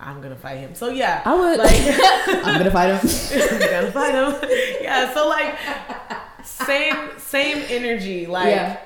I'm 0.00 0.20
gonna 0.20 0.36
fight 0.36 0.58
him." 0.58 0.74
So 0.74 0.88
yeah, 0.90 1.22
I 1.24 1.34
would. 1.34 1.58
like 1.58 1.74
I'm 2.46 2.58
gonna 2.58 2.70
fight 2.70 2.94
him. 2.94 3.50
I'm 3.52 3.58
gonna 3.70 3.92
fight 3.92 4.14
him. 4.14 4.50
Yeah, 4.82 5.12
so 5.14 5.28
like 5.28 5.56
same 6.44 7.10
same 7.18 7.64
energy. 7.68 8.26
Like 8.26 8.48
yeah, 8.54 8.78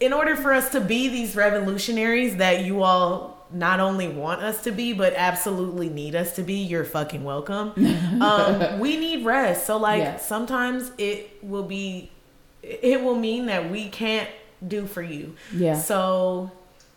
in 0.00 0.12
order 0.12 0.36
for 0.36 0.52
us 0.52 0.70
to 0.70 0.80
be 0.80 1.08
these 1.08 1.36
revolutionaries 1.36 2.36
that 2.36 2.64
you 2.64 2.82
all 2.82 3.34
not 3.52 3.78
only 3.78 4.08
want 4.08 4.42
us 4.42 4.64
to 4.64 4.72
be, 4.72 4.92
but 4.92 5.14
absolutely 5.14 5.88
need 5.88 6.16
us 6.16 6.34
to 6.34 6.42
be, 6.42 6.54
you're 6.54 6.84
fucking 6.84 7.22
welcome. 7.22 7.72
um, 8.20 8.80
we 8.80 8.96
need 8.96 9.24
rest. 9.24 9.66
So 9.66 9.76
like 9.76 10.00
Yeah. 10.00 10.16
sometimes 10.16 10.90
it 10.98 11.38
will 11.44 11.62
be, 11.62 12.10
it 12.64 13.00
will 13.04 13.14
mean 13.14 13.46
that 13.46 13.70
we 13.70 13.88
can't 13.88 14.28
do 14.66 14.84
for 14.86 15.00
you. 15.00 15.36
yeah, 15.54 15.78
So 15.78 16.50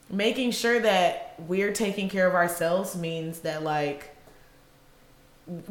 making 0.09 0.49
sure 0.49 0.79
that 0.79 1.28
we're 1.47 1.71
taking 1.73 2.09
care 2.09 2.27
of 2.27 2.35
ourselves 2.35 2.95
means 2.95 3.39
that 3.39 3.63
like 3.63 4.15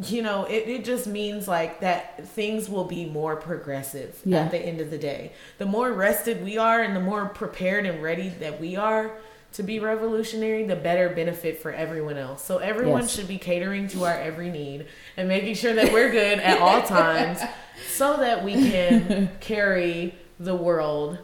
you 0.08 0.22
know, 0.22 0.44
it, 0.46 0.68
it 0.68 0.84
just 0.84 1.06
means 1.06 1.46
like 1.46 1.80
that 1.80 2.26
things 2.30 2.68
will 2.68 2.84
be 2.84 3.04
more 3.04 3.36
progressive 3.36 4.20
Yeah. 4.24 4.40
at 4.40 4.50
the 4.50 4.58
end 4.58 4.80
of 4.80 4.90
the 4.90 4.98
day. 4.98 5.32
The 5.58 5.66
more 5.66 5.92
rested 5.92 6.42
we 6.42 6.58
are 6.58 6.82
and 6.82 6.96
the 6.96 7.00
more 7.00 7.26
prepared 7.26 7.86
and 7.86 8.02
ready 8.02 8.28
that 8.40 8.60
we 8.60 8.74
are 8.74 9.12
to 9.52 9.62
be 9.62 9.78
revolutionary, 9.78 10.64
the 10.64 10.74
better 10.74 11.08
benefit 11.10 11.62
for 11.62 11.70
everyone 11.72 12.16
else. 12.16 12.44
So 12.44 12.58
everyone 12.58 13.02
Yes. 13.02 13.14
should 13.14 13.28
be 13.28 13.38
catering 13.38 13.86
to 13.88 14.04
our 14.04 14.14
every 14.18 14.50
need 14.50 14.86
and 15.16 15.28
making 15.28 15.54
sure 15.54 15.72
that 15.74 15.92
we're 15.92 16.10
good 16.10 16.40
at 16.40 16.60
all 16.60 16.82
times 16.86 17.40
so 17.86 18.16
that 18.16 18.42
we 18.44 18.54
can 18.54 19.30
carry 19.40 20.12
the 20.40 20.56
world 20.56 21.18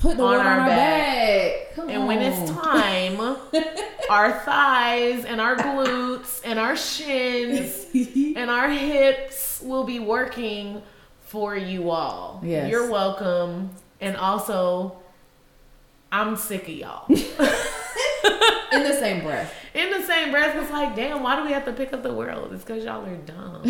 put 0.00 0.16
the 0.16 0.22
on 0.22 0.40
on 0.40 0.46
our 0.46 0.60
our 0.60 0.66
back. 0.66 1.76
back. 1.76 1.88
And 1.88 2.06
when 2.06 2.20
it's 2.20 2.50
time, 2.50 3.20
our 4.10 4.32
thighs 4.40 5.24
and 5.24 5.40
our 5.40 5.56
glutes 5.56 6.40
and 6.44 6.58
our 6.58 6.76
shins 6.76 7.86
and 8.36 8.50
our 8.50 8.70
hips 8.70 9.60
will 9.62 9.84
be 9.84 10.00
working 10.00 10.82
for 11.20 11.56
you 11.56 11.90
all. 11.90 12.40
Yes. 12.42 12.70
You're 12.70 12.90
welcome. 12.90 13.70
And 14.00 14.16
also, 14.16 14.98
I'm 16.10 16.36
sick 16.36 16.64
of 16.64 16.74
y'all. 16.74 17.06
in 17.08 18.82
the 18.82 18.96
same 18.98 19.22
breath. 19.22 19.54
In 19.74 19.90
the 19.90 20.02
same 20.02 20.30
breath, 20.32 20.56
it's 20.56 20.70
like, 20.70 20.96
damn, 20.96 21.22
why 21.22 21.36
do 21.36 21.44
we 21.44 21.52
have 21.52 21.64
to 21.66 21.72
pick 21.72 21.92
up 21.92 22.02
the 22.02 22.12
world? 22.12 22.52
It's 22.52 22.64
because 22.64 22.84
y'all 22.84 23.06
are 23.06 23.16
dumb. 23.16 23.62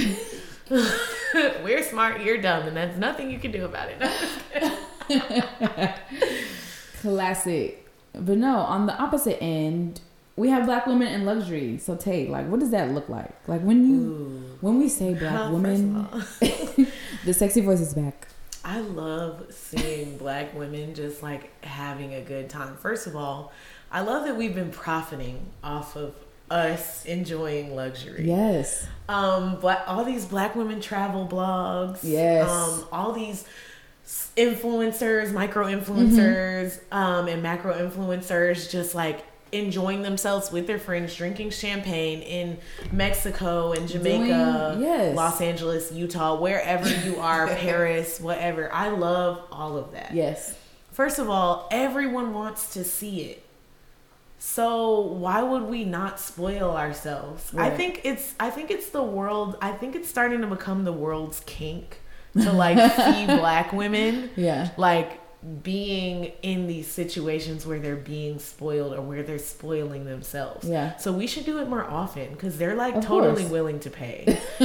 We're 1.64 1.82
smart, 1.82 2.22
you're 2.22 2.38
dumb, 2.40 2.68
and 2.68 2.76
there's 2.76 2.96
nothing 2.96 3.30
you 3.30 3.38
can 3.38 3.50
do 3.50 3.64
about 3.64 3.88
it. 3.90 4.78
Classic. 7.00 7.86
But 8.12 8.38
no, 8.38 8.58
on 8.58 8.86
the 8.86 8.96
opposite 8.96 9.42
end, 9.42 10.00
we 10.36 10.48
have 10.48 10.66
black 10.66 10.86
women 10.86 11.08
in 11.08 11.24
luxury. 11.24 11.78
So 11.78 11.96
Tay, 11.96 12.28
like 12.28 12.48
what 12.48 12.60
does 12.60 12.70
that 12.70 12.92
look 12.92 13.08
like? 13.08 13.32
Like 13.48 13.62
when 13.62 13.86
you 13.86 13.96
Ooh. 13.96 14.58
when 14.60 14.78
we 14.78 14.88
say 14.88 15.14
black 15.14 15.50
women, 15.50 16.06
the 17.24 17.32
sexy 17.32 17.60
voice 17.60 17.80
is 17.80 17.94
back. 17.94 18.28
I 18.64 18.80
love 18.80 19.46
seeing 19.50 20.18
black 20.18 20.54
women 20.54 20.94
just 20.94 21.22
like 21.22 21.64
having 21.64 22.14
a 22.14 22.20
good 22.20 22.50
time. 22.50 22.76
First 22.76 23.06
of 23.06 23.16
all, 23.16 23.52
I 23.90 24.00
love 24.00 24.26
that 24.26 24.36
we've 24.36 24.54
been 24.54 24.70
profiting 24.70 25.46
off 25.64 25.96
of 25.96 26.14
us 26.50 27.04
enjoying 27.04 27.74
luxury. 27.74 28.26
Yes. 28.26 28.86
Um, 29.08 29.58
but 29.60 29.84
all 29.86 30.04
these 30.04 30.26
black 30.26 30.56
women 30.56 30.80
travel 30.80 31.26
blogs. 31.26 32.00
Yes. 32.02 32.50
Um, 32.50 32.86
all 32.92 33.12
these 33.12 33.44
influencers, 34.36 35.32
micro 35.32 35.66
influencers, 35.66 36.80
um, 36.92 37.28
and 37.28 37.42
macro 37.42 37.74
influencers 37.74 38.70
just 38.70 38.94
like 38.94 39.24
enjoying 39.52 40.02
themselves 40.02 40.52
with 40.52 40.66
their 40.66 40.78
friends, 40.78 41.14
drinking 41.14 41.50
champagne 41.50 42.22
in 42.22 42.58
Mexico 42.92 43.72
and 43.72 43.88
Jamaica, 43.88 44.74
Doing- 44.78 44.82
yes. 44.88 45.16
Los 45.16 45.40
Angeles, 45.40 45.92
Utah, 45.92 46.40
wherever 46.40 46.88
you 46.88 47.18
are, 47.18 47.46
Paris, 47.56 48.20
whatever. 48.20 48.72
I 48.72 48.88
love 48.90 49.42
all 49.50 49.76
of 49.76 49.92
that. 49.92 50.14
Yes. 50.14 50.56
First 50.92 51.18
of 51.18 51.28
all, 51.28 51.68
everyone 51.70 52.32
wants 52.32 52.72
to 52.74 52.84
see 52.84 53.22
it. 53.22 53.44
So 54.38 55.00
why 55.00 55.42
would 55.42 55.64
we 55.64 55.84
not 55.84 56.18
spoil 56.18 56.74
ourselves? 56.76 57.52
I 57.54 57.68
think 57.70 58.00
it's 58.04 58.34
I 58.40 58.48
think 58.48 58.70
it's 58.70 58.88
the 58.88 59.02
world 59.02 59.58
I 59.60 59.72
think 59.72 59.94
it's 59.94 60.08
starting 60.08 60.40
to 60.40 60.46
become 60.46 60.84
the 60.84 60.94
world's 60.94 61.40
kink 61.40 62.00
to 62.34 62.52
like 62.52 62.76
see 62.96 63.26
black 63.26 63.72
women 63.72 64.30
Yeah. 64.36 64.70
like 64.76 65.18
being 65.62 66.32
in 66.42 66.66
these 66.66 66.86
situations 66.86 67.64
where 67.66 67.78
they're 67.78 67.96
being 67.96 68.38
spoiled 68.38 68.92
or 68.92 69.00
where 69.00 69.22
they're 69.22 69.38
spoiling 69.38 70.04
themselves. 70.04 70.68
Yeah. 70.68 70.96
So 70.98 71.12
we 71.12 71.26
should 71.26 71.46
do 71.46 71.58
it 71.60 71.68
more 71.68 71.82
often 71.84 72.32
because 72.32 72.58
they're 72.58 72.74
like 72.76 72.94
Of 72.96 73.04
totally 73.06 73.42
course. 73.42 73.50
willing 73.50 73.80
to 73.80 73.88
pay. 73.90 74.38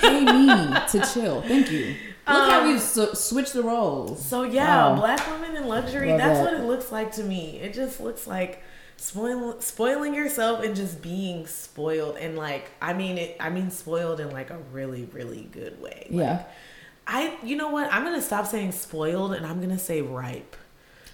Pay 0.00 0.24
me 0.24 0.46
to 0.88 1.08
chill. 1.12 1.40
Thank 1.42 1.70
you. 1.70 1.86
Look 2.26 2.50
how 2.50 2.60
Um, 2.60 2.68
we've 2.68 2.80
su- 2.82 3.14
switched 3.14 3.54
the 3.54 3.62
roles. 3.62 4.22
So 4.24 4.42
yeah, 4.42 4.88
Wow. 4.90 4.96
black 4.96 5.26
women 5.30 5.56
in 5.56 5.66
luxury. 5.68 6.10
Love 6.10 6.18
that's 6.18 6.38
that. 6.40 6.44
what 6.44 6.54
it 6.54 6.64
looks 6.66 6.92
like 6.92 7.12
to 7.12 7.22
me. 7.24 7.58
It 7.60 7.72
just 7.72 8.00
looks 8.00 8.26
like 8.26 8.62
spoil, 8.98 9.58
spoiling 9.60 10.14
yourself 10.14 10.62
and 10.62 10.76
just 10.76 11.00
being 11.00 11.46
spoiled 11.46 12.16
and 12.18 12.36
like 12.36 12.68
I 12.82 12.92
mean 12.92 13.16
it. 13.16 13.36
I 13.40 13.48
mean 13.48 13.70
spoiled 13.70 14.20
in 14.20 14.30
like 14.30 14.50
a 14.50 14.58
really 14.72 15.04
really 15.12 15.48
good 15.50 15.80
way. 15.80 16.08
Like, 16.10 16.20
Yeah. 16.20 16.42
I 17.08 17.34
you 17.42 17.56
know 17.56 17.70
what? 17.70 17.92
I'm 17.92 18.04
gonna 18.04 18.22
stop 18.22 18.46
saying 18.46 18.72
spoiled 18.72 19.32
and 19.32 19.44
I'm 19.46 19.60
gonna 19.60 19.78
say 19.78 20.02
ripe. 20.02 20.54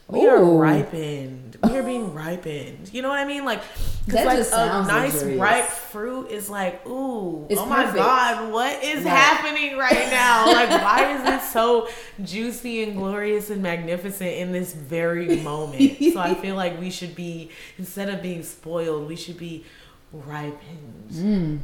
We 0.07 0.27
are 0.29 0.37
Ooh. 0.37 0.59
ripened. 0.59 1.57
We 1.63 1.79
are 1.79 1.83
being 1.83 2.13
ripened. 2.25 2.93
You 2.93 3.01
know 3.01 3.09
what 3.09 3.21
I 3.21 3.25
mean? 3.25 3.47
Like, 3.47 3.63
'cause 4.07 4.27
like 4.27 4.39
a 4.39 4.87
nice 4.87 5.15
luxurious. 5.15 5.41
ripe 5.41 5.65
fruit 5.65 6.31
is 6.31 6.51
like, 6.51 6.87
ooh, 6.87 7.47
It's 7.49 7.59
oh 7.59 7.65
my 7.65 7.85
perfect. 7.85 7.97
god, 7.97 8.53
what 8.53 8.85
is 8.85 9.03
Right. 9.03 9.11
happening 9.15 9.79
right 9.79 10.11
now? 10.11 10.45
like, 10.53 10.69
why 10.69 11.15
is 11.17 11.43
it 11.43 11.47
so 11.51 11.89
juicy 12.23 12.83
and 12.83 12.97
glorious 12.99 13.49
and 13.49 13.63
magnificent 13.63 14.31
in 14.31 14.53
this 14.53 14.75
very 14.75 15.37
moment? 15.41 15.97
so 16.13 16.21
I 16.21 16.35
feel 16.35 16.55
like 16.57 16.79
we 16.79 16.91
should 16.91 17.15
be 17.15 17.49
instead 17.79 18.11
of 18.11 18.21
being 18.21 18.43
spoiled, 18.43 19.09
we 19.09 19.17
should 19.17 19.39
be 19.39 19.65
ripened. 20.13 21.11
Mm. 21.13 21.59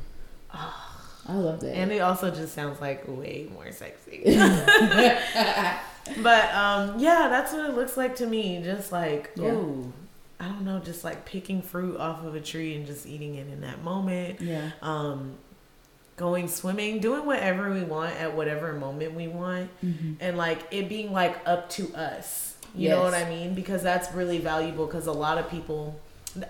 I 1.27 1.35
love 1.35 1.61
that. 1.61 1.75
And 1.77 1.93
it 1.93 2.01
also 2.01 2.31
just 2.31 2.55
sounds 2.55 2.81
like 2.81 3.05
way 3.07 3.49
more 3.53 3.71
sexy. 3.73 4.23
but 6.23 6.55
um, 6.55 6.99
yeah, 6.99 7.29
that's 7.31 7.53
what 7.53 7.69
it 7.69 7.75
looks 7.77 7.97
like 7.97 8.17
to 8.17 8.27
me. 8.27 8.61
Just 8.63 8.91
like, 8.93 9.31
Yeah. 9.37 9.53
ooh, 9.53 9.93
I 10.39 10.45
don't 10.47 10.65
know, 10.65 10.79
just 10.79 11.05
like 11.05 11.25
picking 11.27 11.63
fruit 11.63 11.99
off 11.99 12.25
of 12.25 12.35
a 12.35 12.41
tree 12.41 12.75
and 12.75 12.87
just 12.87 13.07
eating 13.07 13.35
it 13.37 13.49
in 13.49 13.61
that 13.61 13.83
moment. 13.85 14.41
yeah. 14.41 14.71
Um, 14.83 15.35
going 16.17 16.49
swimming, 16.49 17.01
doing 17.01 17.25
whatever 17.25 17.71
we 17.73 17.83
want 17.83 18.15
at 18.17 18.35
whatever 18.37 18.75
moment 18.75 19.15
we 19.15 19.27
want, 19.27 19.71
Mhm. 19.83 20.17
and 20.21 20.37
like 20.37 20.59
it 20.71 20.87
being 20.89 21.13
like 21.13 21.39
up 21.47 21.71
to 21.71 21.95
us. 21.95 22.55
You 22.75 22.91
know 22.91 23.03
what 23.03 23.15
I 23.15 23.29
mean? 23.29 23.55
Because 23.55 23.83
that's 23.83 24.13
really 24.15 24.39
valuable. 24.39 24.87
Because 24.87 25.07
a 25.07 25.13
lot 25.13 25.39
of 25.39 25.51
people, 25.51 25.99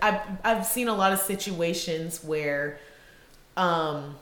I've 0.03 0.21
I've 0.45 0.67
seen 0.67 0.89
a 0.89 0.95
lot 0.95 1.13
of 1.13 1.19
situations 1.21 2.23
where, 2.23 2.79
um, 3.57 4.17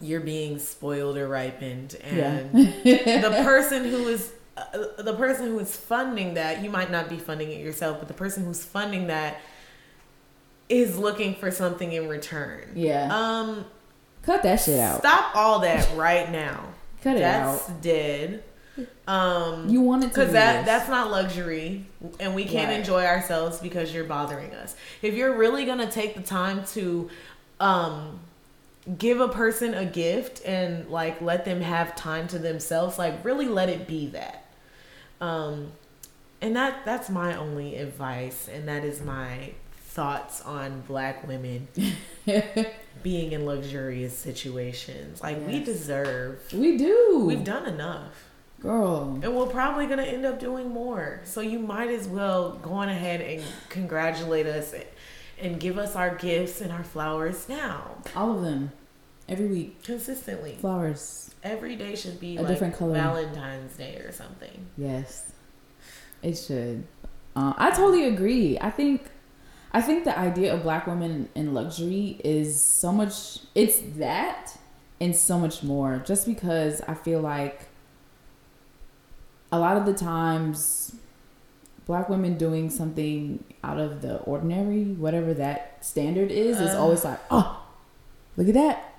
you're 0.00 0.20
being 0.20 0.58
spoiled 0.58 1.16
or 1.16 1.26
ripened, 1.28 1.94
and 2.04 2.52
the 2.54 3.40
person 3.44 3.84
who 3.84 4.08
is 4.08 4.32
uh, 4.56 5.02
the 5.02 5.14
person 5.14 5.46
who 5.46 5.58
is 5.58 5.74
funding 5.76 6.34
that 6.34 6.62
you 6.62 6.70
might 6.70 6.90
not 6.90 7.08
be 7.08 7.16
funding 7.18 7.50
it 7.50 7.60
yourself, 7.60 7.98
but 7.98 8.08
the 8.08 8.14
person 8.14 8.44
who's 8.44 8.64
funding 8.64 9.06
that 9.08 9.38
is 10.68 10.98
looking 10.98 11.34
for 11.34 11.50
something 11.50 11.92
in 11.92 12.08
return. 12.08 12.72
Yeah. 12.74 13.08
Um, 13.10 13.64
Cut 14.22 14.42
that 14.42 14.60
shit 14.60 14.80
out. 14.80 14.98
stop 14.98 15.34
all 15.36 15.60
that 15.60 15.88
right 15.96 16.30
now. 16.30 16.64
Cut 17.02 17.16
it 17.16 17.20
That's 17.20 17.70
out. 17.70 17.80
dead. 17.82 18.42
Um, 19.06 19.68
You 19.68 19.80
wanted 19.80 20.06
to 20.06 20.08
because 20.08 20.32
that 20.32 20.58
this. 20.58 20.66
that's 20.66 20.88
not 20.90 21.10
luxury, 21.10 21.86
and 22.20 22.34
we 22.34 22.44
can't 22.44 22.68
Right. 22.68 22.80
enjoy 22.80 23.04
ourselves 23.06 23.58
because 23.60 23.94
you're 23.94 24.04
bothering 24.04 24.52
us. 24.54 24.74
If 25.00 25.14
you're 25.14 25.34
really 25.36 25.64
gonna 25.64 25.90
take 25.90 26.14
the 26.16 26.22
time 26.22 26.64
to, 26.74 27.08
um, 27.60 28.18
give 28.98 29.20
a 29.20 29.28
person 29.28 29.74
a 29.74 29.84
gift 29.84 30.42
and 30.44 30.88
like 30.88 31.20
let 31.20 31.44
them 31.44 31.60
have 31.60 31.96
time 31.96 32.28
to 32.28 32.38
themselves, 32.38 32.98
like 32.98 33.24
really 33.24 33.48
let 33.48 33.68
it 33.68 33.86
be 33.86 34.06
that. 34.08 34.44
Um, 35.20 35.72
and 36.40 36.54
that 36.56 36.84
that's 36.84 37.08
my 37.08 37.36
only 37.36 37.76
advice, 37.76 38.48
and 38.48 38.68
that 38.68 38.84
is 38.84 39.02
my 39.02 39.52
thoughts 39.72 40.42
on 40.42 40.82
black 40.82 41.26
women 41.26 41.66
being 43.02 43.32
in 43.32 43.46
luxurious 43.46 44.16
situations. 44.16 45.22
Like 45.22 45.44
we 45.46 45.64
deserve. 45.64 46.40
we 46.52 46.76
do. 46.76 47.24
We've 47.26 47.44
done 47.44 47.66
enough. 47.66 48.12
Girl. 48.60 49.18
And 49.22 49.34
we're 49.34 49.46
probably 49.46 49.86
gonna 49.86 50.02
end 50.02 50.24
up 50.24 50.38
doing 50.38 50.68
more. 50.68 51.20
So 51.24 51.40
you 51.40 51.58
might 51.58 51.90
as 51.90 52.06
well 52.06 52.52
go 52.56 52.72
on 52.72 52.88
ahead 52.88 53.20
and 53.20 53.42
congratulate 53.68 54.46
us 54.46 54.74
and 55.40 55.60
give 55.60 55.78
us 55.78 55.96
our 55.96 56.14
gifts 56.14 56.60
and 56.60 56.72
our 56.72 56.84
flowers 56.84 57.48
now. 57.48 57.98
All 58.14 58.36
of 58.36 58.42
them. 58.42 58.72
Every 59.28 59.46
week. 59.46 59.82
Consistently. 59.82 60.56
Flowers. 60.60 61.34
Every 61.42 61.76
day 61.76 61.96
should 61.96 62.20
be 62.20 62.36
A 62.36 62.42
like 62.42 62.48
different 62.48 62.76
color. 62.76 62.94
Valentine's 62.94 63.76
Day 63.76 63.96
or 63.96 64.12
something. 64.12 64.66
Yes. 64.76 65.32
It 66.22 66.36
should. 66.36 66.86
Uh, 67.34 67.52
I 67.56 67.70
totally 67.70 68.06
agree. 68.06 68.58
I 68.60 68.70
think 68.70 69.10
I 69.72 69.82
think 69.82 70.04
the 70.04 70.18
idea 70.18 70.54
of 70.54 70.62
black 70.62 70.86
women 70.86 71.28
in 71.34 71.52
luxury 71.52 72.18
is 72.24 72.62
so 72.62 72.92
much 72.92 73.40
it's 73.54 73.80
that 73.98 74.58
and 75.00 75.14
so 75.14 75.38
much 75.38 75.62
more 75.62 76.02
just 76.06 76.26
because 76.26 76.80
I 76.88 76.94
feel 76.94 77.20
like 77.20 77.66
a 79.52 79.58
lot 79.58 79.76
of 79.76 79.84
the 79.84 79.92
times 79.92 80.96
black 81.86 82.08
women 82.08 82.36
doing 82.36 82.68
something 82.70 83.42
out 83.64 83.78
of 83.78 84.02
the 84.02 84.16
ordinary, 84.18 84.84
whatever 84.84 85.32
that 85.34 85.78
standard 85.84 86.30
is, 86.30 86.60
is 86.60 86.70
Uh. 86.74 86.80
always 86.80 87.04
like, 87.04 87.18
"Oh, 87.30 87.62
look 88.36 88.48
at 88.48 88.54
that." 88.54 88.92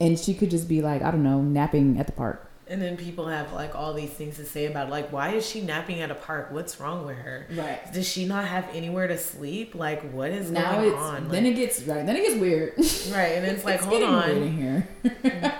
And 0.00 0.18
she 0.18 0.32
could 0.34 0.50
just 0.50 0.68
be 0.68 0.80
like, 0.80 1.02
I 1.02 1.10
don't 1.10 1.24
know, 1.24 1.40
napping 1.42 1.98
at 1.98 2.06
the 2.06 2.12
park. 2.12 2.44
And 2.70 2.80
then 2.82 2.96
people 2.98 3.26
have 3.28 3.52
like 3.54 3.74
all 3.74 3.94
these 3.94 4.10
things 4.10 4.36
to 4.36 4.44
say 4.44 4.66
about 4.66 4.88
it. 4.88 4.90
like 4.90 5.10
why 5.10 5.30
is 5.30 5.44
she 5.48 5.62
napping 5.62 6.00
at 6.02 6.10
a 6.10 6.14
park? 6.14 6.48
What's 6.52 6.78
wrong 6.78 7.06
with 7.06 7.16
her? 7.16 7.46
Right. 7.56 7.80
Does 7.94 8.06
she 8.06 8.26
not 8.26 8.44
have 8.44 8.66
anywhere 8.74 9.08
to 9.08 9.16
sleep? 9.16 9.74
Like 9.74 10.02
what 10.12 10.30
is 10.30 10.50
now 10.50 10.74
going 10.76 10.88
it's 10.92 10.96
on? 10.98 11.28
then 11.30 11.44
Like- 11.44 11.52
it 11.54 11.56
gets 11.56 11.82
right 11.84 12.04
then 12.06 12.14
it 12.14 12.24
gets 12.26 12.38
weird 12.38 12.74
right, 13.10 13.32
and 13.38 13.46
it's 13.46 13.64
like, 13.64 13.76
It's 13.76 13.84
hold 13.86 14.02
on. 14.02 14.30
in 14.30 14.52
here 14.52 14.86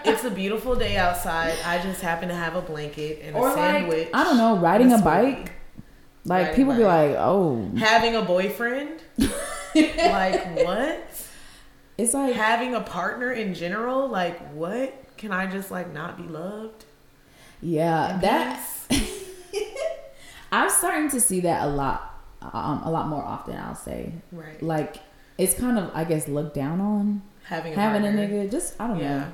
it's 0.05 0.22
a 0.24 0.31
beautiful 0.31 0.76
day 0.76 0.99
outside. 0.99 1.55
I 1.64 1.79
just 1.83 2.03
happen 2.03 2.29
to 2.29 2.35
have 2.35 2.55
a 2.57 2.61
blanket 2.62 3.22
and 3.24 3.35
a 3.37 3.55
sandwich. 3.55 4.09
like 4.12 4.14
i 4.14 4.22
don't 4.22 4.37
know 4.37 4.59
riding 4.59 4.93
a 4.93 4.99
smoothie. 4.99 5.05
bike 5.05 5.53
like 6.29 6.55
people 6.55 6.74
be 6.74 6.85
like 6.85 7.16
oh. 7.18 7.70
Having 7.76 8.16
a 8.16 8.22
boyfriend? 8.22 9.03
Like 9.74 10.64
what? 10.64 11.05
It's 11.99 12.14
like 12.14 12.35
having 12.35 12.74
a 12.74 12.81
partner 12.81 13.33
in 13.33 13.55
general? 13.55 14.09
Like 14.09 14.53
what? 14.53 14.95
Can 15.16 15.33
i 15.33 15.47
just 15.47 15.70
like 15.70 15.93
not 15.93 16.16
be 16.16 16.24
loved? 16.24 16.85
Yeah 17.61 18.18
that's. 18.20 18.87
i'm 20.53 20.70
starting 20.70 21.11
to 21.11 21.20
see 21.20 21.41
that 21.41 21.64
a 21.64 21.66
lot 21.66 22.14
um 22.41 22.83
a 22.85 22.91
lot 22.91 23.09
more 23.09 23.22
often 23.22 23.57
i'll 23.57 23.74
say. 23.74 24.12
Right. 24.33 24.62
Like 24.62 24.97
it's 25.37 25.55
kind 25.55 25.79
of 25.79 25.91
i 25.95 26.05
guess 26.05 26.29
looked 26.29 26.55
down 26.55 26.81
on 26.81 27.22
having 27.45 27.74
a 27.74 27.76
having 27.76 28.05
a 28.05 28.11
nigga. 28.11 28.51
Just 28.51 28.81
i 28.81 28.87
don't 28.87 28.99
yeah. 28.99 29.18
know. 29.18 29.33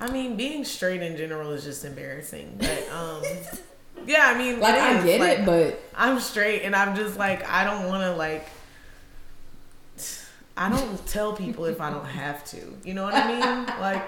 I 0.00 0.10
mean 0.10 0.36
being 0.36 0.64
straight 0.64 1.02
in 1.02 1.16
general 1.16 1.50
is 1.52 1.64
just 1.64 1.84
embarrassing 1.84 2.56
but 2.58 2.88
um 2.92 3.22
yeah 4.06 4.32
i 4.34 4.38
mean 4.38 4.60
like 4.60 4.74
i 4.74 5.04
get 5.04 5.20
Like, 5.20 5.38
it 5.40 5.46
but 5.46 5.80
i'm 5.96 6.20
straight 6.20 6.62
and 6.62 6.74
i'm 6.76 6.94
just 6.96 7.16
like 7.18 7.48
i 7.48 7.64
don't 7.64 7.86
want 7.86 8.02
to 8.02 8.12
like 8.14 8.48
I 10.56 10.68
don't 10.68 11.06
tell 11.06 11.34
people 11.34 11.66
if 11.66 11.80
I 11.80 11.88
don't 11.88 12.04
have 12.04 12.44
to. 12.46 12.58
You 12.84 12.94
know 12.94 13.04
what 13.04 13.14
I 13.14 13.28
mean? 13.28 13.66
Like, 13.80 14.02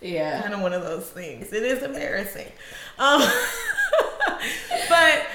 yeah 0.00 0.40
kind 0.40 0.54
of 0.54 0.60
one 0.62 0.72
of 0.72 0.82
those 0.82 1.04
things. 1.04 1.52
It 1.52 1.62
is 1.64 1.82
embarrassing. 1.82 2.50
Um, 2.98 3.20
but 4.88 5.26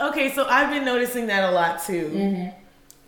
okay, 0.00 0.32
so 0.32 0.46
I've 0.48 0.70
been 0.70 0.84
noticing 0.84 1.26
that 1.26 1.42
a 1.42 1.50
lot 1.52 1.82
too, 1.84 2.10
Mm-hmm. 2.14 2.48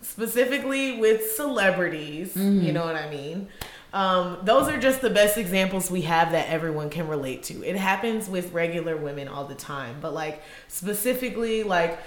specifically 0.01 0.99
with 0.99 1.31
celebrities. 1.31 2.35
You 2.35 2.73
know 2.73 2.83
what 2.83 2.95
I 2.97 3.09
mean? 3.09 3.47
Um, 3.95 4.37
those 4.43 4.67
are 4.67 4.77
just 4.77 4.99
the 5.01 5.09
best 5.09 5.37
examples 5.37 5.89
we 5.89 6.01
have 6.01 6.33
that 6.33 6.49
everyone 6.49 6.89
can 6.89 7.07
relate 7.07 7.43
to. 7.43 7.63
It 7.63 7.77
happens 7.77 8.27
with 8.27 8.51
regular 8.51 8.97
women 8.97 9.29
all 9.29 9.45
the 9.45 9.55
time, 9.55 9.95
but 10.01 10.13
like 10.13 10.43
specifically, 10.67 11.63
like 11.63 11.97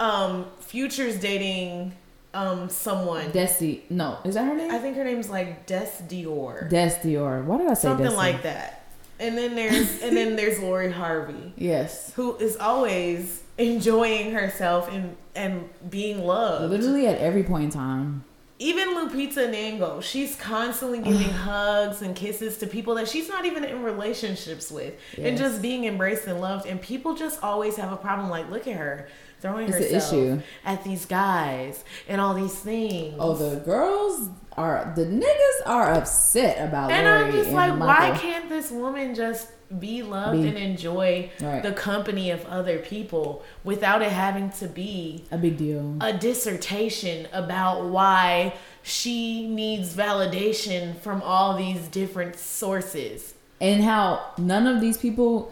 um, 0.00 0.46
Future's 0.58 1.16
dating 1.20 1.94
um, 2.34 2.68
someone. 2.68 3.30
Desi 3.30 3.82
no 3.88 4.18
is 4.24 4.34
that 4.34 4.44
her 4.46 4.54
name 4.54 4.70
I 4.72 4.78
think 4.78 4.96
her 4.96 5.04
name's 5.04 5.30
like 5.30 5.64
Dess 5.66 6.02
Dior 6.02 6.68
Dess 6.68 6.98
Dior 6.98 7.44
why 7.44 7.58
did 7.58 7.68
i 7.68 7.74
say 7.74 7.82
something 7.88 8.06
Desi? 8.06 8.16
like 8.16 8.42
that. 8.42 8.74
And 9.20 9.36
then 9.38 9.54
there's 9.54 10.02
and 10.02 10.16
then 10.16 10.34
there's 10.36 10.58
Lori 10.66 10.90
Harvey, 10.92 11.52
yes 11.56 12.12
who 12.14 12.36
is 12.36 12.56
always 12.56 13.42
enjoying 13.58 14.32
herself 14.32 14.92
and 14.92 15.16
and 15.34 15.68
being 15.88 16.24
loved. 16.26 16.70
literally 16.70 17.06
at 17.06 17.18
every 17.18 17.42
point 17.44 17.64
in 17.64 17.70
time 17.70 18.24
Even 18.60 18.88
Lupita 18.96 19.48
Nyong'o, 19.48 20.02
she's 20.02 20.34
constantly 20.36 20.98
giving 21.00 21.28
hugs 21.30 22.02
and 22.02 22.16
kisses 22.16 22.58
to 22.58 22.66
people 22.66 22.96
that 22.96 23.08
she's 23.08 23.28
not 23.28 23.44
even 23.44 23.64
in 23.64 23.82
relationships 23.82 24.70
with, 24.70 24.94
and 25.16 25.38
just 25.38 25.62
being 25.62 25.84
embraced 25.84 26.26
and 26.26 26.40
loved. 26.40 26.66
And 26.66 26.80
people 26.80 27.14
just 27.14 27.42
always 27.42 27.76
have 27.76 27.92
a 27.92 27.96
problem. 27.96 28.30
Like, 28.30 28.50
look 28.50 28.66
at 28.66 28.76
her 28.76 29.08
throwing 29.40 29.68
It's 29.68 29.76
herself 29.92 30.12
issue. 30.12 30.40
at 30.64 30.82
these 30.82 31.06
guys 31.06 31.84
and 32.08 32.20
all 32.20 32.34
these 32.34 32.54
things. 32.58 33.14
Oh, 33.20 33.34
the 33.34 33.60
girls 33.60 34.28
are 34.58 34.92
the 34.96 35.04
niggas 35.06 35.66
are 35.66 35.92
upset 35.94 36.66
about 36.68 36.90
And 36.90 37.06
I'm 37.08 37.30
just 37.32 37.46
and 37.50 37.56
like, 37.56 37.78
why 37.78 38.18
can't 38.18 38.48
this 38.48 38.70
woman 38.70 39.14
just 39.14 39.48
be 39.78 40.02
loved 40.02 40.42
Be- 40.42 40.48
and 40.48 40.56
enjoy 40.58 41.30
Right. 41.40 41.62
the 41.62 41.72
company 41.72 42.30
of 42.30 42.44
other 42.46 42.78
people 42.78 43.44
without 43.64 44.02
it 44.02 44.10
having 44.12 44.50
to 44.60 44.66
be 44.66 45.24
a 45.30 45.38
big 45.38 45.56
deal? 45.58 45.96
a 46.00 46.12
dissertation 46.12 47.28
about 47.32 47.84
why 47.84 48.54
she 48.82 49.46
needs 49.46 49.94
validation 49.94 50.98
from 51.00 51.22
all 51.22 51.56
these 51.56 51.86
different 51.88 52.36
sources? 52.36 53.34
and 53.60 53.82
how 53.82 54.20
none 54.38 54.66
of 54.68 54.80
these 54.80 54.96
people, 54.96 55.50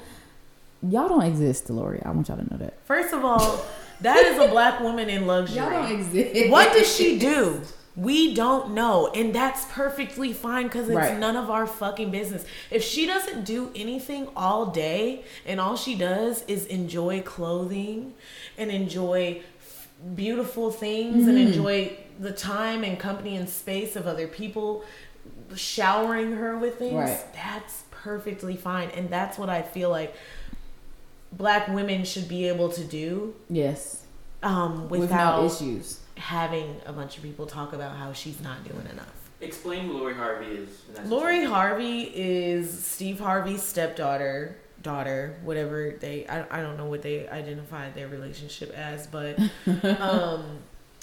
y'all 0.83 1.09
don't 1.09 1.25
exist, 1.25 1.69
Lori. 1.71 2.01
I 2.05 2.11
want 2.13 2.29
y'all 2.29 2.37
to 2.39 2.45
know 2.49 2.57
that. 2.59 2.75
First 2.85 3.13
of 3.13 3.25
all, 3.25 3.65
that 4.01 4.19
is 4.27 4.39
a 4.39 4.47
black 4.49 4.79
woman 4.81 5.09
in 5.09 5.27
luxury. 5.27 5.57
Y'all 5.61 5.71
don't 5.71 5.91
exist. 5.91 6.51
What 6.51 6.73
does 6.73 6.95
she 6.97 7.19
do? 7.19 7.61
We 7.97 8.35
don't 8.35 8.73
know, 8.75 9.09
and 9.15 9.35
that's 9.35 9.65
perfectly 9.71 10.35
fine 10.35 10.65
because 10.65 10.87
it's 10.89 10.97
Right. 10.97 11.19
none 11.19 11.35
of 11.35 11.49
our 11.51 11.67
fucking 11.67 12.11
business. 12.11 12.45
If 12.71 12.83
she 12.85 13.07
doesn't 13.07 13.45
do 13.45 13.71
anything 13.75 14.29
all 14.37 14.67
day 14.67 15.25
and 15.47 15.59
all 15.59 15.77
she 15.77 15.95
does 15.95 16.43
is 16.47 16.67
enjoy 16.67 17.23
clothing 17.23 18.13
and 18.59 18.71
enjoy 18.71 19.41
f- 19.61 19.89
beautiful 20.15 20.71
things 20.71 21.27
and 21.27 21.39
Mm-hmm. 21.39 21.47
enjoy 21.49 21.97
the 22.21 22.33
time 22.33 22.85
and 22.85 22.99
company 22.99 23.35
and 23.35 23.49
space 23.49 23.97
of 23.97 24.07
other 24.07 24.27
people 24.27 24.85
showering 25.55 26.33
her 26.33 26.57
with 26.59 26.79
things, 26.79 26.93
Right. 26.95 27.33
that's 27.33 27.85
perfectly 27.91 28.57
fine. 28.57 28.91
And 28.91 29.09
that's 29.09 29.39
what 29.39 29.49
I 29.49 29.63
feel 29.63 29.89
like 29.89 30.15
black 31.33 31.69
women 31.69 32.05
should 32.05 32.29
be 32.29 32.47
able 32.49 32.69
to 32.71 32.85
do 32.85 33.35
Yes. 33.49 34.03
um, 34.43 34.89
With 34.91 35.01
without 35.01 35.41
no 35.41 35.47
issues. 35.47 36.01
Having 36.17 36.81
a 36.87 36.93
bunch 36.93 37.17
of 37.17 37.23
people 37.23 37.47
talk 37.47 37.73
about 37.73 37.97
how 37.97 38.13
she's 38.13 38.41
not 38.41 38.65
doing 38.65 38.87
enough. 38.91 39.13
Explain 39.41 39.87
who 39.87 39.99
Lori 39.99 40.15
Harvey 40.15 40.47
is. 40.47 40.83
Lori 41.05 41.45
Harvey 41.45 42.05
is 42.15 42.85
Steve 42.85 43.19
Harvey's 43.21 43.63
stepdaughter, 43.63 44.57
daughter, 44.83 45.37
whatever 45.45 45.95
they. 46.01 46.27
I, 46.27 46.59
I 46.59 46.63
don't 46.63 46.79
know 46.79 46.87
what 46.87 47.03
they 47.03 47.29
identified 47.29 47.95
their 47.95 48.09
relationship 48.09 48.73
as, 48.73 49.07
but 49.07 49.39
um, 50.01 50.59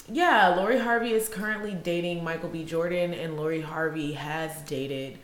yeah, 0.08 0.48
Lori 0.56 0.78
Harvey 0.80 1.12
is 1.12 1.28
currently 1.28 1.74
dating 1.74 2.24
Michael 2.24 2.48
B. 2.48 2.64
Jordan, 2.64 3.14
and 3.14 3.36
Lori 3.36 3.60
Harvey 3.60 4.14
has 4.14 4.50
dated, 4.62 5.18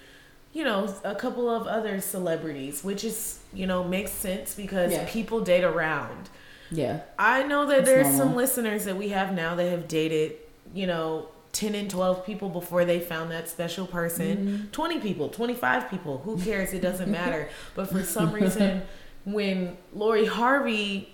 you 0.53 0.63
know, 0.63 0.95
a 1.03 1.17
couple 1.17 1.51
of 1.51 1.67
other 1.67 2.01
celebrities, 2.01 2.85
which 2.85 3.03
is 3.03 3.41
you 3.53 3.67
know 3.67 3.83
makes 3.83 4.13
sense 4.13 4.55
because 4.55 4.93
Yeah. 4.93 5.05
people 5.11 5.41
date 5.41 5.65
around. 5.65 6.29
Yeah. 6.71 7.01
I 7.19 7.43
know 7.43 7.67
that 7.67 7.85
there's 7.85 8.07
normal. 8.07 8.19
some 8.19 8.37
listeners 8.37 8.85
that 8.85 8.97
we 8.97 9.11
have 9.11 9.33
now 9.33 9.55
that 9.55 9.71
have 9.71 9.89
dated, 9.89 10.37
you 10.73 10.87
know, 10.87 11.29
10 11.53 11.75
and 11.75 11.91
12 11.91 12.25
people 12.25 12.49
before 12.49 12.85
they 12.85 13.01
found 13.01 13.31
that 13.33 13.49
special 13.49 13.87
person. 13.87 14.37
Mm-hmm. 14.37 14.67
20 14.71 15.01
people, 15.01 15.29
25 15.29 15.91
people, 15.91 16.19
who 16.19 16.39
cares? 16.39 16.73
It 16.73 16.81
doesn't 16.81 17.11
matter. 17.11 17.49
But 17.75 17.91
for 17.91 18.03
some 18.05 18.33
reason, 18.33 18.83
when 19.25 19.77
Lori 19.93 20.27
Harvey 20.27 21.13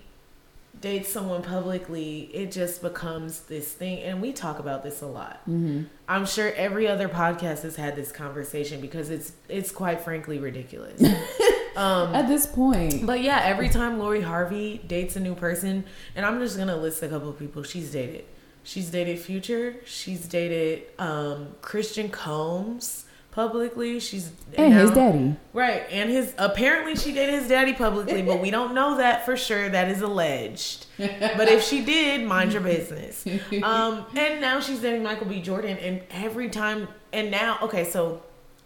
dates 0.81 1.09
someone 1.09 1.41
publicly, 1.41 2.29
it 2.33 2.51
just 2.51 2.81
becomes 2.81 3.41
this 3.41 3.71
thing. 3.71 3.99
And 3.99 4.21
we 4.21 4.33
talk 4.33 4.59
about 4.59 4.83
this 4.83 5.01
a 5.01 5.07
lot. 5.07 5.41
Mm-hmm. 5.41 5.83
I'm 6.07 6.25
sure 6.25 6.53
every 6.53 6.87
other 6.87 7.09
podcast 7.09 7.63
has 7.63 7.75
had 7.75 7.95
this 7.95 8.11
conversation 8.11 8.81
because 8.81 9.09
it's 9.09 9.33
it's 9.49 9.71
quite 9.71 10.01
frankly 10.01 10.39
ridiculous. 10.39 11.01
um, 11.75 12.13
At 12.15 12.27
this 12.27 12.45
point. 12.45 13.05
but 13.05 13.21
yeah, 13.21 13.41
every 13.43 13.69
time 13.69 13.99
Lori 13.99 14.21
Harvey 14.21 14.81
dates 14.87 15.15
a 15.15 15.19
new 15.19 15.35
person, 15.35 15.85
and 16.15 16.25
I'm 16.25 16.39
just 16.39 16.57
gonna 16.57 16.77
list 16.77 17.03
a 17.03 17.07
couple 17.07 17.29
of 17.29 17.39
people 17.39 17.63
she's 17.63 17.91
dated. 17.91 18.25
She's 18.63 18.89
dated 18.89 19.19
Future. 19.19 19.77
She's 19.85 20.27
dated 20.27 20.83
um, 20.99 21.55
Christian 21.61 22.09
Combs 22.09 23.05
publicly. 23.37 23.99
She's 23.99 24.31
And 24.55 24.73
his 24.73 24.89
daddy. 24.89 25.35
right, 25.53 25.83
and 25.91 26.09
his 26.09 26.33
apparently 26.39 26.95
she 26.95 27.13
dated 27.13 27.35
his 27.39 27.47
daddy 27.47 27.71
publicly, 27.71 28.23
but 28.23 28.41
we 28.41 28.49
don't 28.49 28.73
know 28.73 28.97
that 28.97 29.25
for 29.25 29.37
sure. 29.37 29.69
That 29.69 29.89
is 29.89 30.01
alleged. 30.01 30.87
But 30.97 31.47
if 31.47 31.63
she 31.63 31.85
did, 31.85 32.25
mind 32.27 32.51
your 32.53 32.63
business. 32.63 33.23
Um, 33.61 34.05
and 34.15 34.41
now 34.41 34.59
she's 34.59 34.79
dating 34.79 35.03
Michael 35.03 35.27
B. 35.27 35.39
Jordan, 35.39 35.77
and 35.77 36.01
every 36.09 36.49
time, 36.49 36.87
and 37.13 37.29
now, 37.29 37.59
okay, 37.61 37.83
so 37.85 38.23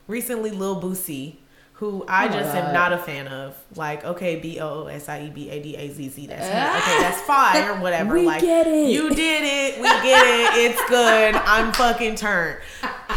recently 0.08 0.52
Lil 0.52 0.82
Boosie, 0.82 1.36
who 1.74 2.06
I 2.08 2.28
Oh 2.28 2.32
just 2.32 2.56
am 2.56 2.74
not 2.74 2.94
a 2.94 2.98
fan 3.00 3.28
of, 3.28 3.58
like, 3.76 4.06
okay, 4.06 4.36
B 4.40 4.60
O 4.62 4.84
O 4.84 4.86
S 4.86 5.10
I 5.10 5.24
E 5.24 5.30
B 5.32 5.50
A 5.50 5.62
D 5.62 5.76
A 5.76 5.90
Z 5.90 6.10
Z, 6.10 6.28
that's 6.28 6.42
me. 6.44 6.48
okay, 6.94 7.02
that's 7.02 7.22
fine 7.24 7.58
or 7.64 7.82
whatever. 7.82 8.14
We 8.14 8.26
like, 8.28 8.40
get 8.42 8.68
it. 8.68 8.90
you 8.92 9.10
did 9.10 9.44
it, 9.44 9.82
we 9.82 9.88
get 9.90 10.26
it, 10.26 10.72
it's 10.72 10.90
good. 10.90 11.36
I'm 11.36 11.74
fucking 11.74 12.16
turned. 12.16 12.60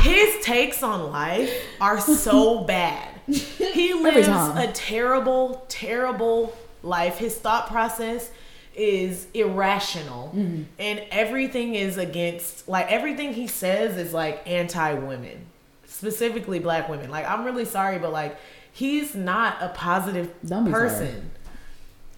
His 0.04 0.44
takes 0.44 0.82
on 0.82 1.10
life 1.10 1.50
are 1.80 2.00
so 2.00 2.64
bad. 2.64 3.08
He 3.26 3.94
lives 3.94 4.28
a 4.28 4.70
terrible, 4.72 5.64
terrible 5.68 6.54
life. 6.82 7.18
His 7.18 7.36
thought 7.36 7.68
process 7.68 8.30
is 8.76 9.26
irrational 9.34 10.32
Mm-hmm. 10.34 10.62
and 10.80 11.02
everything 11.12 11.74
is 11.76 11.96
against 11.96 12.68
like 12.68 12.90
everything 12.90 13.32
he 13.32 13.46
says 13.46 13.96
is 13.96 14.12
like 14.12 14.42
anti-women 14.50 15.46
specifically 15.86 16.58
black 16.58 16.88
women 16.88 17.08
like 17.08 17.24
i'm 17.28 17.44
really 17.44 17.64
sorry 17.64 18.00
but 18.00 18.10
like 18.12 18.36
he's 18.72 19.14
not 19.14 19.56
a 19.60 19.68
positive 19.68 20.28
person 20.48 21.06
sorry. 21.06 21.22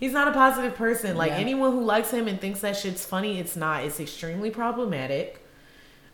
he's 0.01 0.13
not 0.15 0.29
a 0.29 0.33
positive 0.33 0.75
person 0.77 1.15
like 1.15 1.33
Yeah. 1.33 1.37
anyone 1.37 1.73
who 1.73 1.83
likes 1.85 2.11
him 2.11 2.27
and 2.27 2.41
thinks 2.41 2.61
that 2.61 2.75
shit's 2.75 3.05
funny 3.05 3.39
it's 3.39 3.55
not 3.55 3.85
it's 3.85 4.01
extremely 4.01 4.49
problematic 4.51 5.45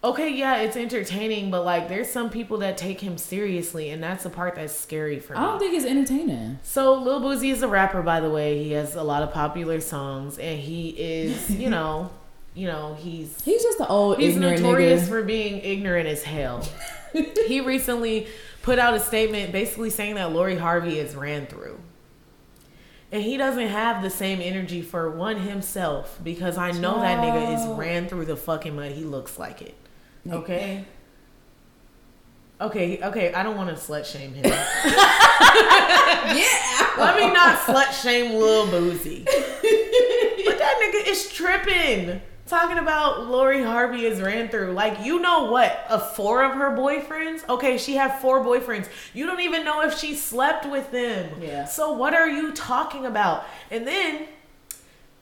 okay 0.04 0.30
yeah 0.34 0.56
it's 0.56 0.76
entertaining 0.76 1.50
but 1.50 1.64
like 1.64 1.88
there's 1.88 2.10
some 2.10 2.28
people 2.28 2.58
that 2.58 2.76
take 2.76 3.00
him 3.00 3.16
seriously 3.16 3.90
and 3.90 4.02
that's 4.02 4.24
the 4.24 4.30
part 4.30 4.54
that's 4.56 4.74
scary 4.74 5.20
for 5.20 5.34
me 5.34 5.38
I 5.38 5.42
don't 5.44 5.58
think 5.58 5.74
it's 5.74 5.84
entertaining. 5.86 6.58
so 6.62 6.94
Lil 6.94 7.20
Boosie 7.20 7.52
is 7.52 7.62
a 7.62 7.68
rapper, 7.68 8.02
by 8.02 8.20
the 8.20 8.30
way. 8.30 8.62
He 8.64 8.72
has 8.72 8.94
a 8.96 9.02
lot 9.02 9.22
of 9.22 9.32
popular 9.32 9.80
songs, 9.80 10.38
and 10.38 10.58
he 10.58 10.90
is, 10.90 11.50
you 11.56 11.70
know, 11.70 12.10
you 12.54 12.66
know, 12.66 12.94
he's 13.00 13.40
He's 13.44 13.62
just 13.62 13.78
the 13.78 13.86
old 13.88 14.18
he's 14.18 14.36
notorious 14.36 15.04
nigga. 15.04 15.08
for 15.08 15.22
being 15.22 15.60
ignorant 15.60 16.08
as 16.08 16.22
hell. 16.24 16.66
he 17.46 17.60
recently 17.60 18.26
put 18.62 18.78
out 18.78 18.94
a 18.94 19.00
statement 19.00 19.52
basically 19.52 19.90
saying 19.90 20.16
that 20.16 20.32
Lori 20.32 20.56
Harvey 20.56 20.98
is 20.98 21.14
ran 21.14 21.46
through. 21.46 21.78
And 23.10 23.22
he 23.22 23.36
doesn't 23.36 23.68
have 23.68 24.02
the 24.02 24.08
same 24.10 24.40
energy 24.40 24.80
for 24.80 25.10
one 25.10 25.36
himself 25.36 26.18
because 26.24 26.56
I 26.56 26.70
know 26.72 27.00
that 27.00 27.18
nigga 27.20 27.54
is 27.54 27.78
ran 27.78 28.08
through 28.08 28.24
the 28.24 28.36
fucking 28.36 28.74
mud. 28.74 28.92
He 28.92 29.04
looks 29.04 29.38
like 29.38 29.60
it. 29.60 29.74
Okay. 30.30 30.84
Okay, 32.60 33.02
okay, 33.02 33.34
I 33.34 33.42
don't 33.42 33.56
want 33.56 33.70
to 33.70 33.74
slut 33.74 34.04
shame 34.04 34.34
him. 34.34 34.44
yeah. 34.44 34.68
Let 36.98 37.16
me 37.16 37.32
not 37.32 37.58
slut 37.58 37.92
shame 38.02 38.34
Lil 38.34 38.66
Boosie. 38.68 39.24
but 39.24 40.58
that 40.58 40.80
nigga 40.80 41.10
is 41.10 41.32
tripping. 41.32 42.20
Talking 42.46 42.78
about 42.78 43.26
Lori 43.26 43.62
Harvey 43.62 44.04
is 44.04 44.20
ran 44.20 44.48
through. 44.48 44.72
Like, 44.72 45.04
you 45.04 45.20
know 45.20 45.50
what? 45.50 45.84
A 45.88 45.98
four 45.98 46.44
of 46.44 46.54
her 46.54 46.76
boyfriends? 46.76 47.48
Okay, 47.48 47.78
she 47.78 47.94
had 47.94 48.20
four 48.20 48.44
boyfriends. 48.44 48.88
You 49.14 49.26
don't 49.26 49.40
even 49.40 49.64
know 49.64 49.82
if 49.82 49.98
she 49.98 50.14
slept 50.14 50.66
with 50.66 50.90
them. 50.92 51.30
Yeah. 51.40 51.64
So 51.64 51.92
what 51.92 52.14
are 52.14 52.28
you 52.28 52.52
talking 52.52 53.06
about? 53.06 53.44
And 53.70 53.86
then 53.86 54.26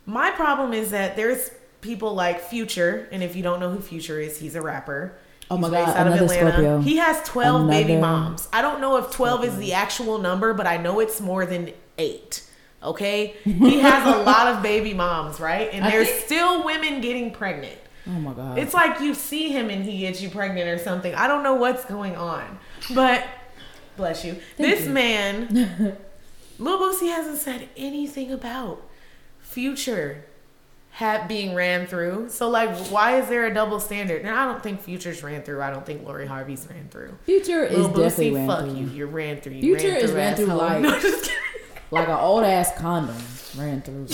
my 0.07 0.31
problem 0.31 0.73
is 0.73 0.91
that 0.91 1.15
there's 1.15 1.51
people 1.81 2.15
like 2.15 2.41
Future, 2.41 3.09
and 3.13 3.23
if 3.23 3.37
you 3.37 3.43
don't 3.43 3.61
know 3.61 3.71
who 3.71 3.81
Future 3.81 4.21
is, 4.21 4.39
he's 4.39 4.55
a 4.55 4.63
rapper. 4.63 5.15
Oh 5.51 5.57
my 5.57 5.69
He's 5.69 5.73
God, 5.77 5.85
based 5.87 5.97
out 5.99 6.07
of 6.07 6.13
another 6.15 6.25
Atlanta. 6.33 6.51
Scorpio. 6.53 6.81
He 6.81 6.97
has 6.99 7.23
12 7.29 7.69
baby 7.69 7.97
moms. 7.97 8.49
I 8.53 8.63
don't 8.63 8.81
know 8.81 8.97
if 8.99 9.11
12 9.11 9.45
is 9.45 9.57
the 9.59 9.73
actual 9.73 10.19
number, 10.19 10.55
but 10.55 10.67
I 10.67 10.77
know 10.77 11.01
it's 11.01 11.21
more 11.21 11.45
than 11.45 11.73
eight. 11.99 12.45
Okay? 12.83 13.35
He 13.45 13.81
has 13.81 14.07
a 14.15 14.23
lot 14.23 14.47
of 14.47 14.63
baby 14.63 14.95
moms, 14.95 15.41
right? 15.41 15.69
And 15.73 15.85
I 15.87 15.91
there's 15.91 16.09
think- 16.09 16.25
still 16.25 16.65
women 16.65 17.01
getting 17.01 17.33
pregnant. 17.33 17.77
Oh 18.07 18.13
my 18.13 18.33
god. 18.33 18.59
It's 18.59 18.73
like 18.73 19.01
you 19.01 19.13
see 19.13 19.51
him 19.51 19.69
and 19.71 19.85
he 19.85 19.99
gets 19.99 20.23
you 20.23 20.31
pregnant 20.31 20.69
or 20.69 20.79
something. 20.83 21.15
I 21.15 21.27
don't 21.29 21.43
know 21.43 21.55
what's 21.55 21.85
going 21.85 22.17
on. 22.17 22.59
But 22.95 23.27
bless 23.97 24.25
you. 24.25 24.37
this 24.57 24.87
you. 24.87 24.91
man, 24.91 25.97
Lil 26.59 26.79
Boosie 26.79 27.09
hasn't 27.15 27.39
said 27.39 27.69
anything 27.77 28.33
about 28.33 28.83
future 29.41 30.25
hat 30.91 31.29
being 31.29 31.55
ran 31.55 31.87
through. 31.87 32.29
So 32.29 32.49
like 32.49 32.71
why 32.89 33.19
is 33.21 33.29
there 33.29 33.47
a 33.47 33.55
double 33.55 33.81
standard? 33.81 34.23
And 34.23 34.31
I 34.31 34.45
don't 34.45 34.63
think 34.63 34.81
Future's 34.83 35.23
ran 35.23 35.43
through. 35.43 35.63
I 35.63 35.71
don't 35.71 35.87
think 35.87 36.05
Lori 36.07 36.27
Harvey's 36.27 36.67
ran 36.69 36.89
through. 36.89 37.17
Future 37.25 37.65
is 37.65 37.79
Lil 37.79 37.89
definitely 37.89 38.31
Boosie, 38.31 38.35
ran 38.35 38.47
fuck 38.49 38.61
through. 38.65 38.75
you. 38.75 38.87
You're 38.89 39.07
ran 39.07 39.41
through. 39.41 39.53
You 39.55 39.77
Future 39.79 39.95
ran 39.95 40.03
is 40.05 40.13
ran 40.13 40.37
through 40.37 40.47
like- 40.55 40.83
No, 40.83 40.99
just. 41.01 41.31
Like 41.93 42.07
an 42.09 42.15
old 42.21 42.45
ass 42.45 42.73
condom 42.79 43.17
ran 43.57 43.83
through. 43.83 44.07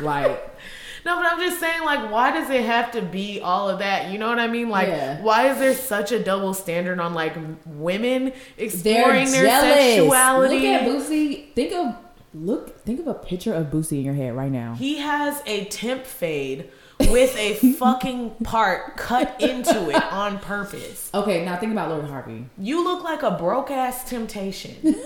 like 0.00 0.48
No, 1.04 1.16
but 1.16 1.26
I'm 1.32 1.40
just 1.40 1.58
saying, 1.58 1.82
like, 1.82 2.12
why 2.12 2.30
does 2.30 2.48
it 2.48 2.64
have 2.64 2.92
to 2.92 3.02
be 3.02 3.40
all 3.40 3.68
of 3.68 3.80
that? 3.80 4.10
You 4.12 4.18
know 4.18 4.28
what 4.28 4.38
I 4.38 4.46
mean? 4.46 4.68
Like, 4.68 4.86
Yeah. 4.86 5.20
why 5.20 5.48
is 5.50 5.58
there 5.58 5.74
such 5.74 6.12
a 6.12 6.22
double 6.22 6.54
standard 6.54 7.00
on 7.00 7.12
like 7.12 7.34
women 7.66 8.32
exploring 8.56 9.28
their 9.32 9.46
sexuality? 9.60 10.56
Look 10.60 10.64
at 10.64 10.82
Boosie. 10.88 11.52
Think 11.54 11.72
of 11.74 11.96
look. 12.34 12.80
Think 12.84 13.00
of 13.00 13.06
a 13.06 13.14
picture 13.14 13.52
of 13.54 13.66
Boosie 13.66 13.98
in 13.98 14.04
your 14.04 14.14
head 14.14 14.34
right 14.36 14.50
now. 14.52 14.74
he 14.74 14.98
has 14.98 15.42
a 15.46 15.64
temp 15.66 16.04
fade 16.06 16.70
with 17.00 17.36
a 17.36 17.54
fucking 17.78 18.30
part 18.44 18.96
cut 18.96 19.40
into 19.40 19.90
it 19.90 20.02
on 20.12 20.38
purpose. 20.38 21.10
Okay, 21.12 21.44
now 21.44 21.56
think 21.56 21.72
about 21.72 21.88
Lori 21.90 22.06
Harvey. 22.08 22.46
You 22.58 22.82
look 22.84 23.02
like 23.04 23.22
a 23.22 23.32
broke 23.32 23.70
ass 23.70 24.08
temptation. 24.08 24.94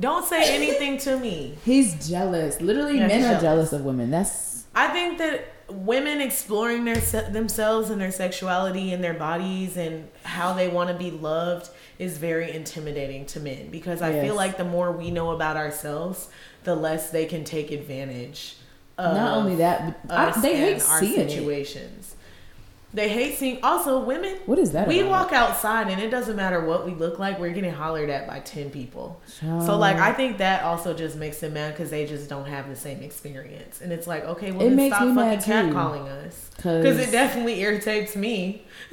Don't 0.00 0.24
say 0.26 0.52
anything 0.54 0.98
to 0.98 1.16
me. 1.18 1.56
He's 1.64 2.08
jealous. 2.08 2.60
Literally, 2.60 2.98
Yeah, 2.98 3.06
men 3.06 3.20
are 3.20 3.24
jealous. 3.28 3.42
jealous 3.42 3.72
of 3.72 3.82
women. 3.84 4.10
That's 4.10 4.64
I 4.74 4.88
think 4.88 5.18
that 5.18 5.52
women 5.68 6.20
exploring 6.20 6.84
their 6.84 7.00
se- 7.00 7.30
themselves 7.30 7.90
and 7.90 8.00
their 8.00 8.10
sexuality 8.10 8.92
and 8.92 9.04
their 9.04 9.14
bodies 9.14 9.76
and 9.76 10.08
how 10.24 10.52
they 10.52 10.66
want 10.68 10.88
to 10.90 10.96
be 10.96 11.12
loved 11.12 11.70
is 11.98 12.18
very 12.18 12.50
intimidating 12.52 13.24
to 13.26 13.40
men 13.40 13.68
because 13.70 14.02
I 14.02 14.10
Yes. 14.10 14.24
feel 14.26 14.34
like 14.34 14.56
the 14.56 14.64
more 14.64 14.90
we 14.92 15.10
know 15.10 15.30
about 15.30 15.56
ourselves, 15.56 16.28
the 16.64 16.74
less 16.74 17.10
they 17.10 17.26
can 17.26 17.44
take 17.44 17.70
advantage 17.70 18.56
of 18.98 19.16
not 19.16 19.36
only 19.38 19.56
that, 19.56 20.06
but 20.08 20.36
I, 20.36 20.40
they 20.40 20.56
hate 20.56 20.88
our 20.88 21.00
seeing 21.00 21.20
it. 21.20 21.30
situations. 21.30 22.16
They 22.92 23.08
hate 23.08 23.34
seeing. 23.36 23.58
Also, 23.64 23.98
women. 23.98 24.36
What 24.46 24.56
is 24.56 24.70
that? 24.70 24.86
We 24.86 25.00
about? 25.00 25.10
walk 25.10 25.32
outside 25.32 25.88
and 25.90 26.00
it 26.00 26.10
doesn't 26.10 26.36
matter 26.36 26.64
what 26.64 26.86
we 26.86 26.92
look 26.94 27.18
like. 27.18 27.40
We're 27.40 27.50
getting 27.52 27.72
hollered 27.72 28.08
at 28.08 28.28
by 28.28 28.38
ten 28.38 28.70
people. 28.70 29.20
So 29.40 29.76
like, 29.76 29.96
I 29.96 30.12
think 30.12 30.38
that 30.38 30.62
also 30.62 30.94
just 30.94 31.16
makes 31.16 31.40
them 31.40 31.54
mad 31.54 31.72
because 31.72 31.90
they 31.90 32.06
just 32.06 32.28
don't 32.30 32.46
have 32.46 32.68
the 32.68 32.76
same 32.76 33.02
experience. 33.02 33.80
And 33.80 33.92
it's 33.92 34.06
like, 34.06 34.24
okay, 34.24 34.52
well, 34.52 34.60
It 34.60 34.68
then 34.68 34.76
makes 34.76 34.94
stop 34.94 35.12
fucking 35.12 35.40
catcalling 35.40 36.06
us 36.06 36.50
because 36.56 36.98
it 37.00 37.10
definitely 37.10 37.60
irritates 37.62 38.14
me. 38.14 38.62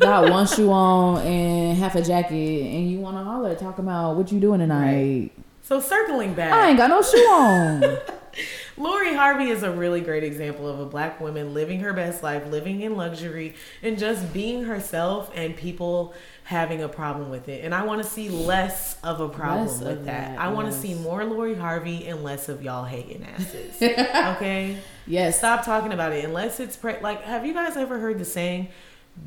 got 0.00 0.30
one 0.30 0.46
shoe 0.46 0.70
on 0.70 1.18
and 1.22 1.76
half 1.78 1.94
a 1.94 2.02
jacket, 2.02 2.34
and 2.34 2.90
you 2.90 2.98
want 3.00 3.16
to 3.16 3.24
holler, 3.24 3.54
talk 3.54 3.78
about 3.78 4.16
what 4.16 4.30
you 4.32 4.40
doing 4.40 4.60
tonight. 4.60 5.32
So 5.62 5.80
circling 5.80 6.34
back, 6.34 6.52
I 6.52 6.68
ain't 6.68 6.78
got 6.78 6.90
no 6.90 7.02
shoe 7.02 7.18
on. 7.18 7.98
Lori 8.78 9.14
Harvey 9.14 9.48
is 9.48 9.62
a 9.62 9.70
really 9.70 10.02
great 10.02 10.22
example 10.22 10.68
of 10.68 10.78
a 10.78 10.84
black 10.84 11.18
woman 11.20 11.54
living 11.54 11.80
her 11.80 11.94
best 11.94 12.22
life, 12.22 12.46
living 12.48 12.82
in 12.82 12.94
luxury, 12.94 13.54
and 13.82 13.98
just 13.98 14.32
being 14.34 14.64
herself, 14.64 15.30
and 15.34 15.56
people 15.56 16.14
having 16.44 16.82
a 16.82 16.88
problem 16.88 17.30
with 17.30 17.48
it. 17.48 17.64
And 17.64 17.74
I 17.74 17.84
want 17.84 18.02
to 18.02 18.08
see 18.08 18.28
less 18.28 19.00
of 19.02 19.20
a 19.20 19.28
problem 19.28 19.66
Less 19.66 19.80
with 19.80 20.04
that. 20.04 20.36
that, 20.36 20.38
I 20.38 20.48
want 20.48 20.70
to 20.70 20.78
see 20.78 20.94
more 20.94 21.24
Lori 21.24 21.54
Harvey 21.54 22.06
and 22.06 22.22
less 22.22 22.48
of 22.48 22.62
y'all 22.62 22.84
hating 22.84 23.24
asses. 23.24 23.82
okay? 24.36 24.76
yes. 25.06 25.38
Stop 25.38 25.64
talking 25.64 25.92
about 25.92 26.12
it 26.12 26.24
unless 26.24 26.60
it's 26.60 26.76
pre- 26.76 27.00
like. 27.00 27.22
Have 27.22 27.46
you 27.46 27.54
guys 27.54 27.76
ever 27.76 27.98
heard 27.98 28.18
the 28.18 28.24
saying? 28.26 28.68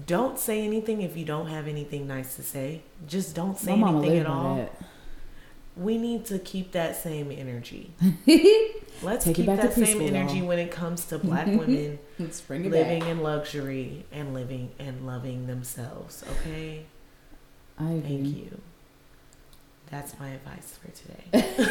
Don't 0.05 0.37
say 0.39 0.63
anything 0.63 1.01
if 1.01 1.17
you 1.17 1.25
don't 1.25 1.47
have 1.47 1.67
anything 1.67 2.07
nice 2.07 2.35
to 2.35 2.43
say. 2.43 2.83
Just 3.07 3.35
don't 3.35 3.57
say 3.57 3.75
My 3.75 3.89
anything 3.89 4.19
at 4.19 4.27
all. 4.27 4.55
that. 4.57 4.71
We 5.75 5.97
need 5.97 6.25
to 6.25 6.37
keep 6.39 6.71
that 6.73 6.95
same 6.95 7.31
energy. 7.31 7.93
Let's 9.01 9.23
Take 9.25 9.37
keep 9.37 9.45
that 9.45 9.73
same 9.73 10.01
energy 10.01 10.39
y'all. 10.39 10.47
when 10.47 10.59
it 10.59 10.71
comes 10.71 11.05
to 11.05 11.17
black 11.17 11.47
women 11.47 11.99
Let's 12.19 12.41
bring 12.41 12.65
it 12.65 12.71
living 12.71 12.99
back. 12.99 13.09
in 13.09 13.21
luxury 13.21 14.05
and 14.11 14.33
living 14.33 14.71
and 14.77 15.07
loving 15.07 15.47
themselves. 15.47 16.23
Okay? 16.41 16.85
I 17.79 17.91
agree. 17.91 18.01
Thank 18.01 18.27
you. 18.37 18.61
That's 19.89 20.19
my 20.19 20.29
advice 20.29 20.77
for 20.81 20.91
today. 20.91 21.65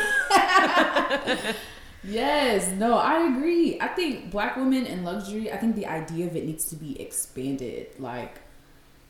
Yes, 2.05 2.71
no, 2.73 2.97
I 2.97 3.27
agree. 3.27 3.79
I 3.81 3.89
think 3.89 4.31
black 4.31 4.57
women 4.57 4.87
and 4.87 5.05
luxury, 5.05 5.51
I 5.53 5.57
think 5.57 5.75
the 5.77 5.87
idea 5.87 6.27
of 6.27 6.37
it 6.37 6.45
needs 6.47 6.65
to 6.67 6.77
be 6.77 7.01
expanded. 7.01 7.89
Like, 7.99 8.41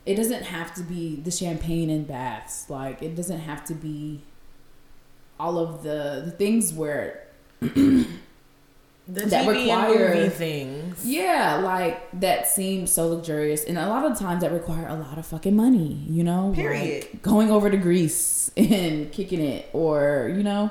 it 0.05 0.15
doesn't 0.15 0.43
have 0.43 0.73
to 0.75 0.81
be 0.83 1.17
the 1.17 1.31
champagne 1.31 1.89
and 1.89 2.07
baths. 2.07 2.69
Like, 2.69 3.01
it 3.03 3.15
doesn't 3.15 3.39
have 3.41 3.63
to 3.65 3.73
be 3.75 4.21
all 5.39 5.59
of 5.59 5.83
the, 5.83 6.21
the 6.25 6.31
things 6.31 6.73
where, 6.73 7.27
The 7.61 8.05
That 9.07 9.45
TV 9.45 9.63
require- 9.65 10.29
things. 10.29 11.03
yeah, 11.05 11.55
like 11.63 12.07
that 12.19 12.47
seem 12.47 12.85
so 12.85 13.07
luxurious. 13.07 13.63
And 13.63 13.77
a 13.77 13.87
lot 13.87 14.05
of 14.09 14.17
times 14.19 14.41
that 14.41 14.51
require 14.51 14.87
a 14.87 14.95
lot 14.95 15.17
of 15.17 15.25
fucking 15.25 15.55
money, 15.55 16.05
you 16.07 16.23
know? 16.23 16.51
Period. 16.55 17.07
Like 17.11 17.21
going 17.23 17.49
over 17.49 17.69
to 17.71 17.77
Greece 17.77 18.51
and 18.57 19.11
kicking 19.11 19.41
it, 19.41 19.67
or, 19.73 20.31
you 20.35 20.43
know? 20.43 20.69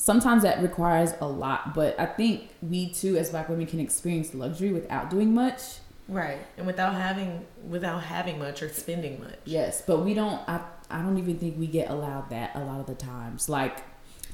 Sometimes 0.00 0.44
that 0.44 0.62
requires 0.62 1.12
a 1.20 1.28
lot, 1.28 1.74
but 1.74 1.94
I 2.00 2.06
think 2.06 2.48
we 2.62 2.88
too, 2.88 3.18
as 3.18 3.28
black 3.28 3.50
women, 3.50 3.66
can 3.66 3.80
experience 3.80 4.32
luxury 4.32 4.72
without 4.72 5.10
doing 5.10 5.34
much. 5.34 5.60
Right. 6.08 6.38
And 6.56 6.66
without 6.66 6.94
having 6.94 7.44
without 7.68 8.04
having 8.04 8.38
much 8.38 8.62
or 8.62 8.70
spending 8.70 9.20
much. 9.20 9.36
Yes, 9.44 9.82
but 9.86 9.98
we 9.98 10.14
don't. 10.14 10.40
I 10.48 10.62
I 10.90 11.02
don't 11.02 11.18
even 11.18 11.36
think 11.38 11.58
we 11.58 11.66
get 11.66 11.90
allowed 11.90 12.30
that 12.30 12.56
a 12.56 12.60
lot 12.60 12.80
of 12.80 12.86
the 12.86 12.94
times. 12.94 13.50
Like 13.50 13.82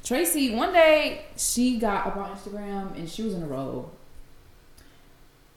Tracy, 0.05 0.55
one 0.55 0.71
day 0.71 1.25
she 1.35 1.77
got 1.77 2.07
up 2.07 2.15
on 2.15 2.33
Instagram 2.33 2.95
and 2.95 3.09
she 3.09 3.23
was 3.23 3.33
in 3.33 3.43
a 3.43 3.47
robe, 3.47 3.89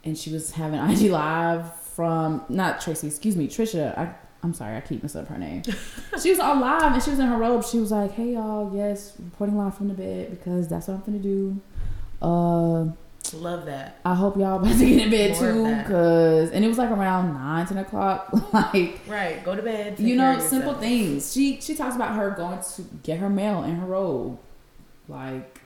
and 0.02 0.18
she 0.18 0.32
was 0.32 0.50
having 0.50 0.80
IG 0.90 1.08
live 1.12 1.72
from 1.76 2.44
not 2.48 2.80
Tracy, 2.80 3.06
excuse 3.06 3.36
me, 3.36 3.46
Tricia. 3.46 3.96
I 3.96 4.12
I'm 4.42 4.54
sorry, 4.54 4.76
I 4.76 4.80
keep 4.80 5.02
messing 5.02 5.20
up 5.20 5.28
her 5.28 5.36
name. 5.38 5.62
she 6.22 6.30
was 6.30 6.38
on 6.40 6.60
live 6.60 6.94
and 6.94 7.02
she 7.02 7.10
was 7.10 7.18
in 7.18 7.26
her 7.26 7.36
robe. 7.36 7.64
She 7.64 7.78
was 7.78 7.90
like, 7.92 8.12
"Hey 8.12 8.32
y'all, 8.32 8.74
yes, 8.74 9.12
reporting 9.18 9.56
live 9.58 9.76
from 9.76 9.88
the 9.88 9.94
bed 9.94 10.30
because 10.30 10.66
that's 10.68 10.88
what 10.88 10.94
I'm 10.94 11.00
gonna 11.02 11.18
do." 11.18 11.60
Uh, 12.22 12.92
Love 13.34 13.66
that. 13.66 14.00
I 14.04 14.14
hope 14.14 14.36
y'all 14.36 14.58
about 14.58 14.76
to 14.78 14.84
get 14.86 14.98
in 15.04 15.10
bed 15.10 15.32
More 15.32 15.52
too, 15.84 15.88
cause 15.88 16.50
and 16.50 16.64
it 16.64 16.68
was 16.68 16.78
like 16.78 16.90
around 16.90 17.34
nine, 17.34 17.66
ten 17.66 17.76
o'clock, 17.78 18.30
like 18.52 18.98
Right. 19.06 19.44
Go 19.44 19.54
to 19.54 19.62
bed. 19.62 20.00
you 20.00 20.16
know 20.16 20.38
simple 20.40 20.74
things 20.74 21.32
she 21.32 21.60
she 21.60 21.74
talks 21.76 21.94
about 21.94 22.16
her 22.16 22.30
going 22.30 22.58
to 22.76 22.82
get 23.02 23.18
her 23.18 23.28
mail 23.30 23.62
in 23.62 23.76
her 23.76 23.86
robe 23.86 24.38
like 25.06 25.60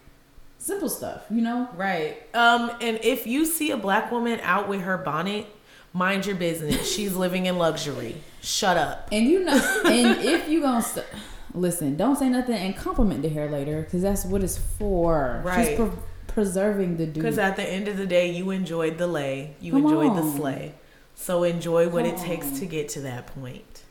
simple 0.59 0.89
stuff 0.89 1.23
you 1.31 1.41
know 1.41 1.69
Right. 1.77 2.17
Um, 2.35 2.71
and 2.81 2.99
if 3.03 3.27
you 3.27 3.45
see 3.47 3.71
a 3.71 3.77
black 3.77 4.11
woman 4.11 4.41
out 4.43 4.69
with 4.69 4.83
her 4.83 4.99
bonnet, 4.99 5.47
mind 5.95 6.27
your 6.27 6.37
business. 6.37 6.93
She's 6.93 7.15
living 7.17 7.47
in 7.47 7.57
luxury. 7.57 8.17
Shut 8.43 8.77
up. 8.77 9.09
and 9.11 9.27
you 9.27 9.43
know 9.43 9.83
and 9.87 10.19
if 10.23 10.49
you 10.51 10.61
gonna 10.61 10.83
st- 10.83 11.07
listen 11.55 11.97
don't 11.97 12.17
say 12.17 12.29
nothing 12.29 12.57
and 12.57 12.77
compliment 12.77 13.23
the 13.23 13.29
hair 13.29 13.49
later 13.49 13.81
because 13.83 14.03
that's 14.03 14.25
what 14.27 14.43
it's 14.43 14.59
for 14.59 15.41
Right. 15.45 15.69
she's 15.69 15.77
pre- 15.79 15.91
preserving 16.27 16.97
the 16.99 17.07
dude 17.07 17.15
Because 17.15 17.39
at 17.39 17.55
the 17.57 17.63
end 17.63 17.87
of 17.89 17.97
the 17.97 18.07
day, 18.07 18.31
you 18.33 18.51
enjoyed 18.51 18.99
the 18.99 19.07
lay. 19.07 19.55
You 19.61 19.73
Come 19.73 19.85
enjoyed 19.85 20.11
on. 20.11 20.17
the 20.17 20.37
sleigh. 20.37 20.75
So 21.15 21.45
enjoy 21.45 21.89
what 21.89 22.05
it 22.05 22.17
takes 22.19 22.49
on. 22.49 22.55
to 22.59 22.67
get 22.67 22.89
to 22.91 23.01
that 23.03 23.29
point. 23.29 23.83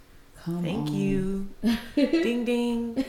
Come 0.44 0.62
Thank 0.62 0.90
on. 0.90 0.94
you. 0.94 1.50
ding 1.96 2.44
ding. 2.44 3.06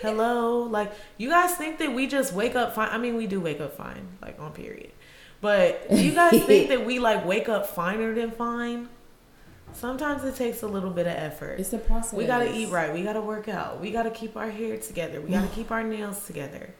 Hello. 0.00 0.62
Like 0.62 0.92
you 1.18 1.28
guys 1.28 1.54
think 1.56 1.78
that 1.78 1.94
we 1.94 2.06
just 2.06 2.32
wake 2.32 2.56
up 2.56 2.74
fine. 2.74 2.88
I 2.90 2.96
mean, 2.98 3.16
we 3.16 3.26
do 3.26 3.38
wake 3.40 3.60
up 3.60 3.76
fine, 3.76 4.08
like 4.22 4.40
on 4.40 4.52
period. 4.52 4.90
But 5.40 5.88
do 5.88 5.96
you 6.02 6.12
guys 6.12 6.42
think 6.44 6.68
that 6.68 6.84
we 6.84 6.98
like 6.98 7.24
wake 7.24 7.48
up 7.48 7.66
finer 7.66 8.14
than 8.14 8.30
fine? 8.30 8.88
Sometimes 9.72 10.24
it 10.24 10.34
takes 10.36 10.62
a 10.62 10.66
little 10.66 10.90
bit 10.90 11.06
of 11.06 11.12
effort. 11.14 11.60
it's 11.60 11.70
the 11.70 11.78
process 11.78 12.12
We 12.12 12.26
gotta 12.26 12.52
eat 12.54 12.70
right. 12.70 12.92
We 12.92 13.02
gotta 13.02 13.20
work 13.20 13.48
out. 13.48 13.80
We 13.80 13.90
gotta 13.92 14.10
keep 14.10 14.36
our 14.36 14.50
hair 14.50 14.76
together. 14.76 15.20
We 15.20 15.30
gotta 15.30 15.46
keep 15.54 15.70
our 15.70 15.82
nails 15.82 16.26
together. 16.26 16.70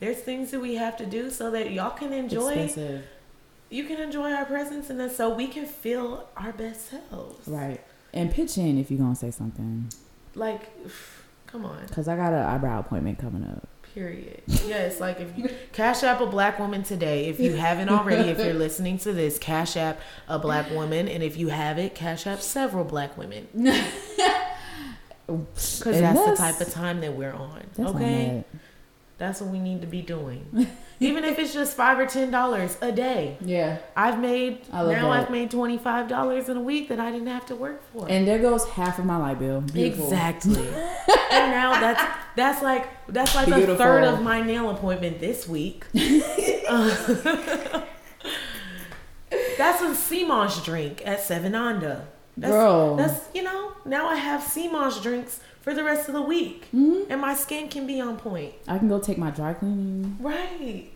There's 0.00 0.18
things 0.18 0.52
that 0.52 0.60
we 0.60 0.76
have 0.76 0.96
to 0.98 1.06
do 1.06 1.30
so 1.30 1.50
that 1.50 1.72
y'all 1.72 1.90
can 1.90 2.12
enjoy. 2.12 2.50
expensive 2.50 3.04
You 3.70 3.84
can 3.84 4.00
enjoy 4.00 4.32
our 4.32 4.44
presence, 4.46 4.88
and 4.88 4.98
then 5.00 5.10
so 5.10 5.34
we 5.34 5.48
can 5.48 5.66
feel 5.66 6.28
our 6.36 6.52
best 6.52 6.90
selves. 6.90 7.46
right 7.48 7.80
and 8.14 8.30
pitch 8.30 8.56
in 8.56 8.78
if 8.78 8.90
you're 8.90 8.98
gonna 9.00 9.14
say 9.16 9.30
something 9.30 9.88
Like, 10.34 10.70
come 11.46 11.64
on. 11.66 11.84
because 11.88 12.08
i 12.08 12.16
got 12.16 12.32
an 12.32 12.38
eyebrow 12.42 12.78
appointment 12.80 13.18
coming 13.18 13.44
up 13.44 13.68
Period. 13.94 14.42
Yes, 14.46 15.00
like 15.00 15.20
if 15.20 15.36
you 15.36 15.50
cash 15.72 16.02
app 16.02 16.20
a 16.20 16.26
black 16.26 16.58
woman 16.58 16.82
today, 16.82 17.26
if 17.28 17.40
you 17.40 17.54
haven't 17.54 17.88
already, 17.88 18.28
if 18.28 18.38
you're 18.38 18.54
listening 18.54 18.98
to 18.98 19.12
this, 19.12 19.38
cash 19.38 19.76
app 19.76 20.00
a 20.28 20.38
black 20.38 20.70
woman, 20.70 21.08
and 21.08 21.22
if 21.22 21.36
you 21.36 21.48
have 21.48 21.78
it, 21.78 21.94
cash 21.94 22.26
app 22.26 22.40
several 22.40 22.84
black 22.84 23.16
women. 23.16 23.48
Because 23.54 23.86
And 25.86 26.16
that's, 26.16 26.24
the 26.30 26.36
type 26.36 26.60
of 26.60 26.70
time 26.72 27.00
that 27.00 27.14
we're 27.14 27.32
on. 27.32 27.58
that's 27.58 27.78
not 27.78 27.94
okay, 27.96 28.44
bad. 28.52 28.60
That's 29.18 29.40
what 29.40 29.50
we 29.50 29.58
need 29.58 29.80
to 29.80 29.86
be 29.88 30.00
doing. 30.00 30.68
Even 31.00 31.24
if 31.24 31.38
it's 31.38 31.52
just 31.52 31.76
five 31.76 31.98
or 31.98 32.06
ten 32.06 32.30
dollars 32.30 32.76
a 32.80 32.90
day. 32.92 33.36
yeah 33.40 33.78
I've 33.96 34.20
made 34.20 34.68
now 34.72 34.86
that. 34.86 35.04
I've 35.04 35.30
made 35.30 35.50
twenty 35.50 35.76
five 35.76 36.08
dollars 36.08 36.48
in 36.48 36.56
a 36.56 36.60
week 36.60 36.88
that 36.88 37.00
I 37.00 37.10
didn't 37.10 37.26
have 37.26 37.46
to 37.46 37.56
work 37.56 37.82
for. 37.92 38.06
And 38.08 38.26
there 38.26 38.38
goes 38.38 38.64
half 38.70 38.98
of 38.98 39.04
my 39.04 39.16
light 39.16 39.38
bill. 39.40 39.60
Beautiful. 39.60 40.04
Exactly. 40.04 40.66
and 41.30 41.50
now 41.50 41.80
that's 41.80 42.02
that's 42.36 42.62
like 42.62 42.88
that's 43.08 43.34
like 43.34 43.48
a 43.48 43.76
third 43.76 44.04
of 44.04 44.22
my 44.22 44.40
nail 44.40 44.70
appointment 44.70 45.18
this 45.18 45.48
week. 45.48 45.84
Uh, 46.68 46.96
that's 49.58 49.82
a 49.82 49.94
sea 49.94 50.24
moss 50.24 50.64
drink 50.64 51.02
at 51.04 51.20
Sevananda. 51.20 52.04
That's, 52.36 52.52
Girl. 52.52 52.94
that's 52.96 53.28
you 53.34 53.42
know 53.42 53.72
now 53.84 54.08
I 54.08 54.14
have 54.16 54.44
sea 54.44 54.68
moss 54.68 55.02
drinks 55.02 55.40
for 55.68 55.74
the 55.74 55.84
rest 55.84 56.08
of 56.08 56.14
the 56.14 56.22
week, 56.22 56.66
Mhm. 56.74 57.06
and 57.10 57.20
my 57.20 57.34
skin 57.34 57.68
can 57.68 57.86
be 57.86 58.00
on 58.00 58.16
point. 58.16 58.54
I 58.66 58.78
can 58.78 58.88
go 58.88 58.98
take 58.98 59.18
my 59.18 59.30
dry 59.30 59.52
cleaning. 59.52 60.16
Right. 60.18 60.88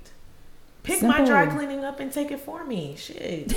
Pick 0.83 1.03
my 1.03 1.23
dry 1.25 1.45
cleaning 1.47 1.85
up 1.85 2.01
and 2.01 2.11
take 2.11 2.31
it 2.31 2.41
for 2.41 2.65
me. 2.65 2.97
Shit. 2.97 3.53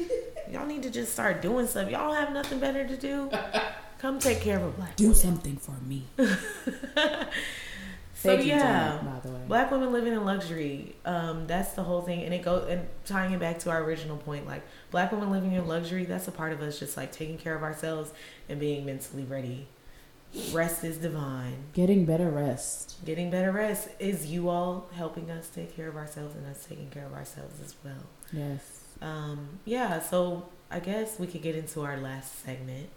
Y'all 0.50 0.66
need 0.66 0.82
to 0.84 0.90
just 0.90 1.12
start 1.12 1.42
doing 1.42 1.66
stuff. 1.66 1.90
Y'all 1.90 2.12
have 2.14 2.32
nothing 2.32 2.60
better 2.60 2.86
to 2.86 2.96
do. 2.96 3.30
Come 3.98 4.18
take 4.20 4.40
care 4.40 4.58
of 4.58 4.62
a 4.64 4.70
black 4.70 4.94
Do 4.96 5.06
woman. 5.06 5.18
something 5.18 5.56
for 5.56 5.72
me. 5.86 6.04
So 8.14 8.28
Thank 8.36 8.42
you, 8.42 8.48
yeah, 8.48 8.98
John, 8.98 9.06
by 9.14 9.20
the 9.20 9.34
way. 9.34 9.40
black 9.48 9.70
women 9.70 9.92
living 9.92 10.12
in 10.12 10.22
luxury. 10.26 10.94
Um, 11.06 11.46
that's 11.46 11.72
the 11.72 11.82
whole 11.82 12.02
thing, 12.02 12.22
and 12.22 12.34
it 12.34 12.42
goes 12.42 12.68
and 12.68 12.86
tying 13.06 13.32
it 13.32 13.40
back 13.40 13.60
to 13.60 13.70
our 13.70 13.82
original 13.82 14.18
point. 14.18 14.46
Like 14.46 14.60
black 14.90 15.10
women 15.10 15.30
living 15.30 15.52
in 15.52 15.66
luxury, 15.66 16.04
that's 16.04 16.28
a 16.28 16.30
part 16.30 16.52
of 16.52 16.60
us 16.60 16.78
just 16.78 16.98
like 16.98 17.12
taking 17.12 17.38
care 17.38 17.54
of 17.54 17.62
ourselves 17.62 18.12
and 18.50 18.60
being 18.60 18.84
mentally 18.84 19.22
ready. 19.24 19.68
Rest 20.52 20.84
is 20.84 20.98
divine. 20.98 21.56
Getting 21.72 22.04
better 22.04 22.30
rest. 22.30 22.96
Getting 23.04 23.30
better 23.30 23.50
rest 23.50 23.88
is 23.98 24.26
you 24.26 24.48
all 24.48 24.88
helping 24.94 25.30
us 25.30 25.48
take 25.48 25.74
care 25.74 25.88
of 25.88 25.96
ourselves 25.96 26.36
and 26.36 26.46
us 26.46 26.64
taking 26.68 26.88
care 26.90 27.04
of 27.06 27.12
ourselves 27.14 27.60
as 27.64 27.74
well. 27.84 28.02
Yes. 28.32 28.80
Um, 29.02 29.48
yeah, 29.64 29.98
so 30.00 30.48
I 30.70 30.78
guess 30.80 31.18
we 31.18 31.26
could 31.26 31.42
get 31.42 31.56
into 31.56 31.80
our 31.80 31.96
last 31.96 32.44
segment, 32.44 32.90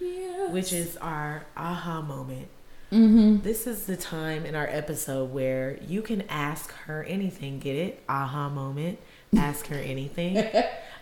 Yeah. 0.00 0.50
which 0.50 0.72
is 0.72 0.96
our 0.96 1.44
aha 1.56 2.00
moment. 2.00 2.48
Mm-hmm. 2.90 3.42
This 3.42 3.66
is 3.66 3.84
the 3.84 3.96
time 3.98 4.46
in 4.46 4.54
our 4.54 4.66
episode 4.66 5.30
where 5.30 5.78
you 5.86 6.00
can 6.00 6.22
ask 6.22 6.72
her 6.86 7.04
anything. 7.04 7.58
Get 7.58 7.76
it? 7.76 8.02
Aha 8.08 8.48
moment. 8.48 8.98
Ask 9.36 9.66
her 9.68 9.76
anything. 9.76 10.42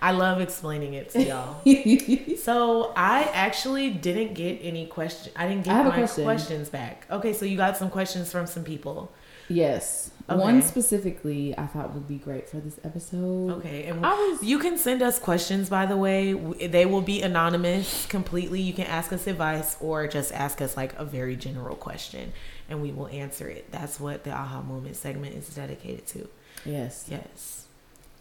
I 0.03 0.11
love 0.11 0.41
explaining 0.41 0.95
it 0.95 1.11
to 1.11 1.22
y'all. 1.22 1.62
so 2.39 2.93
I 2.97 3.22
actually 3.33 3.91
didn't 3.91 4.35
get 4.35 4.59
any 4.62 4.87
question. 4.87 5.33
I 5.37 5.49
didn't 5.49 5.64
get 5.64 5.81
a 5.81 5.85
my 5.85 5.95
question. 5.95 6.24
questions 6.24 6.68
back. 6.68 7.07
Okay, 7.11 7.33
so 7.33 7.45
you 7.45 7.57
got 7.57 7.77
some 7.77 7.91
questions 7.91 8.31
from 8.31 8.47
some 8.47 8.64
people. 8.64 9.12
yes. 9.49 10.11
Okay. 10.29 10.41
One 10.43 10.61
specifically 10.61 11.57
I 11.57 11.66
thought 11.68 11.95
would 11.95 12.09
be 12.09 12.16
great 12.16 12.49
for 12.49 12.57
this 12.57 12.81
episode. 12.83 13.53
Okay, 13.59 13.85
and 13.85 14.03
was 14.03 14.43
you 14.43 14.59
can 14.59 14.77
send 14.77 15.01
us 15.01 15.20
questions. 15.20 15.68
By 15.68 15.87
the 15.87 15.97
way, 15.97 16.33
they 16.33 16.85
will 16.85 17.01
be 17.01 17.22
anonymous 17.22 18.07
completely. 18.07 18.61
You 18.61 18.72
can 18.72 18.87
ask 18.87 19.12
us 19.12 19.29
advice 19.29 19.77
or 19.81 20.09
just 20.09 20.33
ask 20.33 20.61
us 20.61 20.77
like 20.77 20.99
a 20.99 21.05
very 21.05 21.37
general 21.37 21.77
question, 21.77 22.33
and 22.68 22.83
we 22.83 22.91
will 22.91 23.07
answer 23.07 23.49
it. 23.49 23.70
That's 23.70 24.01
what 24.01 24.24
the 24.24 24.33
aha 24.33 24.62
moment 24.62 24.97
segment 24.97 25.37
is 25.37 25.49
dedicated 25.55 26.09
to. 26.09 26.29
yes. 26.64 27.07
Yes. 27.09 27.66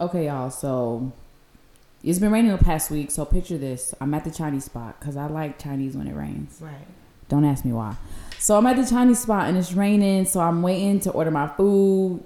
Okay, 0.00 0.26
y'all. 0.26 0.50
So 0.50 1.12
it's 2.02 2.18
been 2.18 2.30
raining 2.30 2.52
the 2.52 2.62
past 2.62 2.90
week. 2.90 3.10
So 3.10 3.24
picture 3.24 3.58
this: 3.58 3.94
I'm 4.00 4.12
at 4.14 4.24
the 4.24 4.30
Chinese 4.30 4.64
spot 4.64 4.98
because 5.00 5.16
I 5.16 5.26
like 5.26 5.58
Chinese 5.58 5.96
when 5.96 6.06
it 6.06 6.14
rains. 6.14 6.58
Right. 6.60 6.86
Don't 7.28 7.44
ask 7.44 7.64
me 7.64 7.72
why. 7.72 7.96
So 8.38 8.56
I'm 8.56 8.66
at 8.66 8.76
the 8.76 8.86
Chinese 8.86 9.20
spot 9.20 9.48
and 9.48 9.56
it's 9.56 9.72
raining. 9.72 10.26
So 10.26 10.40
I'm 10.40 10.62
waiting 10.62 11.00
to 11.00 11.10
order 11.10 11.30
my 11.30 11.48
food. 11.48 12.22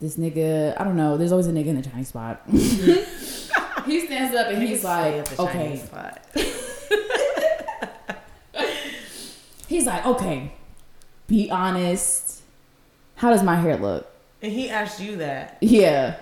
This 0.00 0.16
nigga, 0.16 0.78
I 0.80 0.84
don't 0.84 0.96
know. 0.96 1.16
There's 1.16 1.32
always 1.32 1.46
a 1.46 1.52
nigga 1.52 1.66
in 1.66 1.80
the 1.80 1.88
Chinese 1.88 2.08
spot. 2.08 2.42
he 2.50 4.06
stands 4.06 4.34
up 4.34 4.48
and 4.48 4.62
he's 4.62 4.84
like, 4.84 5.24
the 5.28 5.42
okay. 5.42 5.82
He's 9.68 9.86
like, 9.86 10.06
okay. 10.06 10.52
Be 11.26 11.50
honest. 11.50 12.42
How 13.16 13.30
does 13.30 13.42
my 13.42 13.56
hair 13.56 13.76
look? 13.76 14.08
And 14.40 14.52
he 14.52 14.70
asked 14.70 15.00
you 15.00 15.16
that. 15.16 15.58
Yeah. 15.60 16.16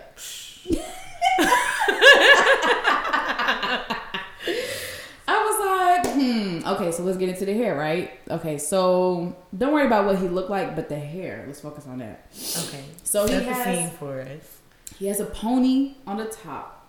I 5.27 6.03
was 6.03 6.05
like, 6.05 6.15
hmm. 6.15 6.61
Okay, 6.67 6.93
so 6.93 7.03
let's 7.03 7.19
get 7.19 7.29
into 7.29 7.45
the 7.45 7.55
hair, 7.55 7.77
right? 7.77 8.13
Okay, 8.31 8.59
so 8.59 9.35
don't 9.57 9.73
worry 9.73 9.87
about 9.87 10.05
what 10.07 10.19
he 10.19 10.29
looked 10.29 10.51
like, 10.51 10.77
but 10.77 10.89
the 10.89 10.99
hair. 10.99 11.45
Let's 11.47 11.61
focus 11.61 11.87
on 11.87 11.99
that. 11.99 12.27
Okay. 12.33 12.85
So 13.03 13.27
he 13.27 13.35
the 13.35 13.43
has 13.45 13.65
scene 13.65 13.91
for 13.91 14.21
us. 14.21 14.61
he 14.99 15.07
has 15.07 15.21
a 15.21 15.27
pony 15.27 15.95
on 16.07 16.19
the 16.19 16.27
top, 16.27 16.87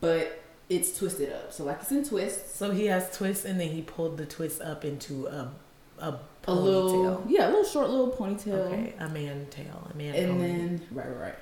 but 0.00 0.42
it's 0.68 0.96
twisted 0.96 1.32
up. 1.32 1.52
So 1.52 1.64
like 1.64 1.78
it's 1.80 1.90
in 1.92 2.04
twists. 2.04 2.54
So 2.56 2.70
he 2.70 2.86
has 2.86 3.10
twists, 3.16 3.44
and 3.44 3.58
then 3.60 3.68
he 3.70 3.82
pulled 3.82 4.16
the 4.16 4.26
twists 4.26 4.60
up 4.60 4.84
into 4.84 5.26
a 5.26 5.50
a 5.98 6.08
A 6.08 6.18
ponytail. 6.42 6.62
little, 6.64 7.24
yeah, 7.28 7.46
a 7.46 7.50
little 7.50 7.64
short 7.64 7.88
little 7.90 8.10
ponytail. 8.10 8.54
Okay, 8.66 8.94
a 8.98 9.08
man 9.08 9.46
tail, 9.50 9.88
a 9.92 9.96
man. 9.96 10.14
And 10.14 10.28
pony. 10.32 10.40
then 10.48 10.82
right, 10.90 11.08
right, 11.08 11.18
right. 11.20 11.34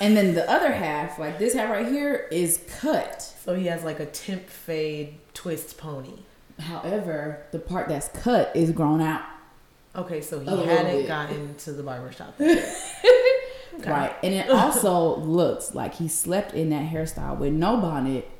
And 0.00 0.16
then 0.16 0.34
the 0.34 0.48
other 0.50 0.72
half, 0.72 1.18
like 1.18 1.38
this 1.38 1.54
half 1.54 1.70
right 1.70 1.86
here, 1.86 2.28
is 2.30 2.60
cut. 2.80 3.22
so 3.22 3.54
he 3.54 3.66
has 3.66 3.82
like 3.84 4.00
a 4.00 4.06
temp 4.06 4.48
fade 4.48 5.14
twist 5.34 5.76
pony. 5.78 6.18
However, 6.60 7.44
the 7.52 7.58
part 7.58 7.88
that's 7.88 8.08
cut 8.08 8.54
is 8.54 8.70
grown 8.70 9.00
out. 9.00 9.22
Okay, 9.96 10.20
so 10.20 10.40
he 10.40 10.46
hadn't 10.46 10.96
bit. 10.98 11.06
gotten 11.08 11.54
to 11.56 11.72
the 11.72 11.82
barber 11.82 12.12
shop. 12.12 12.34
Okay. 13.80 13.90
Right. 13.90 14.14
And 14.22 14.32
it 14.32 14.48
also 14.50 15.16
looks 15.16 15.74
like 15.74 15.94
he 15.94 16.06
slept 16.06 16.54
in 16.54 16.70
that 16.70 16.88
hairstyle 16.92 17.36
with 17.36 17.52
no 17.52 17.76
bonnet 17.78 18.30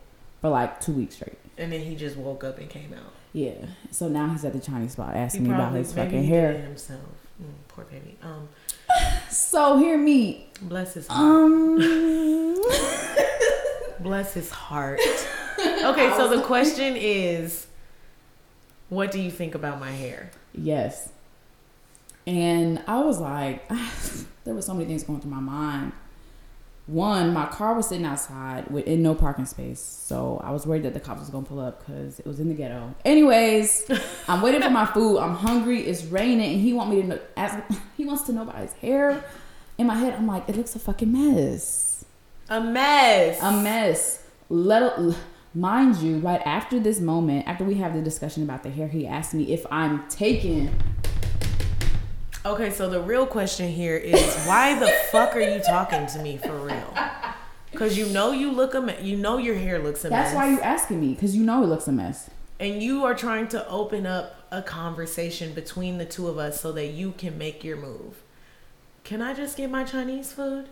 for 0.41 0.49
like 0.49 0.81
two 0.81 0.93
weeks 0.93 1.17
straight. 1.17 1.37
And 1.59 1.73
then 1.73 1.81
he 1.81 1.97
just 1.97 2.17
woke 2.17 2.45
up 2.45 2.59
and 2.59 2.71
came 2.71 2.93
out. 2.95 3.13
Yeah. 3.33 3.67
So 3.91 4.07
now 4.09 4.29
he's 4.29 4.45
at 4.45 4.53
the 4.53 4.61
Chinese 4.61 4.93
spot 4.93 5.15
He 5.15 5.19
asking 5.21 5.43
me 5.45 5.51
about 5.51 5.73
his 5.73 5.93
fucking 5.93 6.23
he 6.23 6.31
did 6.31 6.37
it 6.37 6.57
hair. 6.57 6.63
himself. 6.63 7.01
Mm, 7.43 7.47
poor 7.67 7.85
baby. 7.87 8.17
Um, 8.23 8.49
So 9.29 9.77
hear 9.79 9.99
me. 9.99 10.44
Bless 10.63 10.95
his 10.95 11.07
heart. 11.07 11.21
Um 11.21 12.55
Bless 14.01 14.35
his 14.35 14.51
heart. 14.51 15.01
Okay, 15.59 16.13
so 16.17 16.29
the 16.29 16.43
question 16.43 16.95
is, 16.97 17.67
what 18.91 19.11
do 19.11 19.21
you 19.21 19.31
think 19.31 19.55
about 19.55 19.81
my 19.81 19.91
hair? 19.91 20.31
Yes. 20.53 21.11
And 22.27 22.83
I 22.87 23.01
was 23.01 23.19
like, 23.19 23.67
there 24.45 24.55
were 24.55 24.63
so 24.63 24.75
many 24.75 24.85
things 24.87 25.05
going 25.05 25.21
through 25.21 25.31
my 25.31 25.41
mind. 25.41 25.93
One, 26.87 27.33
my 27.33 27.47
car 27.47 27.73
was 27.75 27.89
sitting 27.89 28.05
outside 28.05 28.71
with 28.71 28.87
in 28.87 29.03
no 29.03 29.15
parking 29.15 29.47
space, 29.47 29.81
so 29.81 30.39
I 30.45 30.51
was 30.51 30.67
worried 30.67 30.83
that 30.83 30.93
the 30.93 31.01
cops 31.01 31.21
was 31.21 31.31
gonna 31.31 31.47
pull 31.47 31.61
up 31.61 31.79
because 31.79 32.21
it 32.21 32.27
was 32.27 32.41
in 32.41 32.49
the 32.49 32.55
ghetto. 32.55 32.95
Anyways, 33.07 33.91
I'm 34.29 34.43
waiting 34.43 34.61
for 34.61 34.69
my 34.69 34.85
food. 34.85 35.19
I'm 35.19 35.35
hungry. 35.35 35.81
It's 35.81 36.05
raining, 36.05 36.53
and 36.53 36.61
he 36.61 36.75
want 36.75 36.91
me 36.91 37.01
to 37.01 37.09
know, 37.09 37.19
ask. 37.37 37.59
He 37.97 38.05
wants 38.05 38.25
to 38.25 38.33
know 38.33 38.43
about 38.43 38.57
his 38.57 38.73
hair. 38.75 39.25
In 39.79 39.87
my 39.89 39.95
head, 39.97 40.15
I'm 40.15 40.27
like, 40.27 40.49
it 40.49 40.57
looks 40.57 40.75
a 40.77 40.79
fucking 40.79 41.11
mess. 41.13 42.05
A 42.49 42.61
mess. 42.61 43.43
A 43.43 43.51
mess. 43.53 44.23
Let 44.49 44.99
mind 45.55 45.97
you, 45.97 46.19
right 46.19 46.41
after 46.45 46.79
this 46.79 47.01
moment, 47.01 47.47
after 47.49 47.65
we 47.65 47.75
have 47.77 47.95
the 47.95 48.03
discussion 48.03 48.43
about 48.43 48.63
the 48.63 48.71
hair, 48.71 48.89
he 48.89 49.07
asked 49.07 49.35
me 49.35 49.53
if 49.53 49.65
I'm 49.71 50.07
taking 50.09 50.71
Okay, 52.47 52.71
so 52.71 52.91
the 52.91 53.01
real 53.01 53.27
question 53.27 53.71
here 53.73 53.97
is, 53.97 54.21
why 54.45 54.79
the 54.79 54.87
fuck 55.11 55.35
are 55.35 55.41
you 55.41 55.61
talking 55.61 56.07
to 56.09 56.19
me 56.19 56.37
for 56.37 56.55
real? 56.59 56.95
Because 57.73 57.97
you 57.97 58.07
know 58.11 58.33
you 58.33 58.53
look 58.53 58.75
a 58.75 58.83
me- 58.83 59.01
you 59.01 59.17
know 59.17 59.39
your 59.39 59.55
hair 59.55 59.79
looks 59.79 60.05
a 60.05 60.11
mess. 60.11 60.27
That's 60.27 60.35
why 60.37 60.51
you 60.51 60.61
asking 60.61 61.01
me 61.01 61.15
because 61.15 61.35
you 61.35 61.43
know 61.43 61.63
it 61.65 61.67
looks 61.69 61.89
a 61.89 61.93
mess. 61.93 62.29
and 62.61 62.83
you 62.83 63.03
are 63.05 63.15
trying 63.15 63.49
to 63.49 63.67
open 63.69 64.05
up 64.07 64.47
a 64.53 64.61
conversation 64.61 65.55
between 65.55 65.97
the 65.97 66.05
two 66.05 66.29
of 66.29 66.37
us 66.37 66.61
so 66.61 66.71
that 66.73 66.89
you 66.89 67.13
can 67.17 67.39
make 67.39 67.65
your 67.65 67.79
move. 67.79 68.23
Can 69.05 69.21
I 69.21 69.35
just 69.35 69.57
get 69.57 69.71
my 69.71 69.85
Chinese 69.85 70.33
food? 70.33 70.67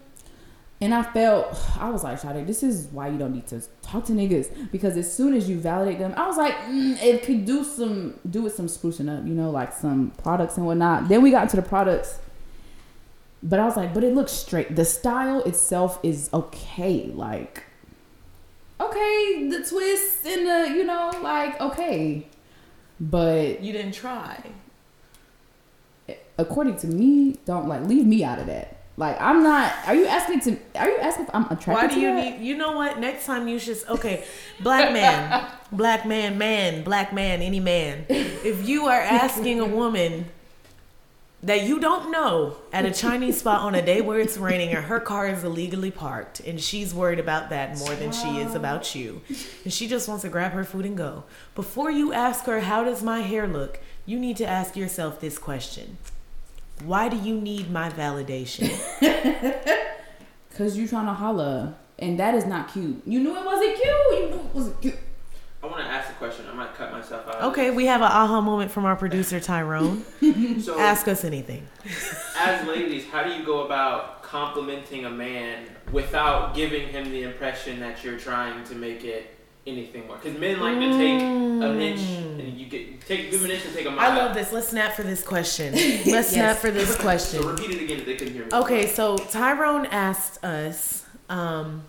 And 0.80 0.92
I 0.92 1.04
felt 1.04 1.56
I 1.78 1.90
was 1.90 2.02
like, 2.02 2.18
Sade, 2.18 2.44
this 2.44 2.64
is 2.64 2.88
why 2.90 3.06
you 3.08 3.16
don't 3.16 3.32
need 3.32 3.46
to 3.48 3.62
talk 3.82 4.04
to 4.06 4.12
niggas 4.12 4.72
because 4.72 4.96
as 4.96 5.14
soon 5.14 5.32
as 5.32 5.48
you 5.48 5.60
validate 5.60 6.00
them, 6.00 6.12
I 6.16 6.26
was 6.26 6.36
like, 6.36 6.56
mm, 6.62 7.00
it 7.00 7.22
could 7.22 7.44
do 7.44 7.62
some 7.62 8.18
do 8.28 8.42
with 8.42 8.54
some 8.56 8.66
sprucing 8.66 9.08
up, 9.08 9.24
you 9.24 9.34
know, 9.34 9.50
like 9.50 9.72
some 9.72 10.10
products 10.22 10.56
and 10.56 10.66
whatnot. 10.66 11.08
Then 11.08 11.22
we 11.22 11.30
got 11.30 11.44
into 11.44 11.54
the 11.54 11.62
products, 11.62 12.18
but 13.44 13.60
I 13.60 13.64
was 13.64 13.76
like, 13.76 13.94
but 13.94 14.02
it 14.02 14.12
looks 14.12 14.32
straight. 14.32 14.74
The 14.74 14.84
style 14.84 15.44
itself 15.44 16.00
is 16.02 16.28
okay, 16.34 17.12
like 17.14 17.62
okay, 18.80 19.48
the 19.48 19.64
twists 19.64 20.26
and 20.26 20.44
the 20.46 20.74
you 20.74 20.82
know, 20.82 21.12
like 21.22 21.60
okay, 21.60 22.26
but 22.98 23.62
You 23.62 23.72
didn't 23.72 23.92
try. 23.92 24.50
According 26.38 26.76
to 26.78 26.86
me, 26.86 27.36
don't 27.44 27.68
like 27.68 27.82
leave 27.86 28.06
me 28.06 28.24
out 28.24 28.38
of 28.38 28.46
that. 28.46 28.78
Like 28.96 29.20
I'm 29.20 29.42
not. 29.42 29.72
Are 29.86 29.94
you 29.94 30.06
asking 30.06 30.40
to? 30.40 30.58
Are 30.78 30.88
you 30.88 30.98
asking 30.98 31.24
if 31.24 31.34
I'm 31.34 31.44
attracted 31.44 31.72
Why 31.72 31.86
to 31.88 31.94
do 31.94 32.00
you 32.00 32.14
that? 32.14 32.38
need? 32.40 32.46
You 32.46 32.56
know 32.56 32.72
what? 32.72 32.98
Next 32.98 33.24
time 33.24 33.48
you 33.48 33.58
should. 33.58 33.78
Okay, 33.88 34.24
black 34.60 34.92
man, 34.92 35.50
black 35.72 36.06
man, 36.06 36.36
man, 36.36 36.84
black 36.84 37.12
man, 37.12 37.40
any 37.40 37.60
man. 37.60 38.04
If 38.08 38.68
you 38.68 38.86
are 38.86 39.00
asking 39.00 39.60
a 39.60 39.66
woman 39.66 40.26
that 41.42 41.62
you 41.62 41.80
don't 41.80 42.12
know 42.12 42.56
at 42.72 42.84
a 42.84 42.92
Chinese 42.92 43.38
spot 43.38 43.62
on 43.62 43.74
a 43.74 43.82
day 43.84 44.00
where 44.00 44.20
it's 44.20 44.38
raining 44.38 44.68
and 44.68 44.84
her 44.84 45.00
car 45.00 45.26
is 45.26 45.42
illegally 45.42 45.90
parked 45.90 46.38
and 46.38 46.60
she's 46.60 46.94
worried 46.94 47.18
about 47.18 47.50
that 47.50 47.76
more 47.78 47.94
than 47.96 48.12
she 48.12 48.38
is 48.38 48.54
about 48.54 48.94
you, 48.94 49.22
and 49.64 49.72
she 49.72 49.88
just 49.88 50.06
wants 50.06 50.22
to 50.22 50.28
grab 50.28 50.52
her 50.52 50.64
food 50.64 50.84
and 50.84 50.96
go. 50.96 51.24
Before 51.54 51.90
you 51.90 52.12
ask 52.12 52.44
her 52.44 52.60
how 52.60 52.84
does 52.84 53.02
my 53.02 53.20
hair 53.20 53.48
look, 53.48 53.80
you 54.06 54.20
need 54.20 54.36
to 54.36 54.46
ask 54.46 54.76
yourself 54.76 55.18
this 55.18 55.38
question. 55.38 55.96
Why 56.84 57.08
do 57.08 57.16
you 57.16 57.40
need 57.40 57.70
my 57.70 57.90
validation? 57.90 58.68
Cause 60.56 60.76
you 60.76 60.86
trying 60.86 61.06
to 61.06 61.14
holla, 61.14 61.74
and 61.98 62.18
that 62.20 62.34
is 62.34 62.44
not 62.44 62.72
cute. 62.72 63.02
You 63.06 63.20
knew 63.20 63.36
it 63.36 63.44
wasn't 63.44 63.74
cute. 63.80 63.86
You 63.86 64.28
knew 64.30 64.34
it 64.36 64.54
wasn't 64.54 64.80
cute. 64.82 64.98
I 65.62 65.66
want 65.66 65.78
to 65.78 65.84
ask 65.84 66.10
a 66.10 66.14
question. 66.14 66.44
I 66.50 66.54
might 66.54 66.74
cut 66.74 66.90
myself 66.92 67.26
out. 67.28 67.42
Okay, 67.44 67.70
we 67.70 67.86
have 67.86 68.00
an 68.00 68.08
aha 68.08 68.40
moment 68.40 68.70
from 68.70 68.84
our 68.84 68.96
producer 68.96 69.38
Tyrone. 69.40 70.04
So, 70.60 70.78
Ask 70.78 71.08
us 71.08 71.24
anything. 71.24 71.66
as 72.38 72.66
ladies, 72.66 73.06
how 73.06 73.22
do 73.24 73.32
you 73.32 73.44
go 73.44 73.64
about 73.64 74.22
complimenting 74.22 75.04
a 75.06 75.10
man 75.10 75.66
without 75.90 76.54
giving 76.54 76.88
him 76.88 77.10
the 77.10 77.22
impression 77.22 77.80
that 77.80 78.04
you're 78.04 78.18
trying 78.18 78.62
to 78.64 78.74
make 78.74 79.04
it 79.04 79.36
anything 79.66 80.06
more? 80.06 80.16
Because 80.16 80.38
men 80.38 80.60
like 80.60 80.78
to 80.78 80.90
take 80.98 81.20
an 81.22 81.80
inch 81.80 82.00
and 82.00 82.58
you 82.58 82.66
get 82.66 83.00
take 83.06 83.30
give 83.30 83.44
an 83.44 83.50
inch 83.50 83.64
and 83.64 83.74
take 83.74 83.86
a 83.86 83.90
mile. 83.90 84.10
I 84.12 84.16
love 84.16 84.34
this. 84.34 84.52
Let's 84.52 84.68
snap 84.68 84.94
for 84.94 85.02
this 85.02 85.22
question. 85.22 85.72
Let's 86.06 86.30
snap 86.30 86.56
for 86.58 86.70
this 86.70 86.94
So 86.96 87.00
question. 87.02 87.46
repeat 87.46 87.70
it 87.70 87.82
again 87.84 87.98
if 88.00 88.06
they 88.06 88.16
couldn't 88.16 88.34
hear 88.34 88.44
me. 88.44 88.50
Okay, 88.52 88.86
so 88.86 89.16
Tyrone 89.16 89.86
asked 89.86 90.42
us, 90.44 91.04
um, 91.28 91.84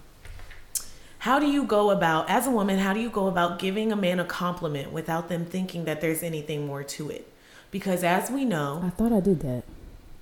how 1.20 1.40
do 1.40 1.46
you 1.48 1.64
go 1.64 1.90
about, 1.90 2.30
as 2.30 2.48
a 2.48 2.52
woman, 2.52 2.80
how 2.80 2.94
do 2.94 3.00
you 3.00 3.10
go 3.10 3.28
about 3.28 3.58
giving 3.60 3.92
a 3.92 3.96
man 3.96 4.20
a 4.20 4.26
compliment 4.26 4.92
without 4.92 5.30
them 5.30 5.46
thinking 5.46 5.86
that 5.86 6.02
there's 6.02 6.22
anything 6.22 6.66
more 6.68 6.84
to 6.84 7.10
it? 7.10 7.32
Because 7.72 8.04
as 8.04 8.30
we 8.30 8.46
know, 8.46 8.82
I 8.84 8.90
thought 8.90 9.12
I 9.14 9.20
did 9.22 9.40
that. 9.40 9.64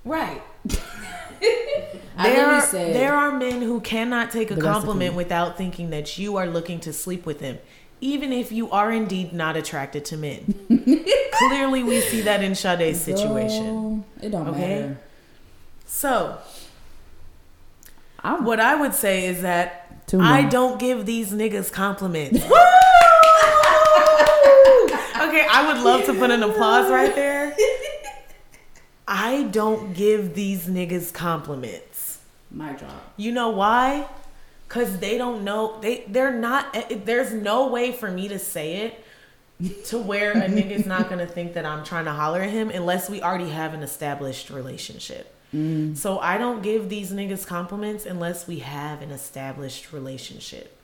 right, 0.04 0.40
I 0.70 0.74
there 2.22 2.46
are, 2.46 2.66
there 2.72 3.14
are 3.14 3.32
men 3.32 3.62
who 3.62 3.80
cannot 3.80 4.30
take 4.30 4.50
a 4.50 4.56
compliment 4.56 5.14
without 5.14 5.56
thinking 5.56 5.90
that 5.90 6.18
you 6.18 6.36
are 6.36 6.46
looking 6.46 6.78
to 6.80 6.92
sleep 6.92 7.26
with 7.26 7.40
him, 7.40 7.58
even 8.00 8.32
if 8.32 8.52
you 8.52 8.70
are 8.70 8.92
indeed 8.92 9.32
not 9.32 9.56
attracted 9.56 10.04
to 10.06 10.16
men. 10.16 10.54
Clearly, 11.48 11.82
we 11.82 12.00
see 12.00 12.20
that 12.22 12.42
in 12.42 12.54
Sade's 12.54 13.00
situation. 13.00 14.04
It 14.20 14.30
don't 14.30 14.48
Okay. 14.48 14.80
matter. 14.80 14.98
So, 15.86 16.38
I'm 18.20 18.44
What 18.44 18.60
I 18.60 18.74
would 18.76 18.94
say 18.94 19.26
is 19.26 19.42
that 19.42 19.78
I 20.20 20.44
don't 20.44 20.78
give 20.78 21.06
these 21.06 21.32
niggas 21.32 21.72
compliments. 21.72 22.38
okay, 22.44 22.52
I 25.50 25.64
would 25.72 25.82
love 25.82 26.04
to 26.06 26.14
put 26.14 26.30
an 26.30 26.42
applause 26.42 26.90
right 26.90 27.14
there. 27.14 27.54
I 29.06 29.44
don't 29.44 29.94
give 29.94 30.34
these 30.34 30.66
niggas 30.66 31.12
compliments. 31.12 32.20
My 32.50 32.72
job. 32.74 32.90
You 33.16 33.32
know 33.32 33.50
why? 33.50 34.06
Cause 34.68 34.98
they 34.98 35.18
don't 35.18 35.44
know 35.44 35.78
they 35.80 36.04
they're 36.08 36.32
not. 36.32 36.74
eh, 36.74 36.98
There's 37.04 37.32
no 37.32 37.68
way 37.68 37.92
for 37.92 38.10
me 38.10 38.28
to 38.28 38.38
say 38.38 38.76
it 38.86 39.04
to 39.86 39.98
where 39.98 40.32
a 40.32 40.48
nigga's 40.48 40.86
not 40.86 41.08
gonna 41.10 41.26
think 41.26 41.54
that 41.54 41.66
I'm 41.66 41.84
trying 41.84 42.06
to 42.06 42.12
holler 42.12 42.40
at 42.40 42.50
him 42.50 42.70
unless 42.70 43.10
we 43.10 43.20
already 43.22 43.50
have 43.50 43.74
an 43.74 43.82
established 43.82 44.50
relationship. 44.50 45.34
So 45.94 46.18
I 46.18 46.38
don't 46.38 46.62
give 46.62 46.88
these 46.88 47.12
niggas 47.12 47.46
compliments 47.46 48.06
unless 48.06 48.46
we 48.48 48.60
have 48.60 49.02
an 49.02 49.10
established 49.10 49.92
relationship. 49.92 50.74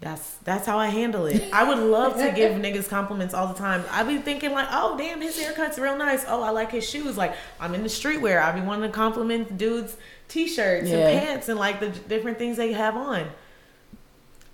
That's 0.00 0.36
that's 0.44 0.64
how 0.66 0.78
I 0.78 0.86
handle 0.88 1.26
it. 1.26 1.50
I 1.52 1.62
would 1.68 1.78
love 1.78 2.16
to 2.16 2.32
give 2.32 2.52
niggas 2.62 2.88
compliments 2.88 3.34
all 3.34 3.46
the 3.48 3.54
time. 3.54 3.84
I 3.90 4.02
be 4.02 4.16
thinking 4.18 4.52
like, 4.52 4.68
oh 4.70 4.96
damn, 4.96 5.20
his 5.20 5.38
haircut's 5.38 5.78
real 5.78 5.96
nice. 5.96 6.24
Oh, 6.26 6.42
I 6.42 6.50
like 6.50 6.70
his 6.72 6.88
shoes. 6.88 7.18
Like 7.18 7.34
I'm 7.60 7.74
in 7.74 7.82
the 7.82 7.88
streetwear. 7.88 8.42
I 8.42 8.52
be 8.52 8.62
wanting 8.62 8.90
to 8.90 8.96
compliment 8.96 9.58
dudes' 9.58 9.96
t-shirts 10.28 10.88
Yeah. 10.88 11.06
and 11.08 11.20
pants 11.26 11.48
and 11.50 11.58
like 11.58 11.80
the 11.80 11.90
different 11.90 12.38
things 12.38 12.56
they 12.56 12.72
have 12.72 12.96
on. 12.96 13.28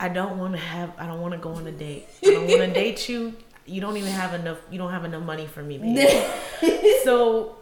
I 0.01 0.09
don't 0.09 0.36
want 0.38 0.55
to 0.55 0.61
have. 0.61 0.92
I 0.99 1.07
don't 1.07 1.20
want 1.20 1.32
to 1.34 1.38
go 1.38 1.51
on 1.51 1.64
a 1.66 1.72
date. 1.72 2.07
I 2.24 2.30
don't 2.32 2.49
want 2.49 2.61
to 2.62 2.72
date 2.72 3.09
you. 3.09 3.32
You 3.66 3.80
don't 3.80 3.97
even 3.97 4.11
have 4.11 4.34
enough. 4.34 4.59
You 4.70 4.78
don't 4.78 4.90
have 4.90 5.05
enough 5.05 5.22
money 5.22 5.47
for 5.47 5.62
me, 5.62 5.78
baby. 5.78 6.99
so, 7.05 7.57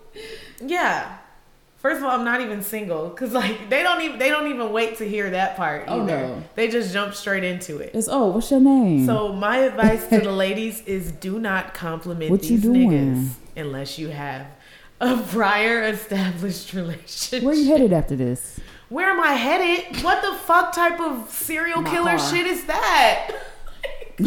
yeah. 0.60 1.18
First 1.84 1.98
of 1.98 2.04
all, 2.04 2.12
I'm 2.12 2.24
not 2.24 2.40
even 2.40 2.62
single 2.62 3.10
because 3.10 3.34
like 3.34 3.68
they 3.68 3.82
don't 3.82 4.00
even 4.00 4.18
they 4.18 4.30
don't 4.30 4.46
even 4.46 4.72
wait 4.72 4.96
to 4.96 5.06
hear 5.06 5.28
that 5.28 5.54
part. 5.54 5.84
Oh, 5.86 6.00
either. 6.00 6.28
no. 6.28 6.42
They 6.54 6.68
just 6.68 6.94
jump 6.94 7.12
straight 7.14 7.44
into 7.44 7.76
it. 7.76 7.90
It's 7.92 8.08
oh, 8.10 8.28
what's 8.30 8.50
your 8.50 8.60
name? 8.60 9.04
So 9.04 9.34
my 9.34 9.58
advice 9.58 10.06
to 10.06 10.20
the 10.20 10.32
ladies 10.32 10.80
is 10.86 11.12
do 11.12 11.38
not 11.38 11.74
compliment 11.74 12.30
What 12.30 12.40
these 12.40 12.64
niggas 12.64 13.32
unless 13.54 13.98
you 13.98 14.08
have 14.08 14.46
a 14.98 15.18
prior 15.28 15.82
established 15.82 16.72
relationship. 16.72 17.42
where 17.42 17.52
you 17.52 17.66
headed 17.66 17.92
after 17.92 18.16
this? 18.16 18.58
Where 18.88 19.10
am 19.10 19.20
I 19.20 19.34
headed? 19.34 20.02
What 20.02 20.22
the 20.22 20.38
fuck 20.38 20.74
type 20.74 20.98
of 20.98 21.28
serial 21.28 21.82
My 21.82 21.90
killer 21.90 22.16
car. 22.16 22.30
shit 22.30 22.46
is 22.46 22.64
that? 22.64 23.30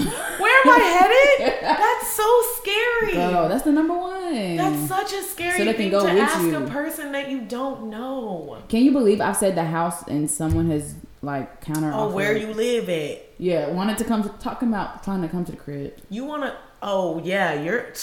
I 0.70 1.38
headed? 1.39 1.61
That's 1.61 2.07
so 2.13 2.41
scary. 2.55 3.13
Bro, 3.13 3.47
that's 3.49 3.63
the 3.63 3.72
number 3.72 3.95
one. 3.97 4.55
That's 4.57 4.88
such 4.88 5.13
a 5.13 5.22
scary 5.24 5.57
So 5.57 5.65
they 5.65 5.74
can 5.74 5.82
thing 5.84 5.91
go 5.91 6.05
to 6.05 6.13
with 6.13 6.22
ask 6.22 6.41
you. 6.43 6.55
a 6.57 6.68
person 6.68 7.11
that 7.13 7.30
you 7.30 7.41
don't 7.41 7.89
know. 7.89 8.57
Can 8.70 8.84
you 8.84 8.91
believe 8.91 9.22
I 9.22 9.32
said 9.34 9.55
the 9.55 9.63
house 9.65 10.07
and 10.07 10.30
someone 10.30 10.70
has 10.72 10.95
like 11.22 11.61
counter 11.61 11.91
Oh, 11.93 12.09
where 12.09 12.36
you 12.36 12.53
live 12.53 12.89
at? 12.89 13.26
Yeah, 13.38 13.70
wanted 13.70 13.97
to 13.99 14.03
come 14.05 14.24
to 14.24 14.30
talking 14.39 14.70
about 14.70 15.03
trying 15.03 15.22
to 15.22 15.28
come 15.28 15.45
to 15.45 15.51
the 15.51 15.57
crib. 15.57 15.93
You 16.09 16.26
wanna? 16.26 16.57
Oh 16.82 17.22
yeah, 17.24 17.53
you're. 17.61 17.93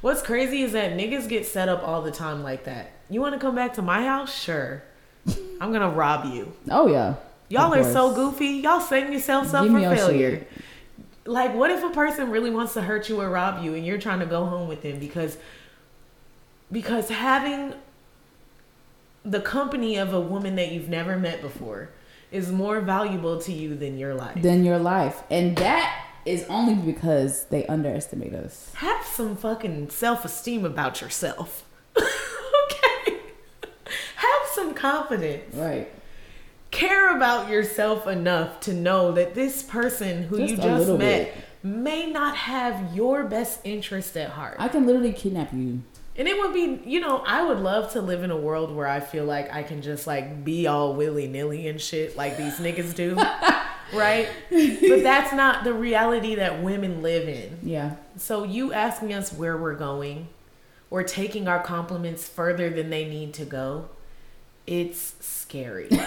What's 0.00 0.22
crazy 0.22 0.62
is 0.62 0.72
that 0.72 0.92
niggas 0.92 1.28
get 1.28 1.44
set 1.46 1.68
up 1.68 1.82
all 1.86 2.02
the 2.02 2.12
time 2.12 2.42
like 2.42 2.64
that. 2.64 2.92
You 3.10 3.20
want 3.20 3.34
to 3.34 3.40
come 3.40 3.54
back 3.54 3.74
to 3.74 3.82
my 3.82 4.04
house? 4.04 4.32
Sure. 4.34 4.82
I'm 5.60 5.72
gonna 5.72 5.90
rob 5.90 6.32
you. 6.32 6.52
Oh 6.70 6.86
yeah. 6.86 7.16
Y'all 7.50 7.72
are 7.74 7.82
so 7.84 8.14
goofy. 8.14 8.46
Y'all 8.62 8.80
setting 8.80 9.10
yourselves 9.12 9.54
up 9.54 9.64
Give 9.64 9.72
for 9.72 9.80
failure. 9.96 10.30
shit. 10.38 10.50
Like, 11.28 11.54
what 11.54 11.70
if 11.70 11.84
a 11.84 11.90
person 11.90 12.30
really 12.30 12.50
wants 12.50 12.72
to 12.72 12.80
hurt 12.80 13.10
you 13.10 13.20
or 13.20 13.28
rob 13.28 13.62
you, 13.62 13.74
and 13.74 13.84
you're 13.84 13.98
trying 13.98 14.20
to 14.20 14.26
go 14.26 14.46
home 14.46 14.66
with 14.66 14.82
them 14.82 14.98
because 14.98 15.36
because 16.72 17.10
having 17.10 17.74
the 19.24 19.40
company 19.40 19.96
of 19.96 20.14
a 20.14 20.20
woman 20.20 20.56
that 20.56 20.72
you've 20.72 20.88
never 20.88 21.18
met 21.18 21.42
before 21.42 21.90
is 22.30 22.50
more 22.50 22.80
valuable 22.80 23.38
to 23.40 23.52
you 23.52 23.74
than 23.74 23.98
your 23.98 24.14
life. 24.14 24.40
Than 24.40 24.64
your 24.64 24.78
life, 24.78 25.22
and 25.30 25.54
that 25.56 26.06
is 26.24 26.44
only 26.48 26.74
because 26.74 27.44
they 27.46 27.66
underestimate 27.66 28.34
us. 28.34 28.70
have 28.76 29.04
some 29.04 29.36
fucking 29.36 29.90
self 29.90 30.24
esteem 30.24 30.64
about 30.64 31.02
yourself. 31.02 31.64
okay? 31.96 33.18
Have 34.16 34.48
some 34.52 34.72
confidence. 34.72 35.54
Right. 35.54 35.92
Care 36.70 37.16
about 37.16 37.48
yourself 37.48 38.06
enough 38.06 38.60
to 38.60 38.74
know 38.74 39.12
that 39.12 39.34
this 39.34 39.62
person 39.62 40.24
who 40.24 40.38
Just 40.38 40.50
you 40.50 40.56
just 40.56 40.88
met 40.90 40.98
bit. 40.98 41.34
may 41.62 42.06
not 42.10 42.36
have 42.36 42.94
your 42.94 43.24
best 43.24 43.60
interest 43.64 44.16
at 44.16 44.30
heart. 44.30 44.56
I 44.58 44.68
can 44.68 44.86
literally 44.86 45.12
kidnap 45.12 45.52
you. 45.52 45.80
And 46.16 46.26
it 46.26 46.36
would 46.38 46.52
be, 46.52 46.80
you 46.84 46.98
know, 47.00 47.18
I 47.24 47.42
would 47.44 47.58
love 47.60 47.92
to 47.92 48.00
live 48.02 48.22
in 48.24 48.30
a 48.32 48.36
world 48.36 48.74
where 48.74 48.88
I 48.88 48.98
feel 49.00 49.24
like 49.24 49.52
I 49.54 49.62
can 49.62 49.82
just 49.82 50.06
like 50.06 50.44
be 50.44 50.66
all 50.66 50.94
willy 50.94 51.28
nilly 51.28 51.68
and 51.68 51.80
shit 51.80 52.16
like 52.16 52.36
these 52.36 52.54
niggas 52.58 52.94
do. 52.94 53.14
right? 53.96 54.28
But 54.50 55.02
that's 55.02 55.32
not 55.32 55.64
the 55.64 55.72
reality 55.72 56.34
that 56.34 56.60
women 56.62 57.02
live 57.02 57.28
in. 57.28 57.60
Yeah. 57.62 57.96
So 58.16 58.42
you 58.44 58.72
asking 58.72 59.14
us 59.14 59.32
where 59.32 59.56
we're 59.56 59.76
going 59.76 60.28
or 60.90 61.02
taking 61.02 61.46
our 61.48 61.62
compliments 61.62 62.28
further 62.28 62.68
than 62.68 62.90
they 62.90 63.04
need 63.08 63.32
to 63.34 63.44
go, 63.44 63.88
it's 64.66 65.14
scary. 65.48 65.88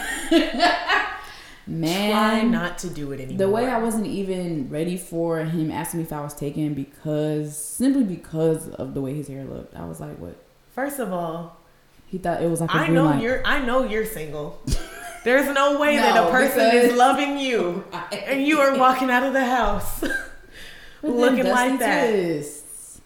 Man. 1.67 2.11
Try 2.11 2.41
not 2.43 2.77
to 2.79 2.89
do 2.89 3.11
it 3.11 3.19
anymore. 3.21 3.37
The 3.37 3.49
way 3.49 3.67
I 3.67 3.79
wasn't 3.79 4.07
even 4.07 4.69
ready 4.69 4.97
for 4.97 5.39
him 5.39 5.71
asking 5.71 5.99
me 5.99 6.03
if 6.05 6.11
I 6.13 6.21
was 6.21 6.33
taken 6.33 6.73
because 6.73 7.55
simply 7.57 8.03
because 8.03 8.67
of 8.69 8.93
the 8.93 9.01
way 9.01 9.13
his 9.13 9.27
hair 9.27 9.43
looked. 9.45 9.75
I 9.75 9.85
was 9.85 9.99
like, 9.99 10.17
what? 10.17 10.35
First 10.75 10.99
of 10.99 11.11
all, 11.13 11.57
He 12.07 12.17
thought 12.17 12.41
it 12.41 12.49
was 12.49 12.61
like 12.61 12.71
a 12.71 12.73
I 12.73 12.87
know 12.87 13.13
you're 13.19 13.41
I 13.45 13.61
know 13.65 13.83
you're 13.83 14.05
single. 14.05 14.59
There's 15.23 15.53
no 15.53 15.79
way 15.79 15.97
that 15.97 16.17
a 16.17 16.29
person 16.31 16.75
is 16.75 16.93
loving 16.95 17.37
you 17.37 17.83
and 18.11 18.45
you 18.45 18.59
are 18.59 18.77
walking 18.77 19.09
out 19.09 19.23
of 19.23 19.33
the 19.33 19.45
house 19.45 20.03
looking 21.03 21.47
like 21.47 21.79
that. 21.79 22.09
Twists. 22.11 23.01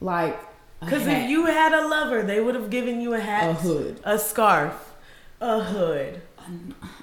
Like 0.00 0.38
Because 0.80 1.06
if 1.06 1.30
you 1.30 1.46
had 1.46 1.72
a 1.72 1.86
lover, 1.88 2.22
they 2.22 2.40
would 2.40 2.54
have 2.54 2.70
given 2.70 3.00
you 3.00 3.14
a 3.14 3.20
hat, 3.20 3.50
a 3.50 3.54
hood, 3.54 4.00
a 4.04 4.18
scarf, 4.18 4.93
a 5.40 5.60
hood. 5.60 6.20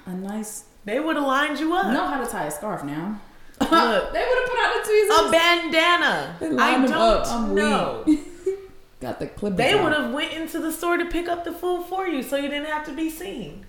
a 0.06 0.10
nice. 0.12 0.64
They 0.84 0.98
would 1.00 1.16
have 1.16 1.26
lined 1.26 1.60
you 1.60 1.74
up. 1.74 1.86
know 1.92 2.06
how 2.06 2.22
to 2.22 2.30
tie 2.30 2.46
a 2.46 2.50
scarf 2.50 2.82
now. 2.84 3.20
Look, 3.60 3.70
They 4.12 4.24
would 4.26 4.38
have 4.38 4.48
put 4.48 4.58
out 4.58 4.74
the 4.74 4.88
tweezers. 4.88 5.18
a 5.18 5.30
bandana. 5.30 6.36
I 6.60 6.86
don't. 6.86 7.54
Know. 7.54 8.04
Got 9.00 9.18
the 9.20 9.26
clip. 9.26 9.56
They 9.56 9.74
would 9.74 9.92
have 9.92 10.12
went 10.12 10.32
into 10.32 10.58
the 10.60 10.72
store 10.72 10.96
to 10.96 11.04
pick 11.06 11.28
up 11.28 11.44
the 11.44 11.52
food 11.52 11.86
for 11.88 12.06
you, 12.06 12.22
so 12.22 12.36
you 12.36 12.48
didn't 12.48 12.66
have 12.66 12.84
to 12.86 12.92
be 12.92 13.10
seen. 13.10 13.66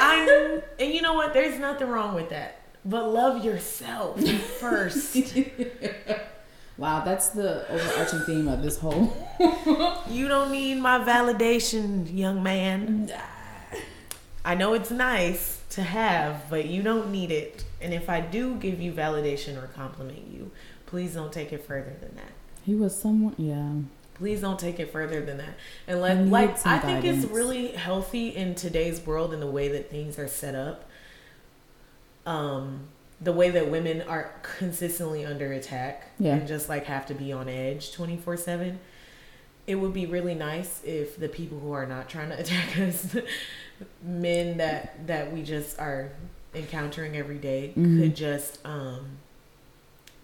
I 0.00 0.60
and 0.78 0.92
you 0.92 1.02
know 1.02 1.14
what? 1.14 1.34
There's 1.34 1.58
nothing 1.58 1.88
wrong 1.88 2.14
with 2.14 2.30
that. 2.30 2.60
But 2.84 3.08
love 3.10 3.44
yourself 3.44 4.22
first. 4.60 5.16
Wow, 6.82 7.04
that's 7.04 7.28
the 7.28 7.64
overarching 7.70 8.22
theme 8.22 8.48
of 8.48 8.60
this 8.60 8.76
whole. 8.76 9.16
you 10.10 10.26
don't 10.26 10.50
need 10.50 10.80
my 10.80 10.98
validation, 10.98 12.12
young 12.12 12.42
man. 12.42 13.12
I 14.44 14.56
know 14.56 14.74
it's 14.74 14.90
nice 14.90 15.60
to 15.70 15.84
have, 15.84 16.50
but 16.50 16.64
you 16.64 16.82
don't 16.82 17.12
need 17.12 17.30
it. 17.30 17.62
And 17.80 17.94
if 17.94 18.10
I 18.10 18.20
do 18.20 18.56
give 18.56 18.80
you 18.80 18.90
validation 18.90 19.62
or 19.62 19.68
compliment 19.68 20.26
you, 20.28 20.50
please 20.86 21.14
don't 21.14 21.32
take 21.32 21.52
it 21.52 21.64
further 21.64 21.94
than 22.00 22.16
that. 22.16 22.32
He 22.66 22.74
was 22.74 23.00
someone. 23.00 23.36
Yeah. 23.38 23.74
Please 24.14 24.40
don't 24.40 24.58
take 24.58 24.80
it 24.80 24.90
further 24.90 25.24
than 25.24 25.36
that. 25.36 25.54
And 25.86 26.00
let, 26.00 26.26
like 26.26 26.58
some 26.58 26.72
I 26.72 26.78
think 26.80 27.04
it's 27.04 27.26
really 27.26 27.68
healthy 27.68 28.30
in 28.30 28.56
today's 28.56 29.06
world 29.06 29.32
in 29.32 29.38
the 29.38 29.46
way 29.46 29.68
that 29.68 29.88
things 29.88 30.18
are 30.18 30.26
set 30.26 30.56
up. 30.56 30.90
Um 32.26 32.88
the 33.22 33.32
way 33.32 33.50
that 33.50 33.70
women 33.70 34.02
are 34.02 34.32
consistently 34.42 35.24
under 35.24 35.52
attack 35.52 36.08
Yeah. 36.18 36.34
and 36.36 36.48
just 36.48 36.68
like 36.68 36.86
have 36.86 37.06
to 37.06 37.14
be 37.14 37.32
on 37.32 37.48
edge 37.48 37.92
24/7. 37.92 38.78
It 39.66 39.76
would 39.76 39.92
be 39.94 40.06
really 40.06 40.34
nice 40.34 40.80
if 40.84 41.16
the 41.16 41.28
people 41.28 41.60
who 41.60 41.72
are 41.72 41.86
not 41.86 42.08
trying 42.08 42.30
to 42.30 42.38
attack 42.40 42.78
us 42.78 43.16
men 44.02 44.58
that 44.58 45.06
that 45.06 45.32
we 45.32 45.42
just 45.42 45.78
are 45.78 46.10
encountering 46.54 47.16
every 47.16 47.38
day, 47.38 47.72
Mhm. 47.76 48.00
could 48.00 48.16
just 48.16 48.58
um 48.64 49.18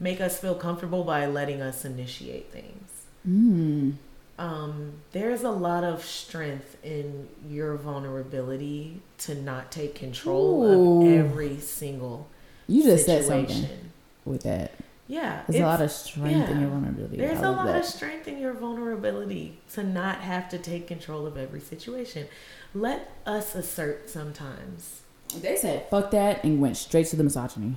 make 0.00 0.20
us 0.20 0.38
feel 0.38 0.54
comfortable 0.54 1.02
by 1.04 1.26
letting 1.26 1.60
us 1.60 1.84
initiate 1.84 2.52
things 2.52 2.90
Mm. 3.28 3.94
um, 4.38 4.92
there's 5.10 5.42
a 5.42 5.50
lot 5.50 5.82
of 5.82 6.04
strength 6.04 6.76
in 6.84 7.28
your 7.48 7.74
vulnerability 7.74 9.00
to 9.18 9.34
not 9.34 9.72
take 9.72 9.96
control 9.96 10.62
Ooh. 10.64 11.02
of 11.08 11.12
every 11.18 11.58
single 11.58 12.28
You 12.68 12.82
just 12.84 13.06
said 13.06 13.24
something 13.24 13.66
with 14.24 14.42
that. 14.44 14.72
Yeah, 15.08 15.42
There's 15.48 15.62
a 15.62 15.66
lot 15.66 15.80
of 15.80 15.90
strength 15.90 16.50
in 16.50 16.60
your 16.60 16.68
vulnerability. 16.68 17.16
There's 17.16 17.38
a 17.40 17.50
lot 17.50 17.66
that. 17.66 17.76
of 17.80 17.84
strength 17.86 18.28
in 18.28 18.38
your 18.38 18.52
vulnerability 18.52 19.58
to 19.72 19.82
not 19.82 20.20
have 20.20 20.50
to 20.50 20.58
take 20.58 20.86
control 20.86 21.26
of 21.26 21.38
every 21.38 21.60
situation. 21.60 22.26
Let 22.74 23.10
us 23.24 23.54
assert 23.54 24.10
sometimes. 24.10 25.00
They 25.40 25.56
said 25.56 25.88
fuck 25.88 26.10
that 26.10 26.44
and 26.44 26.60
went 26.60 26.76
straight 26.76 27.06
to 27.06 27.16
the 27.16 27.24
misogyny. 27.24 27.76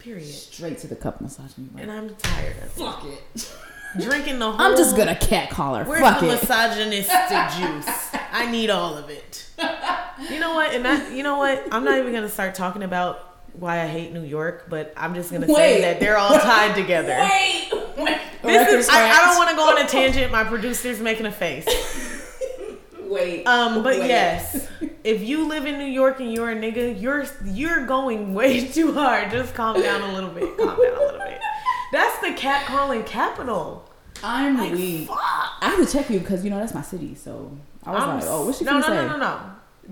Period. 0.00 0.26
Straight 0.26 0.78
to 0.78 0.88
the 0.88 0.96
cup 0.96 1.20
misogyny. 1.20 1.68
Like, 1.72 1.84
And 1.84 1.92
I'm 1.92 2.14
tired 2.16 2.56
of 2.64 2.72
fuck 2.72 3.04
it. 3.04 3.22
it. 3.36 3.56
Drinking 4.00 4.40
the 4.40 4.50
whole. 4.50 4.60
I'm 4.66 4.76
just 4.76 4.96
gonna 4.96 5.14
cat 5.16 5.50
call 5.50 5.76
her. 5.76 5.84
Where's 5.84 6.00
Fuck 6.00 6.20
the 6.20 6.30
it. 6.30 6.40
misogynistic 6.42 7.48
juice? 7.58 8.08
I 8.32 8.50
need 8.50 8.70
all 8.70 8.96
of 8.96 9.08
it. 9.08 9.48
you 10.30 10.40
know 10.40 10.54
what? 10.54 10.74
And 10.74 10.84
that, 10.84 11.12
you 11.12 11.22
know 11.22 11.38
what? 11.38 11.66
I'm 11.72 11.84
not 11.84 11.98
even 11.98 12.12
gonna 12.12 12.28
start 12.28 12.54
talking 12.56 12.82
about 12.82 13.27
why 13.58 13.82
I 13.82 13.86
hate 13.86 14.12
New 14.12 14.22
York, 14.24 14.66
but 14.68 14.92
I'm 14.96 15.14
just 15.14 15.32
gonna 15.32 15.46
say 15.46 15.80
that 15.82 16.00
they're 16.00 16.16
all 16.18 16.38
tied 16.38 16.74
together. 16.74 17.16
Wait, 17.18 17.70
wait. 17.98 18.18
This 18.42 18.68
is, 18.86 18.88
I, 18.88 19.08
I 19.10 19.26
don't 19.26 19.36
want 19.36 19.50
to 19.50 19.56
go 19.56 19.68
on 19.70 19.78
a 19.84 19.88
tangent. 19.88 20.30
My 20.30 20.44
producer's 20.44 21.00
making 21.00 21.26
a 21.26 21.32
face. 21.32 21.66
Wait. 23.02 23.46
Um, 23.46 23.82
but 23.82 23.98
Wait. 23.98 24.08
yes, 24.08 24.68
if 25.02 25.22
you 25.22 25.48
live 25.48 25.64
in 25.64 25.78
New 25.78 25.86
York 25.86 26.20
and 26.20 26.30
you're 26.30 26.50
a 26.50 26.54
nigga, 26.54 27.00
you're 27.00 27.24
you're 27.46 27.86
going 27.86 28.34
way 28.34 28.66
too 28.72 28.92
hard. 28.92 29.30
Just 29.30 29.54
calm 29.54 29.80
down 29.80 30.02
a 30.02 30.12
little 30.12 30.28
bit. 30.30 30.56
Calm 30.58 30.68
down 30.68 30.78
a 30.94 31.00
little 31.00 31.18
bit. 31.20 31.40
That's 31.90 32.18
the 32.20 32.32
cat 32.34 32.66
calling 32.66 33.02
capital. 33.04 33.88
I'm 34.22 34.58
Like, 34.58 34.72
weak. 34.72 35.08
fuck. 35.08 35.18
I 35.18 35.70
have 35.74 35.86
to 35.86 35.90
check 35.90 36.10
you 36.10 36.18
because 36.20 36.44
you 36.44 36.50
know 36.50 36.58
that's 36.58 36.74
my 36.74 36.82
city. 36.82 37.14
So 37.14 37.56
I 37.84 37.92
was 37.92 38.02
I'm 38.02 38.16
like, 38.20 38.24
oh, 38.28 38.44
what's 38.46 38.58
she 38.58 38.64
no, 38.64 38.72
gonna 38.72 38.82
no, 38.82 38.86
say? 38.88 38.94
no, 39.08 39.08
no, 39.08 39.16
no. 39.16 39.40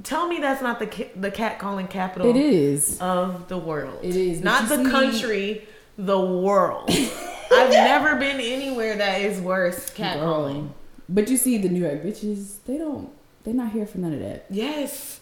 Tell 0.02 0.28
me 0.28 0.38
that's 0.40 0.60
not 0.62 0.78
the 0.78 0.86
ca- 0.86 1.10
the 1.16 1.30
cat 1.30 1.58
calling 1.58 1.88
capital. 1.88 2.28
It 2.28 2.36
is. 2.36 2.98
of 3.00 3.48
the 3.48 3.56
world. 3.58 3.98
It 4.02 4.14
is, 4.16 4.40
not 4.42 4.68
the 4.68 4.84
see- 4.84 4.90
country, 4.90 5.66
the 5.96 6.20
world. 6.20 6.90
I've 7.52 7.70
never 7.70 8.16
been 8.16 8.40
anywhere 8.40 8.96
that 8.96 9.20
is 9.22 9.40
worse 9.40 9.88
cat 9.90 10.18
Girl. 10.18 10.34
calling. 10.34 10.74
But 11.08 11.30
you 11.30 11.36
see, 11.36 11.56
the 11.58 11.68
New 11.68 11.80
York 11.80 12.02
bitches, 12.02 12.56
they 12.66 12.76
don't. 12.76 13.10
They're 13.44 13.54
not 13.54 13.70
here 13.72 13.86
for 13.86 13.98
none 13.98 14.12
of 14.12 14.20
that. 14.20 14.46
Yes. 14.50 15.20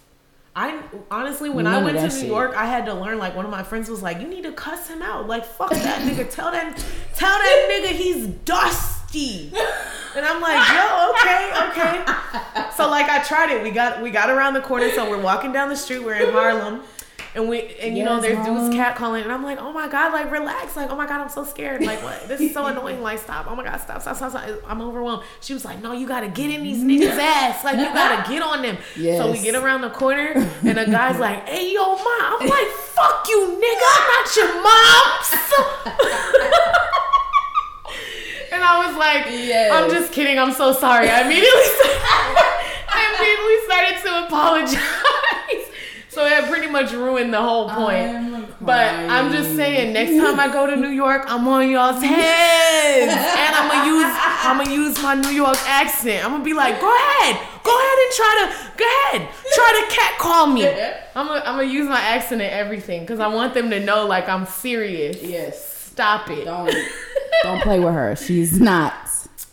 I 0.56 0.80
honestly, 1.10 1.50
when 1.50 1.64
None 1.64 1.74
I 1.74 1.84
went 1.84 1.96
to 1.98 2.04
New 2.04 2.10
shit. 2.10 2.26
York, 2.28 2.54
I 2.56 2.66
had 2.66 2.86
to 2.86 2.94
learn. 2.94 3.18
Like 3.18 3.34
one 3.36 3.44
of 3.44 3.50
my 3.50 3.62
friends 3.64 3.88
was 3.90 4.02
like, 4.02 4.20
"You 4.20 4.28
need 4.28 4.44
to 4.44 4.52
cuss 4.52 4.88
him 4.88 5.02
out. 5.02 5.26
Like 5.26 5.44
fuck 5.44 5.70
that 5.70 6.02
nigga. 6.08 6.30
Tell 6.34 6.52
that, 6.52 6.76
tell 7.14 7.36
that 7.38 7.68
nigga 7.70 7.88
he's 7.96 8.26
dusty." 8.44 9.52
And 10.16 10.24
I'm 10.24 10.40
like, 10.40 10.68
"Yo, 10.70 11.10
okay, 11.10 11.52
okay." 11.70 12.60
So 12.76 12.88
like 12.90 13.08
I 13.08 13.22
tried 13.22 13.50
it. 13.50 13.62
We 13.62 13.70
got 13.70 14.02
we 14.02 14.10
got 14.10 14.30
around 14.30 14.54
the 14.54 14.60
corner. 14.60 14.90
So 14.90 15.08
we're 15.08 15.20
walking 15.22 15.52
down 15.52 15.68
the 15.68 15.76
street. 15.76 16.00
We're 16.04 16.14
in 16.14 16.32
Harlem. 16.32 16.82
And 17.36 17.48
we 17.48 17.62
and 17.80 17.98
you 17.98 18.04
know 18.04 18.20
there's 18.20 18.36
Harlem. 18.38 18.66
dudes 18.66 18.76
cat 18.76 18.94
calling 18.94 19.24
and 19.24 19.32
I'm 19.32 19.42
like 19.42 19.58
oh 19.60 19.72
my 19.72 19.88
god 19.88 20.12
like 20.12 20.30
relax. 20.30 20.76
Like 20.76 20.90
oh 20.90 20.96
my 20.96 21.06
god 21.06 21.20
I'm 21.20 21.28
so 21.28 21.42
scared. 21.44 21.82
Like 21.82 22.00
what? 22.02 22.28
This 22.28 22.40
is 22.40 22.52
so 22.54 22.66
annoying. 22.70 23.00
Like 23.02 23.18
stop. 23.18 23.46
Oh 23.48 23.56
my 23.56 23.64
god 23.64 23.78
stop 23.78 24.02
stop 24.02 24.16
stop, 24.16 24.30
stop. 24.30 24.48
I'm 24.66 24.80
overwhelmed. 24.80 25.24
She 25.40 25.52
was 25.52 25.64
like 25.64 25.82
no 25.82 25.92
you 25.92 26.06
gotta 26.06 26.28
get 26.28 26.50
in 26.50 26.62
these 26.62 26.78
niggas 26.82 27.18
ass. 27.18 27.64
Like 27.64 27.76
you 27.78 27.86
gotta 27.86 28.28
get 28.30 28.40
on 28.42 28.62
them. 28.62 28.76
So 28.94 29.32
we 29.32 29.40
get 29.42 29.54
around 29.56 29.80
the 29.80 29.90
corner. 29.90 30.32
And 30.64 30.78
a 30.78 30.86
guy's 30.88 31.18
like 31.18 31.48
hey 31.54 31.72
yo 31.74 31.96
mom 31.96 32.40
I'm 32.40 32.48
like 32.48 32.68
fuck 32.68 33.26
you 33.28 33.40
nigga. 33.40 33.88
I'm 33.96 34.06
not 34.10 34.36
your 34.36 34.54
mom 34.62 35.20
and 38.52 38.62
I 38.62 38.86
was 38.86 38.96
like 38.96 39.26
Yes. 39.26 39.72
I'm 39.72 39.90
just 39.90 40.12
kidding. 40.12 40.38
I'm 40.38 40.52
so 40.52 40.72
sorry. 40.72 41.08
I 41.08 41.22
immediately 41.22 41.50
I 43.04 43.12
immediately 43.12 43.58
started 43.66 43.96
to 44.04 44.26
apologize 44.26 45.70
so 46.08 46.24
it 46.26 46.48
pretty 46.48 46.70
much 46.70 46.92
ruined 46.92 47.32
the 47.32 47.42
whole 47.42 47.68
point 47.68 48.34
but 48.64 48.94
I'm 49.10 49.30
just 49.30 49.56
saying, 49.56 49.92
next 49.92 50.16
time 50.16 50.40
I 50.40 50.50
go 50.50 50.66
to 50.66 50.76
New 50.76 50.88
York, 50.88 51.24
I'm 51.26 51.46
on 51.46 51.68
y'all's 51.68 52.02
heads, 52.02 53.12
and 53.12 53.56
I'm 53.56 53.68
gonna 53.68 53.88
use 53.88 54.06
I'm 54.08 54.58
gonna 54.58 54.70
use 54.70 55.02
my 55.02 55.14
New 55.14 55.30
York 55.30 55.58
accent. 55.66 56.24
I'm 56.24 56.30
gonna 56.32 56.44
be 56.44 56.54
like, 56.54 56.80
go 56.80 56.88
ahead, 56.88 57.36
go 57.62 57.76
ahead 57.76 57.98
and 57.98 58.12
try 58.12 58.32
to 58.40 58.78
go 58.78 58.84
ahead, 58.84 59.28
try 59.54 59.84
to 59.86 59.94
cat 59.94 60.18
call 60.18 60.46
me. 60.46 60.66
I'm 61.14 61.26
gonna 61.26 61.40
I'm 61.40 61.56
gonna 61.56 61.64
use 61.64 61.88
my 61.88 62.00
accent 62.00 62.40
and 62.40 62.50
everything 62.50 63.00
because 63.02 63.20
I 63.20 63.28
want 63.28 63.54
them 63.54 63.70
to 63.70 63.80
know 63.80 64.06
like 64.06 64.28
I'm 64.28 64.46
serious. 64.46 65.22
yes. 65.22 65.72
Stop 65.94 66.28
it. 66.30 66.44
Don't 66.44 66.74
don't 67.44 67.62
play 67.62 67.78
with 67.78 67.94
her. 67.94 68.16
She's 68.16 68.58
not. 68.58 69.03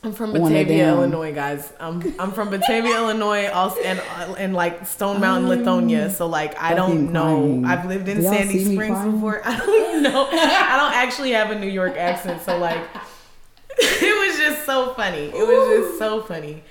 I'm 0.03 0.13
from 0.13 0.33
Batavia. 0.33 0.89
Illinois, 0.89 1.31
guys. 1.31 1.71
I'm 1.79 2.01
I'm 2.17 2.31
from 2.31 2.49
Batavia, 2.49 2.95
Illinois, 2.95 3.47
also 3.49 3.79
and 3.81 3.99
uh, 3.99 4.33
and 4.33 4.53
like 4.55 4.87
Stone 4.87 5.21
Mountain, 5.21 5.51
ah, 5.51 5.63
Lithonia. 5.63 6.09
So 6.09 6.25
like 6.25 6.59
I 6.59 6.73
don't 6.73 7.11
know. 7.11 7.61
I've 7.65 7.85
lived 7.85 8.09
in 8.09 8.21
y'all 8.21 8.33
Sandy 8.33 8.63
Springs 8.65 8.97
before. 9.05 9.41
I 9.45 9.57
don't 9.57 10.01
know. 10.01 10.27
I 10.31 10.77
don't 10.77 10.93
actually 10.93 11.31
have 11.31 11.51
a 11.51 11.59
New 11.59 11.69
York 11.69 11.97
accent. 11.97 12.41
So 12.41 12.57
like 12.57 12.79
it 13.77 14.27
was 14.27 14.39
just 14.39 14.65
so 14.65 14.93
funny. 14.95 15.25
It 15.25 15.33
was 15.47 15.87
just 15.87 15.99
so 15.99 16.23
funny. 16.23 16.63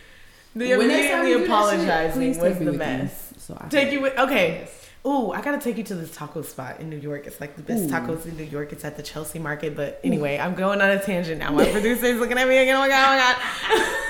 The 0.57 0.77
When 0.77 0.89
next 0.89 1.11
time 1.11 1.21
immediately 1.21 1.31
you 1.31 1.39
do 1.39 1.47
that 1.47 1.71
shit, 1.71 1.81
apologizing 1.87 2.39
was 2.41 2.59
the 2.59 2.73
mess. 2.73 3.35
So 3.39 3.57
I 3.61 3.69
Take 3.69 3.93
you 3.93 4.01
with 4.01 4.19
okay. 4.19 4.69
Ooh, 5.07 5.31
I 5.31 5.41
gotta 5.41 5.59
take 5.59 5.79
you 5.79 5.85
to 5.85 5.95
this 5.95 6.15
taco 6.15 6.43
spot 6.43 6.81
in 6.81 6.91
New 6.91 6.99
York. 6.99 7.27
It's 7.27 7.41
like 7.41 7.57
the 7.57 7.63
best 7.63 7.85
Ooh. 7.85 7.89
tacos 7.89 8.27
in 8.27 8.37
New 8.37 8.45
York. 8.45 8.73
It's 8.73 8.85
at 8.85 8.97
the 8.97 9.03
Chelsea 9.03 9.39
Market. 9.39 9.75
But 9.75 9.99
anyway, 10.05 10.39
I'm 10.39 10.55
going 10.55 10.81
on 10.81 10.91
a 10.91 11.03
tangent 11.03 11.39
now. 11.39 11.51
My 11.53 11.71
producer's 11.71 12.19
looking 12.21 12.37
at 12.39 12.47
me 12.47 12.59
again. 12.59 12.77
Oh 12.77 12.81
my 12.81 12.89
god! 12.89 13.07
Oh 13.07 13.13
my 13.13 13.79
god! 13.79 13.97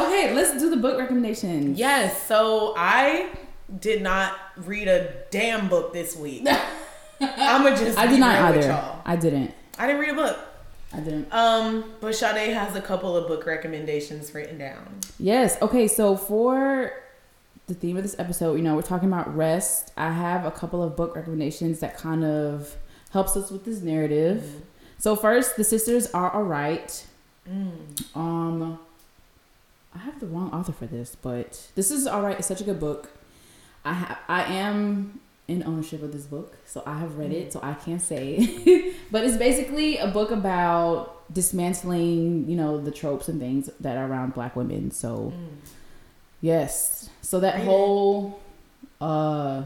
Okay, 0.00 0.34
let's 0.34 0.58
do 0.58 0.70
the 0.70 0.76
book 0.76 0.98
recommendation. 0.98 1.76
Yes. 1.76 2.26
So 2.26 2.74
I 2.76 3.28
did 3.80 4.02
not 4.02 4.36
read 4.56 4.88
a 4.88 5.12
damn 5.30 5.68
book 5.68 5.92
this 5.92 6.16
week. 6.16 6.46
I'ma 7.20 7.70
just. 7.76 7.98
I 7.98 8.06
did 8.06 8.20
not 8.20 8.36
either. 8.36 9.00
I 9.04 9.16
didn't. 9.16 9.54
I 9.78 9.86
didn't 9.86 10.00
read 10.00 10.10
a 10.10 10.14
book. 10.14 10.38
I 10.92 11.00
didn't. 11.00 11.32
Um, 11.32 11.92
but 12.00 12.14
Sade 12.14 12.52
has 12.52 12.74
a 12.76 12.80
couple 12.82 13.16
of 13.16 13.28
book 13.28 13.46
recommendations 13.46 14.34
written 14.34 14.58
down. 14.58 15.00
Yes. 15.18 15.60
Okay. 15.62 15.86
So 15.86 16.16
for 16.16 16.92
the 17.70 17.74
theme 17.76 17.96
of 17.96 18.02
this 18.02 18.18
episode, 18.18 18.56
you 18.56 18.62
know, 18.62 18.74
we're 18.74 18.82
talking 18.82 19.08
about 19.08 19.34
rest. 19.34 19.92
I 19.96 20.10
have 20.10 20.44
a 20.44 20.50
couple 20.50 20.82
of 20.82 20.96
book 20.96 21.14
recommendations 21.14 21.78
that 21.80 21.96
kind 21.96 22.24
of 22.24 22.76
helps 23.10 23.36
us 23.36 23.50
with 23.50 23.64
this 23.64 23.80
narrative. 23.80 24.62
So 24.98 25.16
first, 25.16 25.56
the 25.56 25.64
sisters 25.64 26.10
are 26.12 26.34
alright. 26.34 27.06
Mm. 27.48 28.16
Um, 28.16 28.78
I 29.94 29.98
have 29.98 30.18
the 30.20 30.26
wrong 30.26 30.52
author 30.52 30.72
for 30.72 30.86
this, 30.86 31.14
but 31.14 31.70
this 31.76 31.90
is 31.92 32.06
alright. 32.06 32.38
It's 32.38 32.48
such 32.48 32.60
a 32.60 32.64
good 32.64 32.80
book. 32.80 33.10
I 33.84 33.94
ha- 33.94 34.20
I 34.28 34.42
am 34.44 35.20
in 35.46 35.62
ownership 35.62 36.02
of 36.02 36.12
this 36.12 36.26
book, 36.26 36.56
so 36.66 36.82
I 36.84 36.98
have 36.98 37.18
read 37.18 37.32
it, 37.32 37.52
so 37.52 37.60
I 37.62 37.74
can't 37.74 38.02
say. 38.02 38.94
but 39.12 39.24
it's 39.24 39.36
basically 39.36 39.96
a 39.96 40.08
book 40.08 40.32
about 40.32 41.32
dismantling, 41.32 42.48
you 42.48 42.56
know, 42.56 42.80
the 42.80 42.90
tropes 42.90 43.28
and 43.28 43.40
things 43.40 43.70
that 43.78 43.96
are 43.96 44.06
around 44.06 44.34
Black 44.34 44.56
women. 44.56 44.90
So 44.90 45.32
yes, 46.40 47.10
so 47.22 47.40
that 47.40 47.60
whole 47.60 48.40
uh 49.00 49.62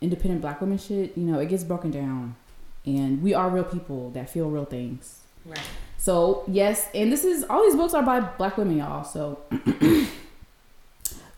independent 0.00 0.40
Black 0.40 0.60
women 0.60 0.78
shit, 0.78 1.16
you 1.16 1.24
know, 1.24 1.38
it 1.38 1.48
gets 1.48 1.64
broken 1.64 1.90
down, 1.90 2.36
and 2.84 3.22
we 3.22 3.34
are 3.34 3.48
real 3.48 3.64
people 3.64 4.10
that 4.10 4.30
feel 4.30 4.50
real 4.50 4.64
things. 4.64 5.20
Right. 5.44 5.60
So 5.98 6.44
yes, 6.46 6.88
and 6.94 7.10
this 7.12 7.24
is 7.24 7.44
all 7.48 7.62
these 7.62 7.76
books 7.76 7.94
are 7.94 8.02
by 8.02 8.20
black 8.20 8.56
women, 8.56 8.78
y'all. 8.78 9.04
So 9.04 9.40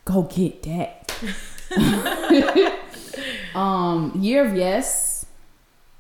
go 0.05 0.23
get 0.23 0.63
that. 0.65 1.13
um, 3.55 4.13
Year 4.19 4.45
of 4.45 4.57
Yes 4.57 5.27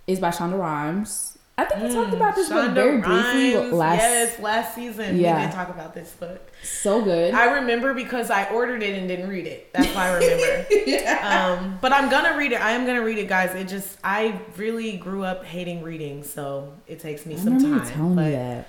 is 0.06 0.18
by 0.18 0.30
Shonda 0.30 0.58
Rhimes. 0.58 1.37
I 1.58 1.64
think 1.64 1.82
we 1.82 1.92
talked 1.92 2.14
about 2.14 2.36
this 2.36 2.48
book 2.48 2.70
Mm, 2.70 2.70
Shonda 2.70 2.74
very 2.74 2.98
briefly 3.00 3.54
Rhimes, 3.56 3.72
last. 3.72 3.98
Yes, 4.00 4.38
last 4.38 4.74
season 4.76 5.16
Yeah. 5.18 5.36
we 5.40 5.46
did 5.46 5.52
talk 5.52 5.68
about 5.70 5.92
this 5.92 6.12
book. 6.12 6.40
So 6.62 7.02
good. 7.02 7.34
I 7.34 7.54
remember 7.56 7.94
because 7.94 8.30
I 8.30 8.44
ordered 8.50 8.82
it 8.82 8.96
and 8.96 9.08
didn't 9.08 9.28
read 9.28 9.46
it. 9.46 9.72
That's 9.72 9.92
why 9.94 10.08
I 10.08 10.14
remember. 10.18 11.16
um, 11.62 11.78
but 11.80 11.92
I'm 11.92 12.08
gonna 12.08 12.36
read 12.38 12.52
it. 12.52 12.60
I 12.64 12.70
am 12.72 12.86
gonna 12.86 13.02
read 13.02 13.18
it, 13.18 13.26
guys. 13.28 13.54
It 13.56 13.66
just 13.68 13.98
I 14.04 14.40
really 14.56 14.96
grew 14.96 15.24
up 15.24 15.44
hating 15.44 15.82
reading, 15.82 16.22
so 16.22 16.72
it 16.86 17.00
takes 17.00 17.26
me 17.26 17.34
I 17.34 17.38
some 17.38 17.58
time. 17.60 17.86
telling 17.90 18.14
but 18.14 18.24
me 18.26 18.30
that. 18.32 18.68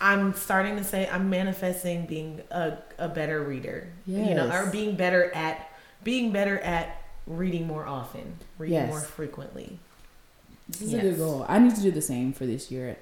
I'm 0.00 0.34
starting 0.34 0.76
to 0.76 0.84
say 0.84 1.08
I'm 1.10 1.28
manifesting 1.30 2.06
being 2.06 2.42
a, 2.50 2.78
a 2.98 3.08
better 3.08 3.42
reader. 3.42 3.88
Yes. 4.06 4.28
You 4.28 4.34
know, 4.36 4.50
or 4.50 4.66
being 4.70 4.94
better 4.96 5.34
at 5.34 5.68
being 6.04 6.30
better 6.30 6.58
at 6.60 7.00
reading 7.26 7.66
more 7.66 7.86
often, 7.86 8.36
reading 8.58 8.74
Yes. 8.74 8.88
more 8.90 9.00
frequently. 9.00 9.78
This 10.78 10.88
is 10.88 10.94
a 10.94 11.00
good 11.00 11.18
goal. 11.18 11.46
I 11.48 11.58
need 11.58 11.74
to 11.74 11.80
do 11.80 11.90
the 11.90 12.02
same 12.02 12.32
for 12.32 12.46
this 12.46 12.70
year, 12.70 12.96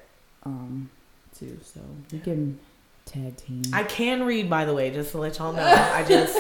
um, 0.44 0.90
too. 1.38 1.58
So 1.64 1.80
we 2.12 2.18
can 2.20 2.58
tag 3.04 3.36
team. 3.36 3.62
I 3.72 3.84
can 3.84 4.24
read, 4.24 4.48
by 4.48 4.64
the 4.64 4.74
way, 4.74 4.90
just 4.90 5.12
to 5.12 5.18
let 5.18 5.38
y'all 5.38 5.52
know. 5.52 5.64
I 5.64 6.04
just 6.08 6.38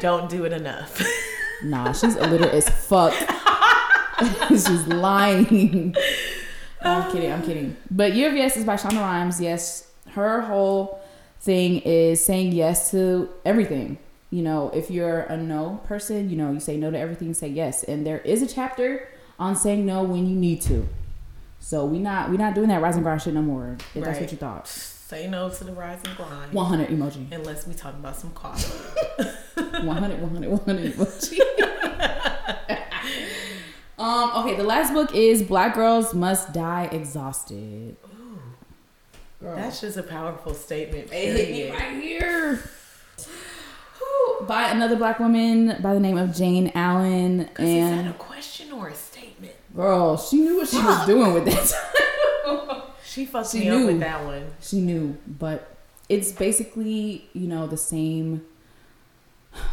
don't 0.00 0.28
do 0.28 0.44
it 0.44 0.52
enough. 0.52 1.02
Nah, 1.62 1.90
she's 1.92 2.16
illiterate 2.16 2.52
as 2.52 2.68
fuck. 2.68 3.14
she's 4.50 4.86
lying. 4.88 5.94
No, 6.84 6.90
I'm 6.90 7.10
kidding. 7.10 7.32
I'm 7.32 7.42
kidding. 7.42 7.76
But 7.90 8.14
Year 8.14 8.28
of 8.28 8.36
Yes 8.36 8.58
is 8.58 8.64
by 8.66 8.76
Shonda 8.76 9.00
Rhimes. 9.00 9.40
Yes, 9.40 9.90
her 10.10 10.42
whole 10.42 11.00
thing 11.40 11.78
is 11.80 12.22
saying 12.22 12.52
yes 12.52 12.90
to 12.90 13.30
everything. 13.46 13.96
You 14.30 14.42
know, 14.42 14.70
if 14.74 14.90
you're 14.90 15.20
a 15.20 15.36
no 15.38 15.80
person, 15.84 16.28
you 16.28 16.36
know, 16.36 16.52
you 16.52 16.60
say 16.60 16.76
no 16.76 16.90
to 16.90 16.98
everything, 16.98 17.32
say 17.32 17.48
yes. 17.48 17.84
And 17.84 18.06
there 18.06 18.18
is 18.18 18.42
a 18.42 18.46
chapter 18.46 19.08
on 19.38 19.56
saying 19.56 19.84
no 19.84 20.02
when 20.02 20.26
you 20.26 20.36
need 20.36 20.62
to. 20.62 20.88
So 21.60 21.84
we 21.84 21.98
not 21.98 22.30
we 22.30 22.36
not 22.36 22.54
doing 22.54 22.68
that 22.68 22.80
rising 22.80 23.02
ground 23.02 23.22
shit 23.22 23.34
no 23.34 23.42
more. 23.42 23.76
If 23.94 24.04
that's 24.04 24.20
what 24.20 24.30
you 24.30 24.38
thought. 24.38 24.68
Say 24.68 25.28
no 25.28 25.48
to 25.48 25.64
the 25.64 25.72
rising 25.72 26.12
grind. 26.16 26.52
100 26.52 26.88
emoji. 26.88 27.32
Unless 27.32 27.66
we 27.66 27.74
talk 27.74 27.94
about 27.94 28.16
some 28.16 28.30
coffee. 28.32 29.22
100, 29.56 30.20
100, 30.20 30.50
100 30.50 30.94
emoji. 30.94 31.38
um, 33.98 34.30
okay, 34.44 34.56
the 34.56 34.64
last 34.64 34.92
book 34.92 35.14
is 35.14 35.42
Black 35.42 35.74
Girls 35.74 36.12
Must 36.12 36.52
Die 36.52 36.84
Exhausted. 36.90 37.96
Girl. 39.40 39.54
That's 39.54 39.80
just 39.80 39.96
a 39.96 40.02
powerful 40.02 40.54
statement. 40.54 41.12
it 41.12 41.36
hit 41.36 41.50
me 41.50 41.70
right 41.70 42.02
here. 42.02 42.60
By 44.42 44.70
another 44.70 44.96
black 44.96 45.18
woman 45.18 45.76
by 45.80 45.94
the 45.94 46.00
name 46.00 46.18
of 46.18 46.34
Jayne 46.34 46.70
Allen. 46.74 47.40
Is 47.40 47.46
that 47.56 47.64
And 47.64 48.08
a 48.08 48.12
question 48.12 48.72
or 48.72 48.88
a 48.88 48.94
statement? 48.94 49.54
girl, 49.74 50.16
she 50.16 50.36
knew 50.40 50.56
what 50.58 50.68
she 50.68 50.76
was 50.78 51.06
doing 51.06 51.32
with 51.34 51.44
that. 51.46 52.82
She 53.04 53.24
fucked 53.24 53.50
She 53.52 53.60
me 53.60 53.70
up 53.70 53.78
knew. 53.78 53.86
with 53.86 54.00
that 54.00 54.24
one. 54.26 54.44
she 54.60 54.80
knew, 54.80 55.16
but 55.26 55.74
it's 56.08 56.32
basically 56.32 57.28
you 57.32 57.46
know 57.48 57.66
the 57.66 57.76
same. 57.78 58.42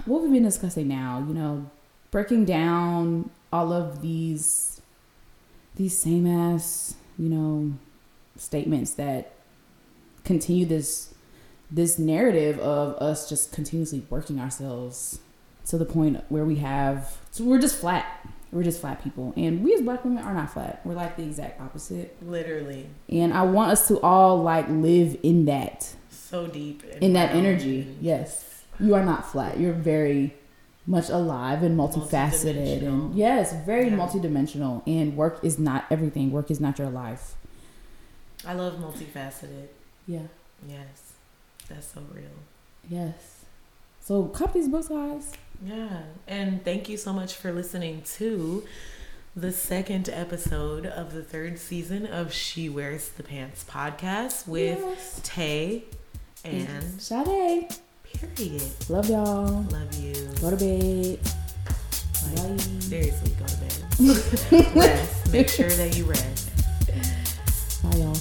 What 0.05 0.21
we've 0.21 0.31
been 0.31 0.43
discussing 0.43 0.87
now, 0.87 1.23
you 1.27 1.33
know, 1.33 1.69
breaking 2.09 2.45
down 2.45 3.29
all 3.51 3.73
of 3.73 4.01
these 4.01 4.81
these 5.75 5.97
same 5.97 6.25
ass 6.25 6.95
you 7.19 7.27
know 7.27 7.73
statements 8.37 8.93
that 8.93 9.33
continue 10.23 10.65
this 10.65 11.12
this 11.73 11.97
narrative 11.97 12.59
of 12.59 12.95
us 13.01 13.27
just 13.27 13.51
continuously 13.51 14.05
working 14.09 14.39
ourselves 14.39 15.19
to 15.65 15.77
the 15.77 15.85
point 15.85 16.23
where 16.29 16.45
we 16.45 16.57
have 16.57 17.17
so 17.31 17.43
we're 17.43 17.59
just 17.59 17.77
flat. 17.79 18.05
We're 18.51 18.61
just 18.63 18.79
flat 18.81 19.03
people. 19.03 19.33
And 19.35 19.63
we 19.63 19.73
as 19.73 19.81
black 19.81 20.03
women 20.05 20.23
are 20.23 20.33
not 20.35 20.53
flat. 20.53 20.81
We're 20.85 20.93
like 20.93 21.17
the 21.17 21.23
exact 21.23 21.59
opposite. 21.59 22.15
Literally. 22.21 22.87
and 23.09 23.33
i 23.33 23.41
want 23.41 23.71
us 23.71 23.87
to 23.87 23.99
all 24.01 24.43
like 24.43 24.69
live 24.69 25.17
in 25.23 25.45
that. 25.45 25.95
So 26.11 26.45
deep. 26.47 26.83
in 27.01 27.13
that 27.13 27.31
energy. 27.31 27.95
yes. 27.99 28.63
You 28.79 28.93
are 28.95 29.03
not 29.05 29.31
flat. 29.31 29.59
You're 29.59 29.73
very 29.73 30.35
much 30.85 31.09
alive 31.09 31.63
and 31.63 31.77
multifaceted. 31.79 32.83
And 32.83 33.15
yes 33.15 33.53
very 33.65 33.85
Yeah. 33.89 33.97
multidimensional. 33.97 34.83
And 34.85 35.15
work 35.17 35.39
is 35.43 35.57
not 35.57 35.85
everything. 35.89 36.31
Work 36.31 36.51
is 36.51 36.59
not 36.59 36.77
your 36.77 36.89
life. 36.89 37.35
I 38.45 38.53
love 38.53 38.73
multifaceted. 38.75 39.69
yeah. 40.05 40.27
Yes. 40.67 41.12
That's 41.69 41.87
so 41.93 42.01
real. 42.13 42.29
yes 42.89 43.45
so 44.01 44.25
cop 44.25 44.53
these 44.53 44.67
books 44.67 44.87
guys 44.89 45.31
Yeah. 45.65 46.01
And 46.27 46.63
thank 46.65 46.89
you 46.89 46.97
so 46.97 47.13
much 47.13 47.33
for 47.35 47.51
listening 47.53 48.01
to 48.17 48.65
the 49.35 49.51
second 49.51 50.09
episode 50.09 50.85
of 50.85 51.13
the 51.13 51.23
third 51.23 51.57
season 51.57 52.05
of 52.05 52.33
She 52.33 52.67
Wears 52.69 53.09
the 53.09 53.23
Pants 53.23 53.63
podcast 53.67 54.47
with 54.47 54.79
yes. 54.79 55.21
Tay 55.23 55.85
and 56.43 57.01
Sade. 57.01 57.69
period. 58.03 58.61
love 58.89 59.09
y'all 59.09 59.63
Love 59.71 59.93
you. 59.95 60.13
go 60.41 60.49
to 60.51 60.57
bed 60.57 61.19
Like, 62.27 62.57
Bye. 62.57 62.57
seriously, 62.79 63.31
go 63.39 63.45
to 63.45 63.57
bed. 63.57 64.75
rest. 64.75 65.31
Make 65.31 65.47
sure 65.49 65.69
that 65.69 65.95
you 65.97 66.03
rest. 66.05 66.49
bye 67.83 67.97
y'all 67.97 68.15